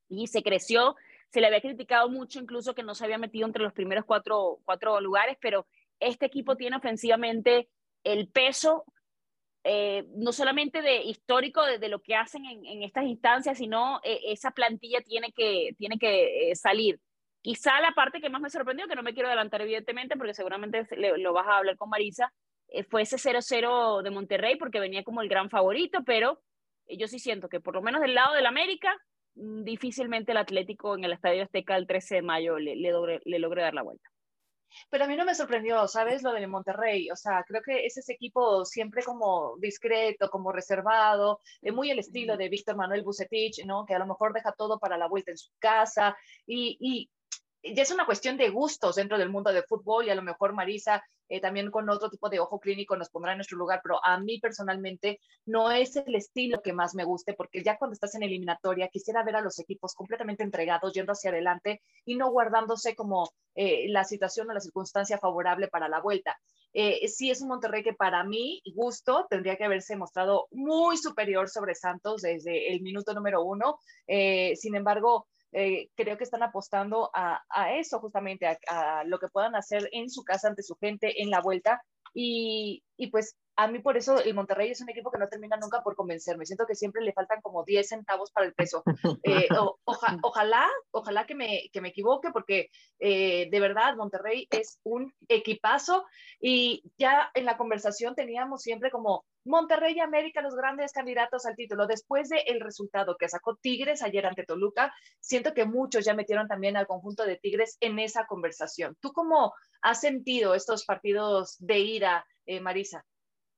y 0.08 0.26
se 0.26 0.42
creció. 0.42 0.94
Se 1.30 1.40
le 1.40 1.46
había 1.46 1.62
criticado 1.62 2.10
mucho, 2.10 2.38
incluso 2.38 2.74
que 2.74 2.82
no 2.82 2.94
se 2.94 3.04
había 3.04 3.18
metido 3.18 3.46
entre 3.46 3.62
los 3.62 3.72
primeros 3.72 4.04
cuatro, 4.04 4.60
cuatro 4.64 5.00
lugares, 5.00 5.38
pero 5.40 5.66
este 5.98 6.26
equipo 6.26 6.56
tiene 6.56 6.76
ofensivamente 6.76 7.70
el 8.04 8.28
peso, 8.28 8.84
eh, 9.64 10.04
no 10.16 10.32
solamente 10.32 10.82
de 10.82 11.02
histórico 11.02 11.64
de, 11.64 11.88
lo 11.88 12.00
que 12.00 12.16
hacen 12.16 12.44
en, 12.44 12.82
estas 12.82 13.04
instancias, 13.04 13.58
sino 13.58 14.00
eh, 14.02 14.20
esa 14.26 14.50
plantilla 14.50 15.00
tiene 15.02 15.32
que, 15.32 15.74
tiene 15.78 15.98
que 15.98 16.52
salir. 16.54 17.00
Quizá 17.40 17.80
la 17.80 17.92
parte 17.92 18.20
que 18.20 18.30
más 18.30 18.40
me 18.40 18.50
sorprendió, 18.50 18.86
que 18.86 18.94
no 18.94 19.02
me 19.02 19.14
quiero 19.14 19.28
adelantar 19.28 19.60
evidentemente, 19.62 20.16
porque 20.16 20.34
seguramente 20.34 20.86
lo 21.18 21.32
vas 21.32 21.46
a 21.48 21.58
hablar 21.58 21.76
con 21.76 21.90
Marisa, 21.90 22.32
eh, 22.72 22.84
fue 22.84 23.02
ese 23.02 23.16
0-0 23.18 24.02
de 24.02 24.10
Monterrey, 24.10 24.56
porque 24.56 24.80
venía 24.80 25.04
como 25.04 25.20
el 25.20 25.28
gran 25.28 25.50
favorito, 25.50 26.02
pero 26.04 26.40
eh, 26.86 26.96
yo 26.96 27.06
sí 27.06 27.18
siento 27.18 27.48
que 27.48 27.60
por 27.60 27.74
lo 27.74 27.82
menos 27.82 28.00
del 28.00 28.14
lado 28.14 28.34
del 28.34 28.46
América, 28.46 28.96
mm, 29.34 29.62
difícilmente 29.62 30.32
el 30.32 30.38
Atlético 30.38 30.96
en 30.96 31.04
el 31.04 31.12
Estadio 31.12 31.42
Azteca 31.42 31.76
el 31.76 31.86
13 31.86 32.16
de 32.16 32.22
mayo 32.22 32.58
le, 32.58 32.76
le, 32.76 32.90
logre, 32.90 33.62
dar 33.62 33.74
la 33.74 33.82
vuelta. 33.82 34.08
Pero 34.90 35.04
a 35.04 35.06
mí 35.08 35.16
no 35.16 35.24
me 35.24 35.34
sorprendió, 35.34 35.86
¿sabes? 35.88 36.22
Lo 36.22 36.32
de 36.32 36.46
Monterrey. 36.46 37.10
O 37.10 37.16
sea, 37.16 37.44
creo 37.46 37.62
que 37.62 37.86
es 37.86 37.96
ese 37.96 38.12
equipo 38.12 38.64
siempre 38.64 39.02
como 39.02 39.56
discreto, 39.58 40.30
como 40.30 40.52
reservado, 40.52 41.40
de 41.60 41.72
muy 41.72 41.90
el 41.90 41.98
estilo 41.98 42.36
de 42.36 42.48
Víctor 42.48 42.76
Manuel 42.76 43.02
Bucetich, 43.02 43.64
¿no? 43.64 43.84
Que 43.86 43.94
a 43.94 43.98
lo 43.98 44.06
mejor 44.06 44.32
deja 44.32 44.52
todo 44.52 44.78
para 44.78 44.96
la 44.96 45.08
vuelta 45.08 45.30
en 45.30 45.38
su 45.38 45.50
casa. 45.58 46.16
Y, 46.46 46.76
y 46.80 47.10
ya 47.62 47.82
es 47.82 47.90
una 47.90 48.06
cuestión 48.06 48.36
de 48.36 48.50
gustos 48.50 48.96
dentro 48.96 49.18
del 49.18 49.30
mundo 49.30 49.52
del 49.52 49.64
fútbol 49.64 50.06
y 50.06 50.10
a 50.10 50.14
lo 50.14 50.22
mejor 50.22 50.52
Marisa 50.52 51.02
eh, 51.28 51.40
también 51.40 51.70
con 51.70 51.88
otro 51.88 52.10
tipo 52.10 52.28
de 52.28 52.40
ojo 52.40 52.60
clínico 52.60 52.94
nos 52.96 53.08
pondrá 53.08 53.32
en 53.32 53.38
nuestro 53.38 53.56
lugar, 53.56 53.80
pero 53.82 54.04
a 54.04 54.20
mí 54.20 54.38
personalmente 54.38 55.18
no 55.46 55.70
es 55.70 55.96
el 55.96 56.14
estilo 56.14 56.60
que 56.60 56.74
más 56.74 56.94
me 56.94 57.04
guste 57.04 57.32
porque 57.32 57.62
ya 57.62 57.78
cuando 57.78 57.94
estás 57.94 58.14
en 58.14 58.22
eliminatoria 58.22 58.88
quisiera 58.88 59.24
ver 59.24 59.36
a 59.36 59.40
los 59.40 59.58
equipos 59.58 59.94
completamente 59.94 60.42
entregados, 60.42 60.92
yendo 60.92 61.12
hacia 61.12 61.30
adelante 61.30 61.80
y 62.04 62.16
no 62.16 62.30
guardándose 62.30 62.94
como 62.94 63.30
eh, 63.54 63.88
la 63.88 64.04
situación 64.04 64.50
o 64.50 64.52
la 64.52 64.60
circunstancia 64.60 65.16
favorable 65.16 65.68
para 65.68 65.88
la 65.88 66.00
vuelta. 66.00 66.38
Eh, 66.74 67.08
sí 67.08 67.30
es 67.30 67.40
un 67.40 67.48
Monterrey 67.48 67.82
que 67.82 67.94
para 67.94 68.24
mí, 68.24 68.62
gusto, 68.74 69.26
tendría 69.30 69.56
que 69.56 69.64
haberse 69.64 69.96
mostrado 69.96 70.48
muy 70.50 70.96
superior 70.96 71.48
sobre 71.48 71.74
Santos 71.74 72.22
desde 72.22 72.72
el 72.72 72.82
minuto 72.82 73.14
número 73.14 73.42
uno. 73.42 73.78
sin 74.06 74.74
embargo, 74.74 75.26
eh, 75.52 75.88
creo 75.94 76.16
que 76.16 76.24
están 76.24 76.42
apostando 76.42 77.10
a, 77.14 77.42
eso 77.74 78.00
justamente, 78.00 78.46
a, 78.68 79.04
lo 79.04 79.18
que 79.18 79.28
puedan 79.28 79.54
hacer 79.54 79.88
en 79.92 80.10
su 80.10 80.24
casa 80.24 80.48
ante 80.48 80.62
su 80.62 80.76
gente 80.76 81.22
en 81.22 81.30
la 81.30 81.40
vuelta. 81.40 81.82
Y, 82.14 82.82
y, 82.96 83.10
pues 83.10 83.36
a 83.56 83.68
mí 83.68 83.78
por 83.80 83.96
eso 83.96 84.18
el 84.18 84.34
Monterrey 84.34 84.70
es 84.70 84.80
un 84.80 84.88
equipo 84.88 85.10
que 85.10 85.18
no 85.18 85.28
termina 85.28 85.56
nunca 85.56 85.82
por 85.82 85.94
convencerme. 85.94 86.46
Siento 86.46 86.66
que 86.66 86.74
siempre 86.74 87.02
le 87.02 87.12
faltan 87.12 87.40
como 87.42 87.64
10 87.64 87.86
centavos 87.86 88.30
para 88.30 88.46
el 88.46 88.54
peso. 88.54 88.82
Eh, 89.24 89.48
ojalá, 90.22 90.68
ojalá 90.90 91.26
que 91.26 91.34
me, 91.34 91.68
que 91.72 91.80
me 91.80 91.88
equivoque 91.88 92.30
porque 92.32 92.70
eh, 92.98 93.48
de 93.50 93.60
verdad 93.60 93.94
Monterrey 93.96 94.48
es 94.50 94.80
un 94.82 95.14
equipazo 95.28 96.04
y 96.40 96.82
ya 96.98 97.30
en 97.34 97.44
la 97.44 97.56
conversación 97.56 98.14
teníamos 98.14 98.62
siempre 98.62 98.90
como 98.90 99.24
Monterrey 99.44 99.94
y 99.96 100.00
América 100.00 100.42
los 100.42 100.54
grandes 100.54 100.92
candidatos 100.92 101.46
al 101.46 101.56
título. 101.56 101.86
Después 101.86 102.28
del 102.28 102.42
el 102.46 102.60
resultado 102.60 103.16
que 103.16 103.28
sacó 103.28 103.56
Tigres 103.56 104.02
ayer 104.02 104.26
ante 104.26 104.44
Toluca, 104.44 104.92
siento 105.20 105.54
que 105.54 105.64
muchos 105.64 106.04
ya 106.04 106.14
metieron 106.14 106.48
también 106.48 106.76
al 106.76 106.86
conjunto 106.86 107.24
de 107.24 107.36
Tigres 107.36 107.76
en 107.80 107.98
esa 107.98 108.26
conversación. 108.26 108.96
¿Tú 109.00 109.12
cómo 109.12 109.52
has 109.80 110.00
sentido 110.00 110.54
estos 110.54 110.84
partidos 110.84 111.56
de 111.58 111.78
ira, 111.78 112.26
eh, 112.46 112.60
Marisa? 112.60 113.04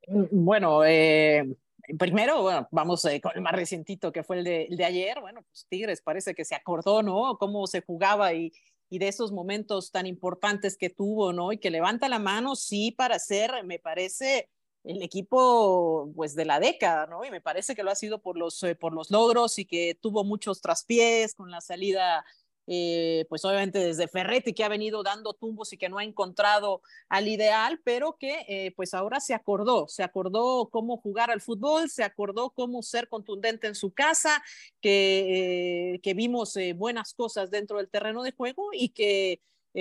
Mm, 0.07 0.45
bueno, 0.45 0.85
eh, 0.85 1.45
primero, 1.99 2.43
bueno, 2.43 2.69
vamos 2.71 3.05
eh, 3.05 3.21
con 3.21 3.33
el 3.35 3.43
más 3.43 3.53
recientito 3.53 4.13
que 4.13 4.23
fue 4.23 4.39
el 4.39 4.45
de, 4.45 4.63
el 4.65 4.77
de, 4.77 4.85
ayer. 4.85 5.21
Bueno, 5.21 5.43
pues 5.43 5.67
Tigres 5.69 6.01
parece 6.03 6.35
que 6.35 6.45
se 6.45 6.55
acordó, 6.55 7.03
¿no? 7.03 7.37
Cómo 7.39 7.67
se 7.67 7.83
jugaba 7.83 8.33
y, 8.33 8.53
y 8.89 8.99
de 8.99 9.09
esos 9.09 9.33
momentos 9.33 9.91
tan 9.91 10.07
importantes 10.07 10.77
que 10.77 10.91
tuvo, 10.91 11.33
¿no? 11.33 11.53
Y 11.53 11.59
que 11.59 11.71
levanta 11.71 12.09
la 12.09 12.19
mano, 12.19 12.55
sí, 12.57 12.93
para 12.93 13.19
ser, 13.19 13.65
me 13.65 13.79
parece, 13.79 14.49
el 14.85 15.03
equipo 15.03 16.13
pues 16.15 16.35
de 16.35 16.45
la 16.45 16.61
década, 16.61 17.07
¿no? 17.07 17.25
Y 17.25 17.31
me 17.31 17.41
parece 17.41 17.75
que 17.75 17.83
lo 17.83 17.91
ha 17.91 17.95
sido 17.95 18.21
por 18.21 18.37
los, 18.37 18.63
eh, 18.63 18.75
por 18.75 18.93
los 18.93 19.11
logros 19.11 19.59
y 19.59 19.65
que 19.65 19.99
tuvo 20.01 20.25
muchos 20.25 20.61
traspiés 20.61 21.35
con 21.35 21.51
la 21.51 21.61
salida 21.61 22.25
eh, 22.67 23.27
pues 23.29 23.45
obviamente 23.45 23.79
desde 23.79 24.09
Ferretti 24.09 24.55
que 24.55 24.65
ha 24.65 24.69
venido 24.69 25.03
dando 25.03 25.35
tumbos 25.35 25.73
y 25.73 25.77
que 25.77 25.91
no 25.91 25.99
ha 25.99 26.05
encontrado 26.05 26.81
al 27.09 27.29
ideal, 27.29 27.81
pero 27.85 28.17
que 28.19 28.45
eh, 28.49 28.73
pues 28.75 28.95
ahora 28.95 29.21
se 29.21 29.35
acordó, 29.35 29.87
se 29.89 30.03
acordó 30.03 30.71
cómo 30.71 30.97
jugar 30.97 31.31
al 31.31 31.43
fútbol, 31.43 31.91
se 31.91 32.05
acordó 32.05 32.51
cómo 32.51 32.83
ser 32.83 33.09
contundente 33.09 33.67
en 33.67 33.75
su 33.75 33.93
casa, 33.93 34.43
que, 34.81 35.95
eh, 35.95 36.01
que 36.01 36.15
vimos 36.15 36.55
buenas 36.77 37.13
cosas 37.13 37.51
dentro 37.51 37.79
del 37.79 37.91
terreno 37.91 38.23
de 38.23 38.33
juego 38.33 38.69
y 38.73 38.91
que 38.91 39.41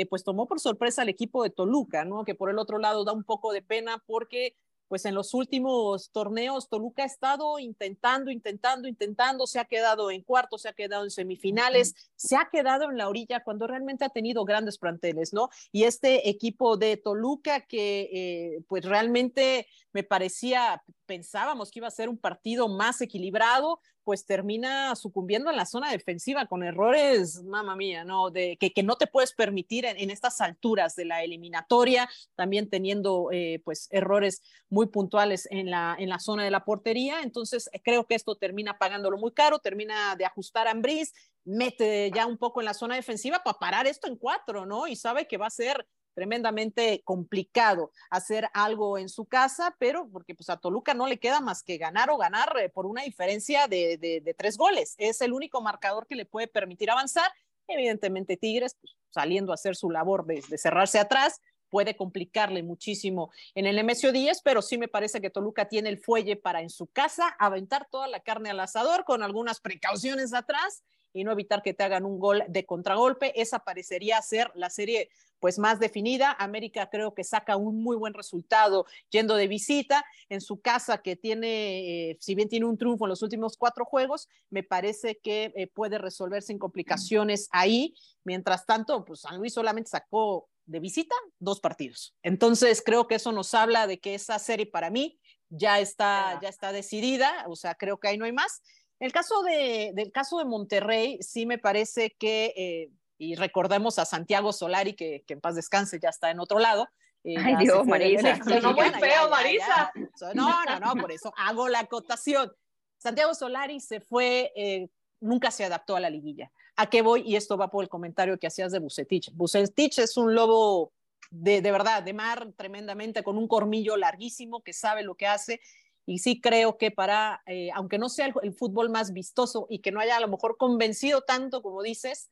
pues 0.10 0.24
tomó 0.24 0.48
por 0.48 0.60
sorpresa 0.60 1.04
al 1.04 1.10
equipo 1.10 1.44
de 1.44 1.52
Toluca, 1.52 2.04
¿no? 2.04 2.26
Que 2.26 2.34
por 2.34 2.50
el 2.50 2.58
otro 2.58 2.80
lado 2.80 3.04
da 3.04 3.12
un 3.14 3.24
poco 3.24 3.54
de 3.54 3.62
pena 3.62 4.04
porque 4.08 4.56
pues 4.88 5.06
en 5.06 5.16
los 5.16 5.34
últimos 5.34 6.12
torneos 6.12 6.70
Toluca 6.70 7.04
ha 7.04 7.06
estado 7.06 7.60
intentando, 7.60 8.32
intentando, 8.32 8.88
intentando, 8.88 9.48
se 9.48 9.60
ha 9.60 9.66
quedado 9.66 10.12
en 10.12 10.22
cuartos, 10.22 10.64
se 10.64 10.70
ha 10.70 10.74
quedado 10.74 11.04
en 11.04 11.12
semifinales, 11.12 12.12
se 12.16 12.36
ha 12.36 12.50
quedado 12.52 12.90
en 12.90 12.98
la 12.98 13.10
orilla 13.10 13.44
cuando 13.44 13.68
realmente 13.68 14.06
ha 14.06 14.10
tenido 14.10 14.46
grandes 14.46 14.78
planteles, 14.78 15.34
¿no? 15.34 15.50
Y 15.72 15.84
este 15.84 16.30
equipo 16.30 16.78
de 16.78 16.98
Toluca 16.98 17.62
que 17.62 18.10
eh, 18.14 18.64
pues 18.68 18.86
realmente 18.86 19.68
me 19.94 20.04
parecía, 20.04 20.84
pensábamos 21.06 21.72
que 21.72 21.80
iba 21.80 21.88
a 21.88 21.92
ser 21.92 22.10
un 22.10 22.18
partido 22.18 22.68
más 22.68 23.02
equilibrado, 23.02 23.80
pues 24.04 24.26
termina 24.26 24.96
sucumbiendo 24.96 25.50
en 25.50 25.58
la 25.58 25.66
zona 25.66 25.92
defensiva 25.92 26.46
con 26.46 26.64
errores, 26.64 27.44
mamá 27.44 27.76
mía, 27.76 28.04
¿no? 28.04 28.32
De, 28.32 28.58
que, 28.58 28.84
no 28.84 28.98
te 28.98 29.08
puedes 29.08 29.34
permitir 29.34 29.86
en, 29.86 30.10
estas 30.10 30.42
alturas 30.42 30.96
de 30.96 31.06
la 31.06 31.24
eliminatoria, 31.24 32.10
también 32.36 32.70
teniendo 32.70 33.30
eh, 33.32 33.62
pues 33.64 33.88
errores 33.92 34.42
muy 34.70 34.88
puntuales 34.88 35.48
en 35.52 35.70
la, 35.70 35.96
en 35.98 36.10
la 36.10 36.20
zona 36.20 36.44
de 36.44 36.52
la 36.52 36.66
portería. 36.66 37.22
Entonces, 37.22 37.70
creo 37.84 38.06
que 38.06 38.16
esto 38.16 38.36
termina 38.36 38.78
pagándolo 38.78 39.18
muy 39.18 39.32
caro, 39.32 39.60
termina 39.60 40.16
de 40.16 40.26
ajustar 40.26 40.68
a 40.68 40.72
Ambris, 40.72 41.14
mete 41.46 42.12
ya 42.14 42.26
un 42.26 42.38
poco 42.38 42.62
en 42.62 42.66
la 42.66 42.74
zona 42.74 42.96
defensiva 42.96 43.42
para 43.44 43.60
parar 43.60 43.88
esto 43.88 44.08
en 44.08 44.18
cuatro, 44.18 44.66
¿no? 44.66 44.88
Y 44.88 44.96
sabe 44.96 45.28
que 45.28 45.38
va 45.38 45.48
a 45.48 45.52
ser 45.52 45.88
tremendamente 46.14 47.02
complicado 47.04 47.92
hacer 48.10 48.48
algo 48.54 48.98
en 48.98 49.10
su 49.10 49.26
casa, 49.26 49.76
pero 49.80 50.08
porque 50.12 50.36
pues 50.36 50.50
a 50.50 50.58
Toluca 50.58 50.94
no 50.94 51.08
le 51.08 51.20
queda 51.20 51.42
más 51.42 51.64
que 51.64 51.78
ganar 51.78 52.10
o 52.10 52.18
ganar 52.18 52.56
eh, 52.60 52.70
por 52.70 52.86
una 52.86 53.04
diferencia 53.04 53.68
de, 53.68 53.98
de, 53.98 54.34
tres 54.34 54.58
goles. 54.58 54.96
Es 54.98 55.22
el 55.22 55.34
único 55.34 55.62
marcador 55.62 56.08
que 56.08 56.16
le 56.16 56.26
puede 56.26 56.48
permitir 56.48 56.90
avanzar. 56.90 57.32
Evidentemente 57.68 58.38
Tigres, 58.38 58.78
pues, 58.80 58.96
saliendo 59.10 59.52
a 59.52 59.56
hacer 59.56 59.76
su 59.76 59.90
labor 59.90 60.26
de, 60.26 60.44
de 60.48 60.58
cerrarse 60.58 61.00
atrás, 61.00 61.40
puede 61.70 61.96
complicarle 61.96 62.62
muchísimo 62.62 63.32
en 63.56 63.66
el 63.66 63.76
Nemesio 63.76 64.12
10, 64.12 64.42
pero 64.44 64.62
sí 64.62 64.78
me 64.78 64.88
parece 64.88 65.22
que 65.22 65.32
Toluca 65.32 65.68
tiene 65.68 65.90
el 65.90 65.98
fuelle 65.98 66.36
para 66.36 66.62
en 66.62 66.70
su 66.70 66.86
casa 66.88 67.36
aventar 67.40 67.88
toda 67.90 68.08
la 68.08 68.20
carne 68.20 68.52
al 68.52 68.60
asador 68.60 69.06
con 69.06 69.24
algunas 69.24 69.60
precauciones 69.60 70.34
atrás 70.36 70.84
y 71.14 71.24
no 71.24 71.32
evitar 71.32 71.62
que 71.62 71.74
te 71.74 71.84
hagan 71.84 72.06
un 72.06 72.20
gol 72.20 72.44
de 72.48 72.66
contragolpe. 72.66 73.40
Esa 73.40 73.60
parecería 73.60 74.22
ser 74.22 74.52
la 74.56 74.70
serie 74.70 75.10
pues 75.40 75.60
más 75.60 75.80
definida. 75.80 76.36
América 76.40 76.90
creo 76.90 77.14
que 77.14 77.24
saca 77.24 77.58
un 77.58 77.84
muy 77.84 77.98
buen 77.98 78.14
resultado 78.14 78.86
yendo 79.10 79.36
de 79.36 79.48
visita 79.48 80.06
en 80.30 80.40
su 80.40 80.62
casa 80.62 81.00
que 81.00 81.18
tiene, 81.18 82.12
eh, 82.12 82.18
si 82.22 82.34
bien 82.34 82.48
tiene 82.48 82.66
un 82.66 82.78
triunfo 82.78 83.06
en 83.06 83.10
los 83.10 83.22
últimos 83.22 83.58
cuatro 83.58 83.84
juegos, 83.84 84.30
me 84.50 84.64
parece 84.64 85.20
que 85.22 85.52
eh, 85.56 85.68
puede 85.68 85.98
resolver 85.98 86.42
sin 86.42 86.58
complicaciones 86.58 87.50
ahí. 87.52 87.94
Mientras 88.24 88.66
tanto, 88.66 89.04
pues 89.04 89.20
San 89.20 89.38
Luis 89.38 89.54
solamente 89.54 89.90
sacó 89.90 90.48
de 90.66 90.80
visita 90.80 91.16
dos 91.40 91.60
partidos. 91.60 92.16
Entonces 92.24 92.82
creo 92.82 93.08
que 93.08 93.16
eso 93.16 93.32
nos 93.32 93.54
habla 93.54 93.86
de 93.86 94.00
que 94.00 94.16
esa 94.16 94.40
serie 94.40 94.66
para 94.66 94.90
mí 94.90 95.20
ya 95.50 95.80
está, 95.80 96.40
ya 96.42 96.50
está 96.50 96.72
decidida, 96.72 97.46
o 97.48 97.56
sea, 97.56 97.76
creo 97.76 98.00
que 98.00 98.08
ahí 98.08 98.18
no 98.18 98.26
hay 98.26 98.32
más. 98.32 98.62
El 99.04 99.12
caso 99.12 99.44
de, 99.44 99.92
del 99.96 100.14
caso 100.14 100.38
de 100.38 100.46
Monterrey, 100.46 101.18
sí 101.20 101.46
me 101.46 101.58
parece 101.58 102.16
que 102.18 102.54
eh, 102.56 102.90
y 103.18 103.36
recordemos 103.36 104.00
a 104.00 104.06
Santiago 104.06 104.54
Solari, 104.54 104.94
que, 104.94 105.26
que 105.28 105.34
en 105.34 105.42
paz 105.42 105.56
descanse, 105.56 106.00
ya 106.00 106.08
está 106.08 106.32
en 106.32 106.40
otro 106.40 106.58
lado. 106.58 106.88
Eh, 107.26 107.36
Ay, 107.38 107.58
Dios, 107.58 107.86
Marisa. 107.86 108.38
No 108.62 108.72
muy 108.72 108.90
feo, 108.92 109.30
Marisa. 109.30 109.92
no, 110.34 110.64
no, 110.64 110.80
no, 110.80 111.02
por 111.02 111.12
eso 111.12 111.34
hago 111.36 111.68
la 111.68 111.80
acotación. 111.80 112.50
Santiago 112.98 113.34
Solari 113.34 113.82
se 113.82 114.00
fue, 114.00 114.54
eh, 114.56 114.88
nunca 115.20 115.52
se 115.52 115.66
adaptó 115.66 115.98
a 115.98 116.00
la 116.00 116.10
liguilla. 116.10 116.50
¿A 116.78 116.90
qué 116.90 117.02
voy? 117.02 117.24
Y 117.26 117.36
esto 117.36 117.58
va 117.58 117.70
por 117.70 117.84
el 117.84 117.90
comentario 117.90 118.40
que 118.40 118.48
hacías 118.48 118.72
de 118.72 118.80
Bucetich. 118.80 119.32
Bucetich 119.34 120.00
es 120.00 120.16
un 120.16 120.34
lobo 120.34 120.94
de, 121.30 121.62
de 121.62 121.72
verdad, 121.74 122.04
de 122.04 122.14
mar 122.14 122.54
tremendamente, 122.56 123.22
con 123.22 123.38
un 123.38 123.50
cormillo 123.50 123.98
larguísimo, 123.98 124.62
que 124.62 124.72
sabe 124.72 125.04
lo 125.04 125.16
que 125.16 125.28
hace. 125.28 125.60
Y 126.06 126.20
sí 126.20 126.42
creo 126.42 126.78
que 126.78 126.92
para, 126.92 127.42
eh, 127.46 127.70
aunque 127.74 127.98
no 127.98 128.10
sea 128.10 128.26
el, 128.28 128.34
el, 128.44 128.54
fútbol 128.54 128.90
más 128.90 129.14
vistoso 129.14 129.68
y 129.70 129.80
que 129.80 129.92
no 129.92 130.00
haya 130.00 130.18
a 130.18 130.20
lo 130.20 130.28
mejor 130.28 130.58
convencido 130.58 131.22
tanto 131.22 131.62
como 131.62 131.82
dices, 131.82 132.30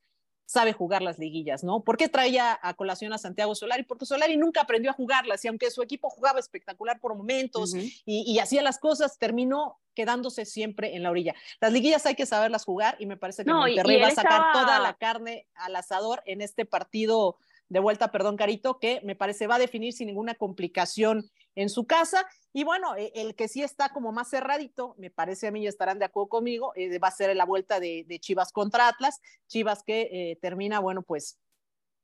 sabe 0.51 0.73
jugar 0.73 1.01
las 1.01 1.17
liguillas, 1.17 1.63
¿no? 1.63 1.81
¿Por 1.81 1.95
qué 1.95 2.09
traía 2.09 2.59
a 2.61 2.73
colación 2.73 3.13
a 3.13 3.17
Santiago 3.17 3.55
Solari? 3.55 3.83
Porque 3.83 4.05
Solari 4.05 4.35
nunca 4.35 4.59
aprendió 4.59 4.91
a 4.91 4.93
jugarlas 4.93 5.45
y 5.45 5.47
aunque 5.47 5.71
su 5.71 5.81
equipo 5.81 6.09
jugaba 6.09 6.39
espectacular 6.41 6.99
por 6.99 7.15
momentos 7.15 7.73
y, 7.73 7.93
y 8.05 8.39
hacía 8.39 8.61
las 8.61 8.77
cosas, 8.77 9.17
terminó 9.17 9.79
quedándose 9.95 10.43
siempre 10.45 10.93
en 10.95 11.03
la 11.03 11.11
orilla. 11.11 11.35
Las 11.61 11.71
liguillas 11.71 12.05
hay 12.05 12.15
que 12.15 12.25
saberlas 12.25 12.65
jugar 12.65 12.97
y 12.99 13.05
me 13.05 13.15
parece 13.15 13.45
que 13.45 13.49
No, 13.49 13.59
Monterrey 13.59 14.01
va 14.01 14.07
a 14.07 14.11
sacar 14.11 14.47
estaba- 14.47 14.53
toda 14.53 14.79
la 14.79 14.93
carne 14.95 15.47
al 15.55 15.73
asador 15.77 16.21
en 16.25 16.41
este 16.41 16.65
partido 16.65 17.37
de 17.71 17.79
vuelta, 17.79 18.11
perdón, 18.11 18.35
Carito, 18.35 18.79
que 18.79 18.99
me 19.05 19.15
parece 19.15 19.47
va 19.47 19.55
a 19.55 19.59
definir 19.59 19.93
sin 19.93 20.07
ninguna 20.07 20.35
complicación 20.35 21.31
en 21.55 21.69
su 21.69 21.87
casa. 21.87 22.27
Y 22.51 22.65
bueno, 22.65 22.97
eh, 22.97 23.13
el 23.15 23.33
que 23.33 23.47
sí 23.47 23.63
está 23.63 23.93
como 23.93 24.11
más 24.11 24.29
cerradito, 24.29 24.93
me 24.97 25.09
parece 25.09 25.47
a 25.47 25.51
mí, 25.51 25.65
estarán 25.65 25.97
de 25.97 26.03
acuerdo 26.03 26.27
conmigo, 26.27 26.73
eh, 26.75 26.99
va 26.99 27.07
a 27.07 27.11
ser 27.11 27.33
la 27.33 27.45
vuelta 27.45 27.79
de, 27.79 28.05
Chivas 28.19 28.51
contra 28.51 28.89
Atlas. 28.89 29.21
Chivas 29.47 29.83
que 29.83 30.01
eh, 30.11 30.37
termina, 30.41 30.81
bueno, 30.81 31.01
pues 31.01 31.39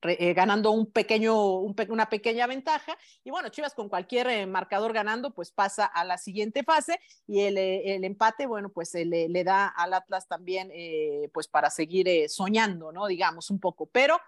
eh, 0.04 0.34
ganando 0.34 0.72
un 0.72 0.92
pequeño, 0.92 1.56
un 1.60 1.74
pe- 1.76 1.88
una 1.90 2.10
pequeña 2.10 2.48
ventaja. 2.48 2.98
Y 3.24 3.32
bueno, 3.32 3.50
Chivas 3.50 3.74
con 3.74 3.90
cualquier 3.90 4.28
eh, 4.28 4.46
marcador 4.46 4.94
ganando, 4.94 5.34
pues 5.34 5.52
pasa 5.52 5.86
a 5.86 6.04
la 6.06 6.18
siguiente 6.18 6.64
fase. 6.64 7.00
Y 7.26 7.42
el, 7.42 7.58
eh, 7.58 7.96
el 7.96 8.04
empate, 8.04 8.46
bueno, 8.46 8.70
pues 8.70 8.94
le, 8.94 9.30
le 9.30 9.44
da 9.44 9.68
al 9.68 9.94
Atlas 9.94 10.28
también, 10.28 10.72
pues 11.34 11.48
para 11.48 11.70
seguir 11.70 12.30
soñando, 12.30 12.92
¿no? 12.92 13.08
Digamos 13.08 13.50
un 13.50 13.60
poco. 13.60 13.88
Pero 13.88 14.20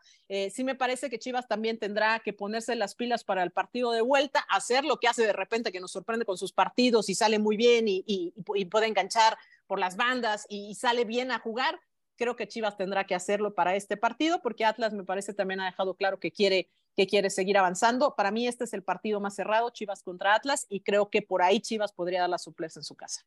sí 0.51 0.63
me 0.63 0.75
parece 0.75 1.09
que 1.09 1.19
Chivas 1.19 1.47
también 1.47 1.79
tendrá 1.79 2.19
que 2.19 2.33
ponerse 2.33 2.75
las 2.75 2.95
pilas 2.95 3.23
para 3.23 3.43
el 3.43 3.51
partido 3.51 3.91
de 3.91 4.01
vuelta, 4.01 4.39
hacer 4.49 4.85
lo 4.85 4.97
que 4.97 5.07
hace 5.07 5.25
de 5.25 5.33
repente, 5.33 5.71
que 5.71 5.79
nos 5.79 5.91
sorprende 5.91 6.25
con 6.25 6.37
sus 6.37 6.53
partidos 6.53 7.09
y 7.09 7.15
sale 7.15 7.39
muy 7.39 7.57
bien 7.57 7.85
y, 7.87 8.33
puede 8.69 8.87
enganchar 8.87 9.37
por 9.67 9.79
las 9.79 9.95
bandas 9.95 10.45
y 10.49 10.75
sale 10.75 11.05
bien 11.05 11.31
a 11.31 11.39
jugar. 11.39 11.79
Creo 12.19 12.35
que 12.35 12.49
Chivas 12.49 12.75
tendrá 12.75 13.05
que 13.05 13.15
hacerlo 13.15 13.55
para 13.55 13.75
este 13.75 13.95
partido, 13.95 14.41
porque 14.41 14.65
Atlas 14.65 14.93
me 14.93 15.05
parece 15.05 15.33
también 15.33 15.61
ha 15.61 15.65
dejado 15.67 15.93
claro 15.93 16.19
que 16.19 16.33
quiere, 16.33 16.69
que 16.97 17.07
quiere 17.07 17.29
seguir 17.29 17.57
avanzando. 17.57 18.13
Para 18.17 18.29
mí 18.29 18.45
este 18.45 18.65
es 18.65 18.73
el 18.73 18.83
partido 18.83 19.21
más 19.21 19.35
cerrado, 19.35 19.69
Chivas 19.69 20.03
contra 20.03 20.35
Atlas, 20.35 20.65
y 20.67 20.81
creo 20.81 21.09
que 21.09 21.21
por 21.21 21.41
ahí 21.41 21.61
Chivas 21.61 21.93
podría 21.93 22.19
dar 22.19 22.29
la 22.29 22.37
sorpresa 22.37 22.81
en 22.81 22.83
su 22.83 22.95
casa. 22.95 23.21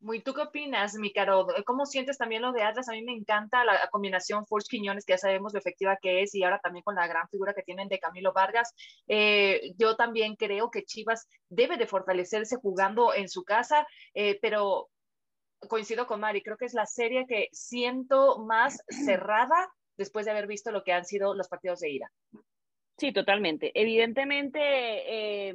Muy, 0.00 0.20
¿tú 0.20 0.34
qué 0.34 0.40
opinas, 0.40 0.94
mi 0.94 1.12
caro? 1.12 1.46
¿Cómo 1.64 1.86
sientes 1.86 2.18
también 2.18 2.42
lo 2.42 2.50
de 2.50 2.62
Atlas? 2.62 2.88
A 2.88 2.92
mí 2.92 3.02
me 3.02 3.12
encanta 3.12 3.64
la 3.64 3.88
combinación 3.90 4.44
Forge 4.44 4.66
Quiñones, 4.68 5.04
que 5.04 5.12
ya 5.12 5.18
sabemos 5.18 5.52
lo 5.52 5.60
efectiva 5.60 5.96
que 6.00 6.22
es, 6.22 6.34
y 6.34 6.42
ahora 6.42 6.58
también 6.58 6.82
con 6.82 6.96
la 6.96 7.06
gran 7.06 7.28
figura 7.28 7.54
que 7.54 7.62
tienen 7.62 7.88
de 7.88 8.00
Camilo 8.00 8.32
Vargas. 8.32 8.74
Eh, 9.06 9.74
yo 9.76 9.94
también 9.94 10.34
creo 10.34 10.72
que 10.72 10.84
Chivas 10.84 11.28
debe 11.48 11.76
de 11.76 11.86
fortalecerse 11.86 12.56
jugando 12.56 13.14
en 13.14 13.28
su 13.28 13.44
casa, 13.44 13.86
eh, 14.14 14.40
pero 14.42 14.88
coincido 15.68 16.06
con 16.06 16.20
Mari, 16.20 16.42
creo 16.42 16.56
que 16.56 16.66
es 16.66 16.74
la 16.74 16.86
serie 16.86 17.26
que 17.26 17.48
siento 17.52 18.38
más 18.38 18.82
cerrada 18.88 19.68
después 19.96 20.26
de 20.26 20.32
haber 20.32 20.46
visto 20.46 20.70
lo 20.70 20.84
que 20.84 20.92
han 20.92 21.04
sido 21.04 21.34
los 21.34 21.48
partidos 21.48 21.80
de 21.80 21.90
ida. 21.90 22.12
Sí, 22.96 23.12
totalmente. 23.12 23.70
Evidentemente, 23.74 24.60
eh, 24.60 25.54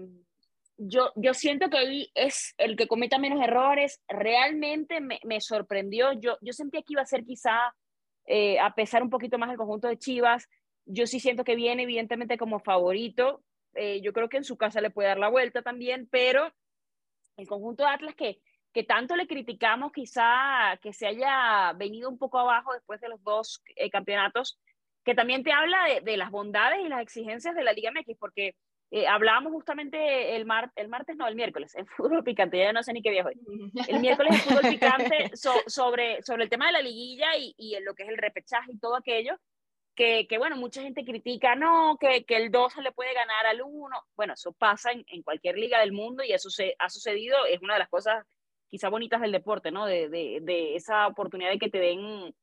yo, 0.77 1.11
yo 1.15 1.33
siento 1.33 1.69
que 1.69 1.77
ahí 1.77 2.11
es 2.15 2.53
el 2.57 2.75
que 2.75 2.87
cometa 2.87 3.17
menos 3.17 3.41
errores. 3.41 4.01
Realmente 4.07 5.01
me, 5.01 5.19
me 5.23 5.41
sorprendió. 5.41 6.13
Yo, 6.13 6.37
yo 6.41 6.53
sentía 6.53 6.81
que 6.81 6.93
iba 6.93 7.01
a 7.01 7.05
ser 7.05 7.23
quizá 7.25 7.73
eh, 8.25 8.59
a 8.59 8.73
pesar 8.73 9.03
un 9.03 9.09
poquito 9.09 9.37
más 9.37 9.49
el 9.51 9.57
conjunto 9.57 9.87
de 9.87 9.97
Chivas. 9.97 10.47
Yo 10.85 11.05
sí 11.05 11.19
siento 11.19 11.43
que 11.43 11.55
viene 11.55 11.83
evidentemente 11.83 12.37
como 12.37 12.59
favorito. 12.59 13.43
Eh, 13.75 14.01
yo 14.01 14.13
creo 14.13 14.29
que 14.29 14.37
en 14.37 14.43
su 14.43 14.57
casa 14.57 14.81
le 14.81 14.91
puede 14.91 15.09
dar 15.09 15.19
la 15.19 15.29
vuelta 15.29 15.61
también, 15.61 16.07
pero 16.09 16.53
el 17.37 17.47
conjunto 17.47 17.83
de 17.83 17.89
Atlas 17.89 18.15
que, 18.15 18.39
que 18.73 18.83
tanto 18.83 19.15
le 19.15 19.27
criticamos 19.27 19.91
quizá 19.91 20.77
que 20.81 20.93
se 20.93 21.07
haya 21.07 21.73
venido 21.73 22.09
un 22.09 22.17
poco 22.17 22.39
abajo 22.39 22.73
después 22.73 22.99
de 22.99 23.09
los 23.09 23.23
dos 23.23 23.61
eh, 23.75 23.89
campeonatos, 23.89 24.59
que 25.05 25.13
también 25.13 25.43
te 25.43 25.51
habla 25.51 25.77
de, 25.85 26.01
de, 26.01 26.17
las 26.17 26.31
bondades 26.31 26.79
y 26.83 26.89
las 26.89 27.01
exigencias 27.01 27.55
de 27.55 27.63
la 27.63 27.73
Liga 27.73 27.91
MX, 27.91 28.17
porque 28.17 28.55
eh, 28.89 29.07
hablábamos 29.07 29.51
justamente 29.51 30.35
el, 30.35 30.45
mar, 30.45 30.71
el 30.75 30.87
martes, 30.87 31.15
no, 31.15 31.27
el 31.27 31.35
miércoles, 31.35 31.73
en 31.75 31.85
fútbol 31.97 32.23
picante, 32.23 32.57
ya 32.57 32.73
no 32.73 32.83
sé 32.83 32.93
ni 32.93 33.01
qué 33.01 33.11
día 33.11 33.25
hoy. 33.25 33.33
El 33.87 33.99
miércoles 33.99 34.33
en 34.33 34.39
fútbol 34.39 34.69
picante 34.69 35.31
so, 35.35 35.51
sobre, 35.67 36.21
sobre 36.23 36.43
el 36.43 36.49
tema 36.49 36.67
de 36.67 36.73
la 36.73 36.81
liguilla 36.81 37.35
y, 37.37 37.53
y 37.57 37.79
lo 37.81 37.93
que 37.93 38.03
es 38.03 38.09
el 38.09 38.17
repechaje 38.17 38.71
y 38.71 38.79
todo 38.79 38.95
aquello, 38.95 39.35
que, 39.95 40.25
que, 40.27 40.39
bueno, 40.39 40.57
mucha 40.57 40.81
gente 40.81 41.05
critica, 41.05 41.55
no, 41.55 41.97
que, 41.99 42.23
que 42.23 42.35
el 42.37 42.51
2 42.51 42.77
le 42.77 42.91
puede 42.91 43.13
ganar 43.13 43.45
al 43.45 43.61
1. 43.63 43.95
Bueno, 44.15 44.33
eso 44.33 44.51
pasa 44.53 44.91
en, 44.91 45.03
en, 45.07 45.21
cualquier 45.21 45.57
liga 45.57 45.79
del 45.79 45.91
mundo 45.91 46.23
y 46.23 46.31
eso 46.31 46.49
se, 46.49 46.75
ha 46.79 46.89
sucedido, 46.89 47.45
es 47.45 47.61
una 47.61 47.73
de 47.73 47.79
las 47.79 47.89
cosas 47.89 48.25
quizá 48.73 48.89
bonitas 48.89 49.21
del 49.21 49.31
deporte, 49.31 49.69
¿no? 49.69 49.85
De, 49.85 50.09
de, 50.09 50.39
de 50.41 50.75
esa 50.75 51.05
oportunidad 51.05 51.51
de 51.51 51.59
que 51.59 51.69
te 51.69 51.77
den, 51.77 52.33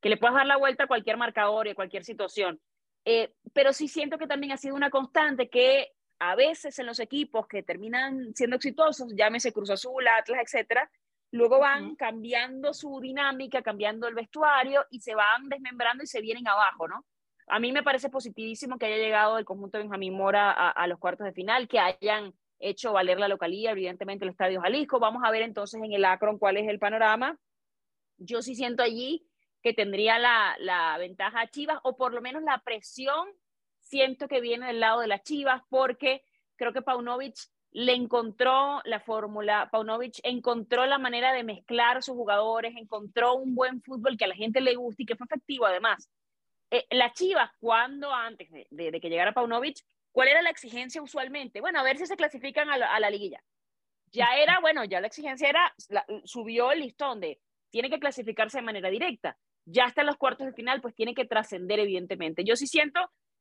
que 0.00 0.08
le 0.08 0.16
puedas 0.16 0.36
dar 0.36 0.46
la 0.46 0.56
vuelta 0.56 0.84
a 0.84 0.86
cualquier 0.86 1.16
marcador 1.16 1.66
y 1.66 1.70
a 1.70 1.74
cualquier 1.74 2.04
situación. 2.04 2.60
Eh, 3.04 3.34
pero 3.52 3.72
sí 3.72 3.88
siento 3.88 4.16
que 4.16 4.28
también 4.28 4.52
ha 4.52 4.56
sido 4.56 4.76
una 4.76 4.88
constante 4.88 5.50
que 5.50 5.88
a 6.20 6.36
veces 6.36 6.78
en 6.78 6.86
los 6.86 7.00
equipos 7.00 7.48
que 7.48 7.64
terminan 7.64 8.32
siendo 8.36 8.54
exitosos, 8.54 9.12
llámese 9.16 9.52
Cruz 9.52 9.70
Azul, 9.70 10.06
Atlas, 10.06 10.42
etcétera, 10.44 10.88
luego 11.32 11.58
van 11.58 11.96
cambiando 11.96 12.72
su 12.72 13.00
dinámica, 13.00 13.60
cambiando 13.60 14.06
el 14.06 14.14
vestuario 14.14 14.86
y 14.90 15.00
se 15.00 15.16
van 15.16 15.48
desmembrando 15.48 16.04
y 16.04 16.06
se 16.06 16.20
vienen 16.20 16.46
abajo, 16.46 16.86
¿no? 16.86 17.04
A 17.48 17.58
mí 17.58 17.72
me 17.72 17.82
parece 17.82 18.10
positivísimo 18.10 18.78
que 18.78 18.86
haya 18.86 18.98
llegado 18.98 19.38
el 19.38 19.44
conjunto 19.44 19.76
de 19.76 19.82
Benjamín 19.82 20.14
Mora 20.14 20.52
a, 20.52 20.70
a 20.70 20.86
los 20.86 21.00
cuartos 21.00 21.24
de 21.24 21.32
final, 21.32 21.66
que 21.66 21.80
hayan 21.80 22.32
hecho 22.60 22.92
valer 22.92 23.18
la 23.18 23.28
localía, 23.28 23.72
evidentemente 23.72 24.24
el 24.24 24.30
Estadio 24.30 24.60
Jalisco. 24.60 25.00
Vamos 25.00 25.22
a 25.24 25.30
ver 25.30 25.42
entonces 25.42 25.82
en 25.82 25.92
el 25.92 26.04
Akron 26.04 26.38
cuál 26.38 26.56
es 26.58 26.68
el 26.68 26.78
panorama. 26.78 27.38
Yo 28.18 28.42
sí 28.42 28.54
siento 28.54 28.82
allí 28.82 29.26
que 29.62 29.72
tendría 29.72 30.18
la, 30.18 30.56
la 30.58 30.96
ventaja 30.98 31.40
a 31.40 31.50
Chivas, 31.50 31.78
o 31.82 31.96
por 31.96 32.14
lo 32.14 32.20
menos 32.20 32.42
la 32.42 32.58
presión 32.58 33.28
siento 33.80 34.28
que 34.28 34.40
viene 34.40 34.68
del 34.68 34.80
lado 34.80 35.00
de 35.00 35.08
las 35.08 35.22
Chivas, 35.22 35.62
porque 35.68 36.22
creo 36.56 36.72
que 36.72 36.82
Paunovic 36.82 37.34
le 37.72 37.94
encontró 37.94 38.80
la 38.84 39.00
fórmula, 39.00 39.68
Paunovic 39.70 40.18
encontró 40.22 40.86
la 40.86 40.98
manera 40.98 41.32
de 41.32 41.44
mezclar 41.44 42.02
sus 42.02 42.14
jugadores, 42.14 42.74
encontró 42.76 43.34
un 43.34 43.54
buen 43.54 43.80
fútbol 43.82 44.16
que 44.16 44.24
a 44.24 44.28
la 44.28 44.34
gente 44.34 44.60
le 44.60 44.74
gusta 44.74 45.02
y 45.02 45.06
que 45.06 45.16
fue 45.16 45.26
efectivo 45.26 45.66
además. 45.66 46.10
Eh, 46.70 46.86
las 46.90 47.12
Chivas, 47.14 47.50
cuando 47.58 48.12
antes 48.12 48.50
de, 48.50 48.66
de, 48.70 48.90
de, 48.90 49.00
que 49.00 49.08
llegara 49.08 49.32
Paunovic, 49.32 49.78
¿cuál 50.12 50.28
era 50.28 50.42
la 50.42 50.50
exigencia 50.50 51.02
usualmente? 51.02 51.60
Bueno, 51.60 51.80
a 51.80 51.82
ver 51.82 51.98
si 51.98 52.06
se 52.06 52.16
clasifican 52.16 52.70
a 52.70 52.78
la, 52.78 52.94
a 52.94 53.00
la 53.00 53.10
liguilla. 53.10 53.42
Ya 54.12 54.36
era, 54.36 54.58
bueno, 54.60 54.84
ya 54.84 55.00
la 55.00 55.06
exigencia 55.06 55.48
era, 55.48 55.72
la, 55.88 56.04
subió 56.24 56.72
el 56.72 56.80
listón 56.80 57.20
de, 57.20 57.40
tiene 57.70 57.90
que 57.90 58.00
clasificarse 58.00 58.58
de 58.58 58.64
manera 58.64 58.90
directa. 58.90 59.36
Ya 59.64 59.84
está 59.84 60.00
en 60.00 60.08
los 60.08 60.16
cuartos 60.16 60.46
de 60.46 60.52
final, 60.52 60.80
pues 60.80 60.94
tiene 60.94 61.14
que 61.14 61.26
trascender, 61.26 61.78
evidentemente. 61.78 62.44
Yo 62.44 62.56
sí 62.56 62.66
siento 62.66 63.00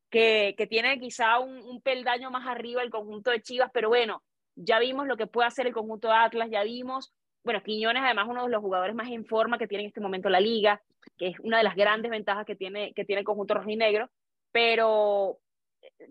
que, 0.09 0.55
que 0.57 0.67
tiene 0.67 0.99
quizá 0.99 1.39
un, 1.39 1.61
un, 1.63 1.81
peldaño 1.81 2.29
más 2.31 2.47
arriba 2.47 2.81
el 2.83 2.89
conjunto 2.89 3.31
de 3.31 3.41
Chivas, 3.41 3.71
pero 3.73 3.89
bueno, 3.89 4.23
ya 4.55 4.79
vimos 4.79 5.07
lo 5.07 5.17
que 5.17 5.27
puede 5.27 5.47
hacer 5.47 5.67
el 5.67 5.73
conjunto 5.73 6.07
de 6.07 6.15
Atlas, 6.15 6.49
ya 6.51 6.63
vimos, 6.63 7.13
bueno, 7.43 7.63
Quiñones 7.63 8.03
además 8.03 8.27
uno 8.27 8.43
de 8.43 8.49
los 8.49 8.61
jugadores 8.61 8.95
más 8.95 9.09
en 9.09 9.25
forma 9.25 9.57
que 9.57 9.67
tiene 9.67 9.83
en 9.83 9.87
este 9.87 10.01
momento 10.01 10.29
la 10.29 10.39
liga, 10.39 10.81
que 11.17 11.27
es 11.27 11.39
una 11.39 11.57
de 11.57 11.63
las 11.63 11.75
grandes 11.75 12.11
ventajas 12.11 12.45
que 12.45 12.55
tiene, 12.55 12.93
que 12.93 13.05
tiene 13.05 13.21
el 13.21 13.25
conjunto 13.25 13.53
rojinegro, 13.53 14.09
pero 14.51 15.37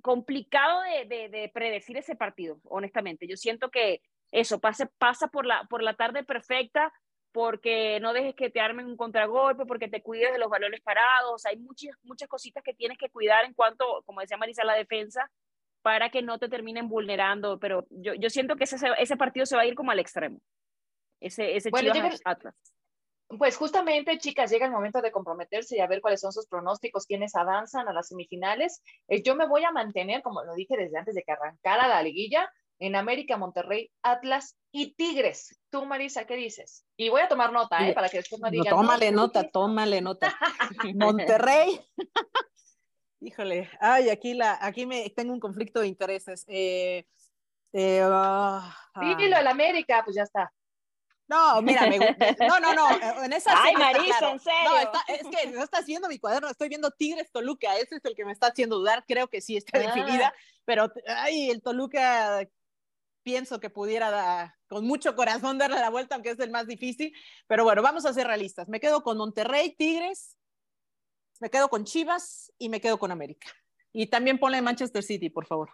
complicado 0.03 0.83
de, 0.83 1.05
de, 1.07 1.29
de, 1.29 1.49
predecir 1.49 1.97
ese 1.97 2.17
partido, 2.17 2.61
honestamente. 2.65 3.27
Yo 3.27 3.37
siento 3.37 3.71
que 3.71 4.01
eso 4.31 4.61
pase, 4.61 4.87
pasa 4.99 5.29
por 5.29 5.47
la, 5.47 5.65
por 5.65 5.83
la 5.83 5.95
tarde 5.95 6.25
perfecta, 6.25 6.93
porque 7.33 8.01
no 8.01 8.13
dejes 8.13 8.35
que 8.35 8.51
te 8.51 8.61
armen 8.61 8.87
un 8.87 8.97
contragolpe, 8.97 9.67
porque 9.67 9.89
te 9.89 10.03
cuides 10.03 10.33
de 10.33 10.39
los 10.39 10.51
balones 10.51 10.81
parados. 10.81 11.47
Hay 11.47 11.57
muchas, 11.57 11.95
muchas 12.03 12.29
cositas 12.29 12.63
que 12.63 12.75
tienes 12.75 12.99
que 12.99 13.11
cuidar 13.11 13.45
en 13.45 13.55
cuanto, 13.55 14.03
como 14.07 14.21
decía 14.21 14.37
Marisa, 14.37 14.65
la 14.65 14.75
defensa, 14.75 15.31
para 15.83 16.11
que 16.11 16.23
no 16.23 16.39
te 16.39 16.49
terminen 16.49 16.89
vulnerando. 16.89 17.59
Pero 17.59 17.87
yo, 17.91 18.15
yo 18.15 18.31
siento 18.31 18.57
que 18.57 18.65
ese, 18.65 18.77
ese 18.99 19.17
partido 19.17 19.47
se 19.47 19.57
va 19.57 19.63
a 19.63 19.67
ir 19.67 19.75
como 19.75 19.91
al 19.91 19.99
extremo. 19.99 20.41
Ese, 21.21 21.57
ese 21.57 21.71
bueno, 21.71 21.93
Chivas 21.93 22.21
Atlas. 22.25 22.55
Pues 23.37 23.59
justamente, 23.59 24.17
chicas, 24.19 24.51
llega 24.51 24.65
el 24.65 24.73
momento 24.73 25.03
de 25.03 25.13
comprometerse 25.13 25.77
y 25.77 25.81
a 25.81 25.87
ver 25.87 26.01
cuáles 26.01 26.21
son 26.21 26.33
sus 26.33 26.47
pronósticos, 26.47 27.05
quiénes 27.05 27.35
avanzan 27.35 27.87
a 27.87 27.93
las 27.93 28.09
semifinales. 28.09 28.83
Eh, 29.07 29.23
yo 29.23 29.35
me 29.35 29.47
voy 29.47 29.65
a 29.65 29.71
mantener, 29.71 30.23
como 30.23 30.43
lo 30.45 30.55
dije 30.55 30.77
desde 30.79 30.97
antes 30.97 31.15
de 31.15 31.23
que 31.23 31.33
arrancara 31.33 31.89
la 31.89 32.03
liguilla, 32.03 32.51
en 32.79 32.97
América, 32.97 33.37
Monterrey, 33.37 33.91
Atlas 34.03 34.57
y 34.73 34.95
Tigres. 34.95 35.59
Tú, 35.71 35.85
Marisa, 35.85 36.27
¿qué 36.27 36.37
dices? 36.37 36.87
Y 36.97 37.09
voy 37.11 37.21
a 37.21 37.29
tomar 37.29 37.53
nota, 37.53 37.87
¿eh? 37.87 37.93
Para 37.93 38.09
que 38.09 38.19
después 38.19 38.41
no 38.41 38.51
digan. 38.51 38.71
No, 38.71 38.83
tómale 38.83 39.11
no, 39.11 39.23
nota, 39.23 39.51
tómale 39.51 40.01
nota. 40.01 40.35
Monterrey. 40.95 41.81
Híjole, 43.21 43.69
ay, 43.81 44.11
aquí, 44.11 44.35
la, 44.35 44.59
aquí 44.61 44.87
me 44.87 45.11
tengo 45.11 45.33
un 45.33 45.41
conflicto 45.41 45.81
de 45.81 45.89
intereses. 45.89 46.45
Eh, 46.47 47.05
eh, 47.73 48.05
Dilo, 49.17 49.37
el 49.37 49.47
América, 49.47 50.03
pues 50.05 50.17
ya 50.17 50.23
está. 50.23 50.53
No, 51.29 51.61
mira, 51.61 51.87
me, 51.87 51.99
no, 51.99 52.59
no, 52.59 52.75
no, 52.75 52.89
en 53.25 53.33
esa 53.35 53.53
Ay, 53.63 53.75
Marisa, 53.75 54.19
claro. 54.19 54.33
en 54.33 54.41
serio. 54.41 54.71
No, 54.71 54.79
está, 54.79 55.05
es 55.09 55.27
que 55.29 55.51
no 55.51 55.63
estás 55.63 55.85
viendo 55.85 56.09
mi 56.09 56.19
cuaderno, 56.19 56.49
estoy 56.49 56.71
viendo 56.71 56.91
Tigres 56.91 57.31
Toluca, 57.31 57.77
ese 57.77 57.97
es 57.97 58.05
el 58.05 58.15
que 58.15 58.25
me 58.25 58.33
está 58.33 58.47
haciendo 58.49 58.79
dudar, 58.79 59.05
creo 59.07 59.29
que 59.29 59.43
sí 59.43 59.57
está 59.57 59.79
ah. 59.79 59.83
definida, 59.83 60.35
pero 60.65 60.91
ay, 61.07 61.51
el 61.51 61.61
Toluca 61.61 62.49
pienso 63.23 63.61
que 63.61 63.69
pudiera 63.69 64.11
da, 64.11 64.57
con 64.69 64.87
mucho 64.87 65.15
corazón 65.15 65.59
darle 65.59 65.79
la 65.79 65.91
vuelta, 65.91 66.15
aunque 66.15 66.31
es 66.31 66.41
el 66.41 66.51
más 66.51 66.67
difícil, 66.67 67.13
pero 67.47 67.63
bueno, 67.63 67.83
vamos 67.83 68.07
a 68.07 68.15
ser 68.15 68.27
realistas. 68.27 68.69
Me 68.69 68.81
quedo 68.81 69.03
con 69.03 69.19
Monterrey, 69.19 69.75
Tigres, 69.77 70.39
me 71.41 71.51
quedo 71.51 71.69
con 71.69 71.85
Chivas 71.85 72.51
y 72.57 72.71
me 72.71 72.81
quedo 72.81 72.99
con 72.99 73.11
América. 73.11 73.49
Y 73.93 74.07
también 74.07 74.39
ponle 74.39 74.63
Manchester 74.63 75.03
City, 75.03 75.29
por 75.29 75.47
favor. 75.47 75.71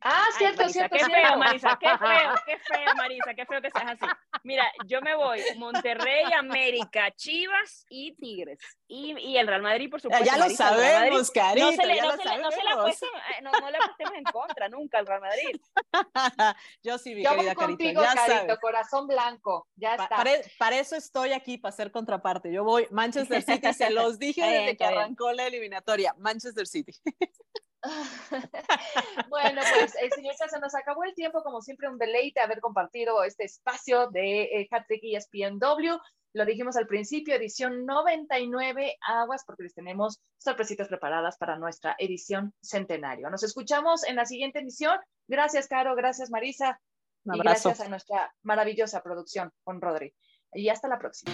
Ah, 0.00 0.24
Ay, 0.26 0.32
cierto, 0.38 0.58
Marisa, 0.62 0.72
cierto, 0.78 0.96
qué 0.96 1.04
cierto. 1.04 1.28
feo, 1.28 1.38
Marisa, 1.38 1.78
qué 1.80 1.88
feo, 1.98 2.34
qué 2.46 2.58
feo, 2.74 2.94
Marisa, 2.96 3.34
qué 3.34 3.46
feo 3.46 3.62
que 3.62 3.70
seas 3.70 3.86
así. 4.00 4.06
Mira, 4.44 4.64
yo 4.86 5.00
me 5.02 5.14
voy 5.14 5.40
Monterrey, 5.56 6.24
América, 6.32 7.10
Chivas 7.12 7.84
y 7.90 8.14
Tigres. 8.16 8.58
Y, 8.88 9.18
y 9.18 9.36
el 9.38 9.46
Real 9.46 9.62
Madrid, 9.62 9.90
por 9.90 10.00
supuesto. 10.00 10.24
ya 10.24 10.34
lo 10.36 10.44
Marisa, 10.44 10.68
sabemos, 10.68 11.30
Carito, 11.30 11.66
No 11.66 11.72
se 11.72 11.86
le, 11.86 11.96
ya 11.96 12.02
no 12.04 12.08
lo 12.10 12.16
se 12.16 12.24
le, 12.28 12.38
no 12.38 12.50
se 12.50 12.56
le 12.56 12.62
sabemos. 12.62 12.78
apuesten, 12.80 13.08
eh, 13.08 13.42
no, 13.42 13.50
no 13.52 13.70
le 13.70 13.78
apostemos 13.78 14.14
en 14.14 14.24
contra 14.24 14.68
nunca 14.68 14.98
al 14.98 15.06
Real 15.06 15.20
Madrid. 15.20 15.60
Yo 16.82 16.98
sí, 16.98 17.14
mi 17.14 17.22
Yo 17.24 17.30
voy 17.30 17.38
querida 17.38 17.54
Carito, 17.54 17.66
contigo, 17.66 18.02
ya 18.02 18.14
Carito, 18.14 18.38
sabes. 18.38 18.58
corazón 18.60 19.06
blanco. 19.06 19.66
Ya 19.76 19.96
Pa- 19.96 20.02
está. 20.04 20.16
Para, 20.16 20.30
para 20.58 20.78
eso 20.78 20.96
estoy 20.96 21.32
aquí, 21.32 21.58
para 21.58 21.72
ser 21.72 21.90
contraparte. 21.90 22.52
Yo 22.52 22.64
voy 22.64 22.86
Manchester 22.90 23.42
City, 23.42 23.72
se 23.72 23.90
los 23.90 24.18
dije 24.18 24.42
desde 24.44 24.76
que 24.76 24.84
arrancó 24.84 25.32
la 25.32 25.46
eliminatoria. 25.46 26.14
Manchester 26.18 26.66
City. 26.66 26.92
bueno, 29.28 29.60
pues, 29.78 29.94
eh, 29.96 30.10
señor 30.14 30.34
se 30.34 30.60
nos 30.60 30.74
acabó 30.74 31.04
el 31.04 31.14
tiempo. 31.14 31.42
Como 31.42 31.60
siempre, 31.60 31.88
un 31.88 31.98
deleite 31.98 32.40
haber 32.40 32.60
compartido 32.60 33.22
este 33.24 33.44
espacio 33.44 34.08
de 34.10 34.42
eh, 34.42 34.68
Hat-Trick 34.70 35.02
ESPNW. 35.02 35.98
Lo 36.32 36.44
dijimos 36.44 36.76
al 36.76 36.86
principio, 36.86 37.34
edición 37.34 37.86
99 37.86 38.96
aguas, 39.06 39.42
porque 39.46 39.62
les 39.62 39.74
tenemos 39.74 40.20
sorpresitas 40.36 40.88
preparadas 40.88 41.38
para 41.38 41.56
nuestra 41.56 41.96
edición 41.98 42.52
centenario. 42.60 43.30
Nos 43.30 43.42
escuchamos 43.42 44.04
en 44.04 44.16
la 44.16 44.26
siguiente 44.26 44.58
edición. 44.58 44.98
Gracias, 45.28 45.66
Caro. 45.66 45.94
Gracias, 45.94 46.30
Marisa. 46.30 46.78
Un 47.24 47.36
Y 47.36 47.38
gracias 47.40 47.80
a 47.80 47.88
nuestra 47.88 48.32
maravillosa 48.42 49.02
producción 49.02 49.50
con 49.64 49.80
Rodri. 49.80 50.14
Y 50.52 50.68
hasta 50.68 50.88
la 50.88 50.98
próxima. 50.98 51.32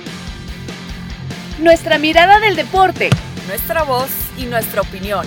Nuestra 1.59 1.99
mirada 1.99 2.39
del 2.39 2.57
deporte. 2.57 3.11
Nuestra 3.49 3.83
voz 3.83 4.11
y 4.39 4.47
nuestra 4.47 4.83
opinión. 4.83 5.27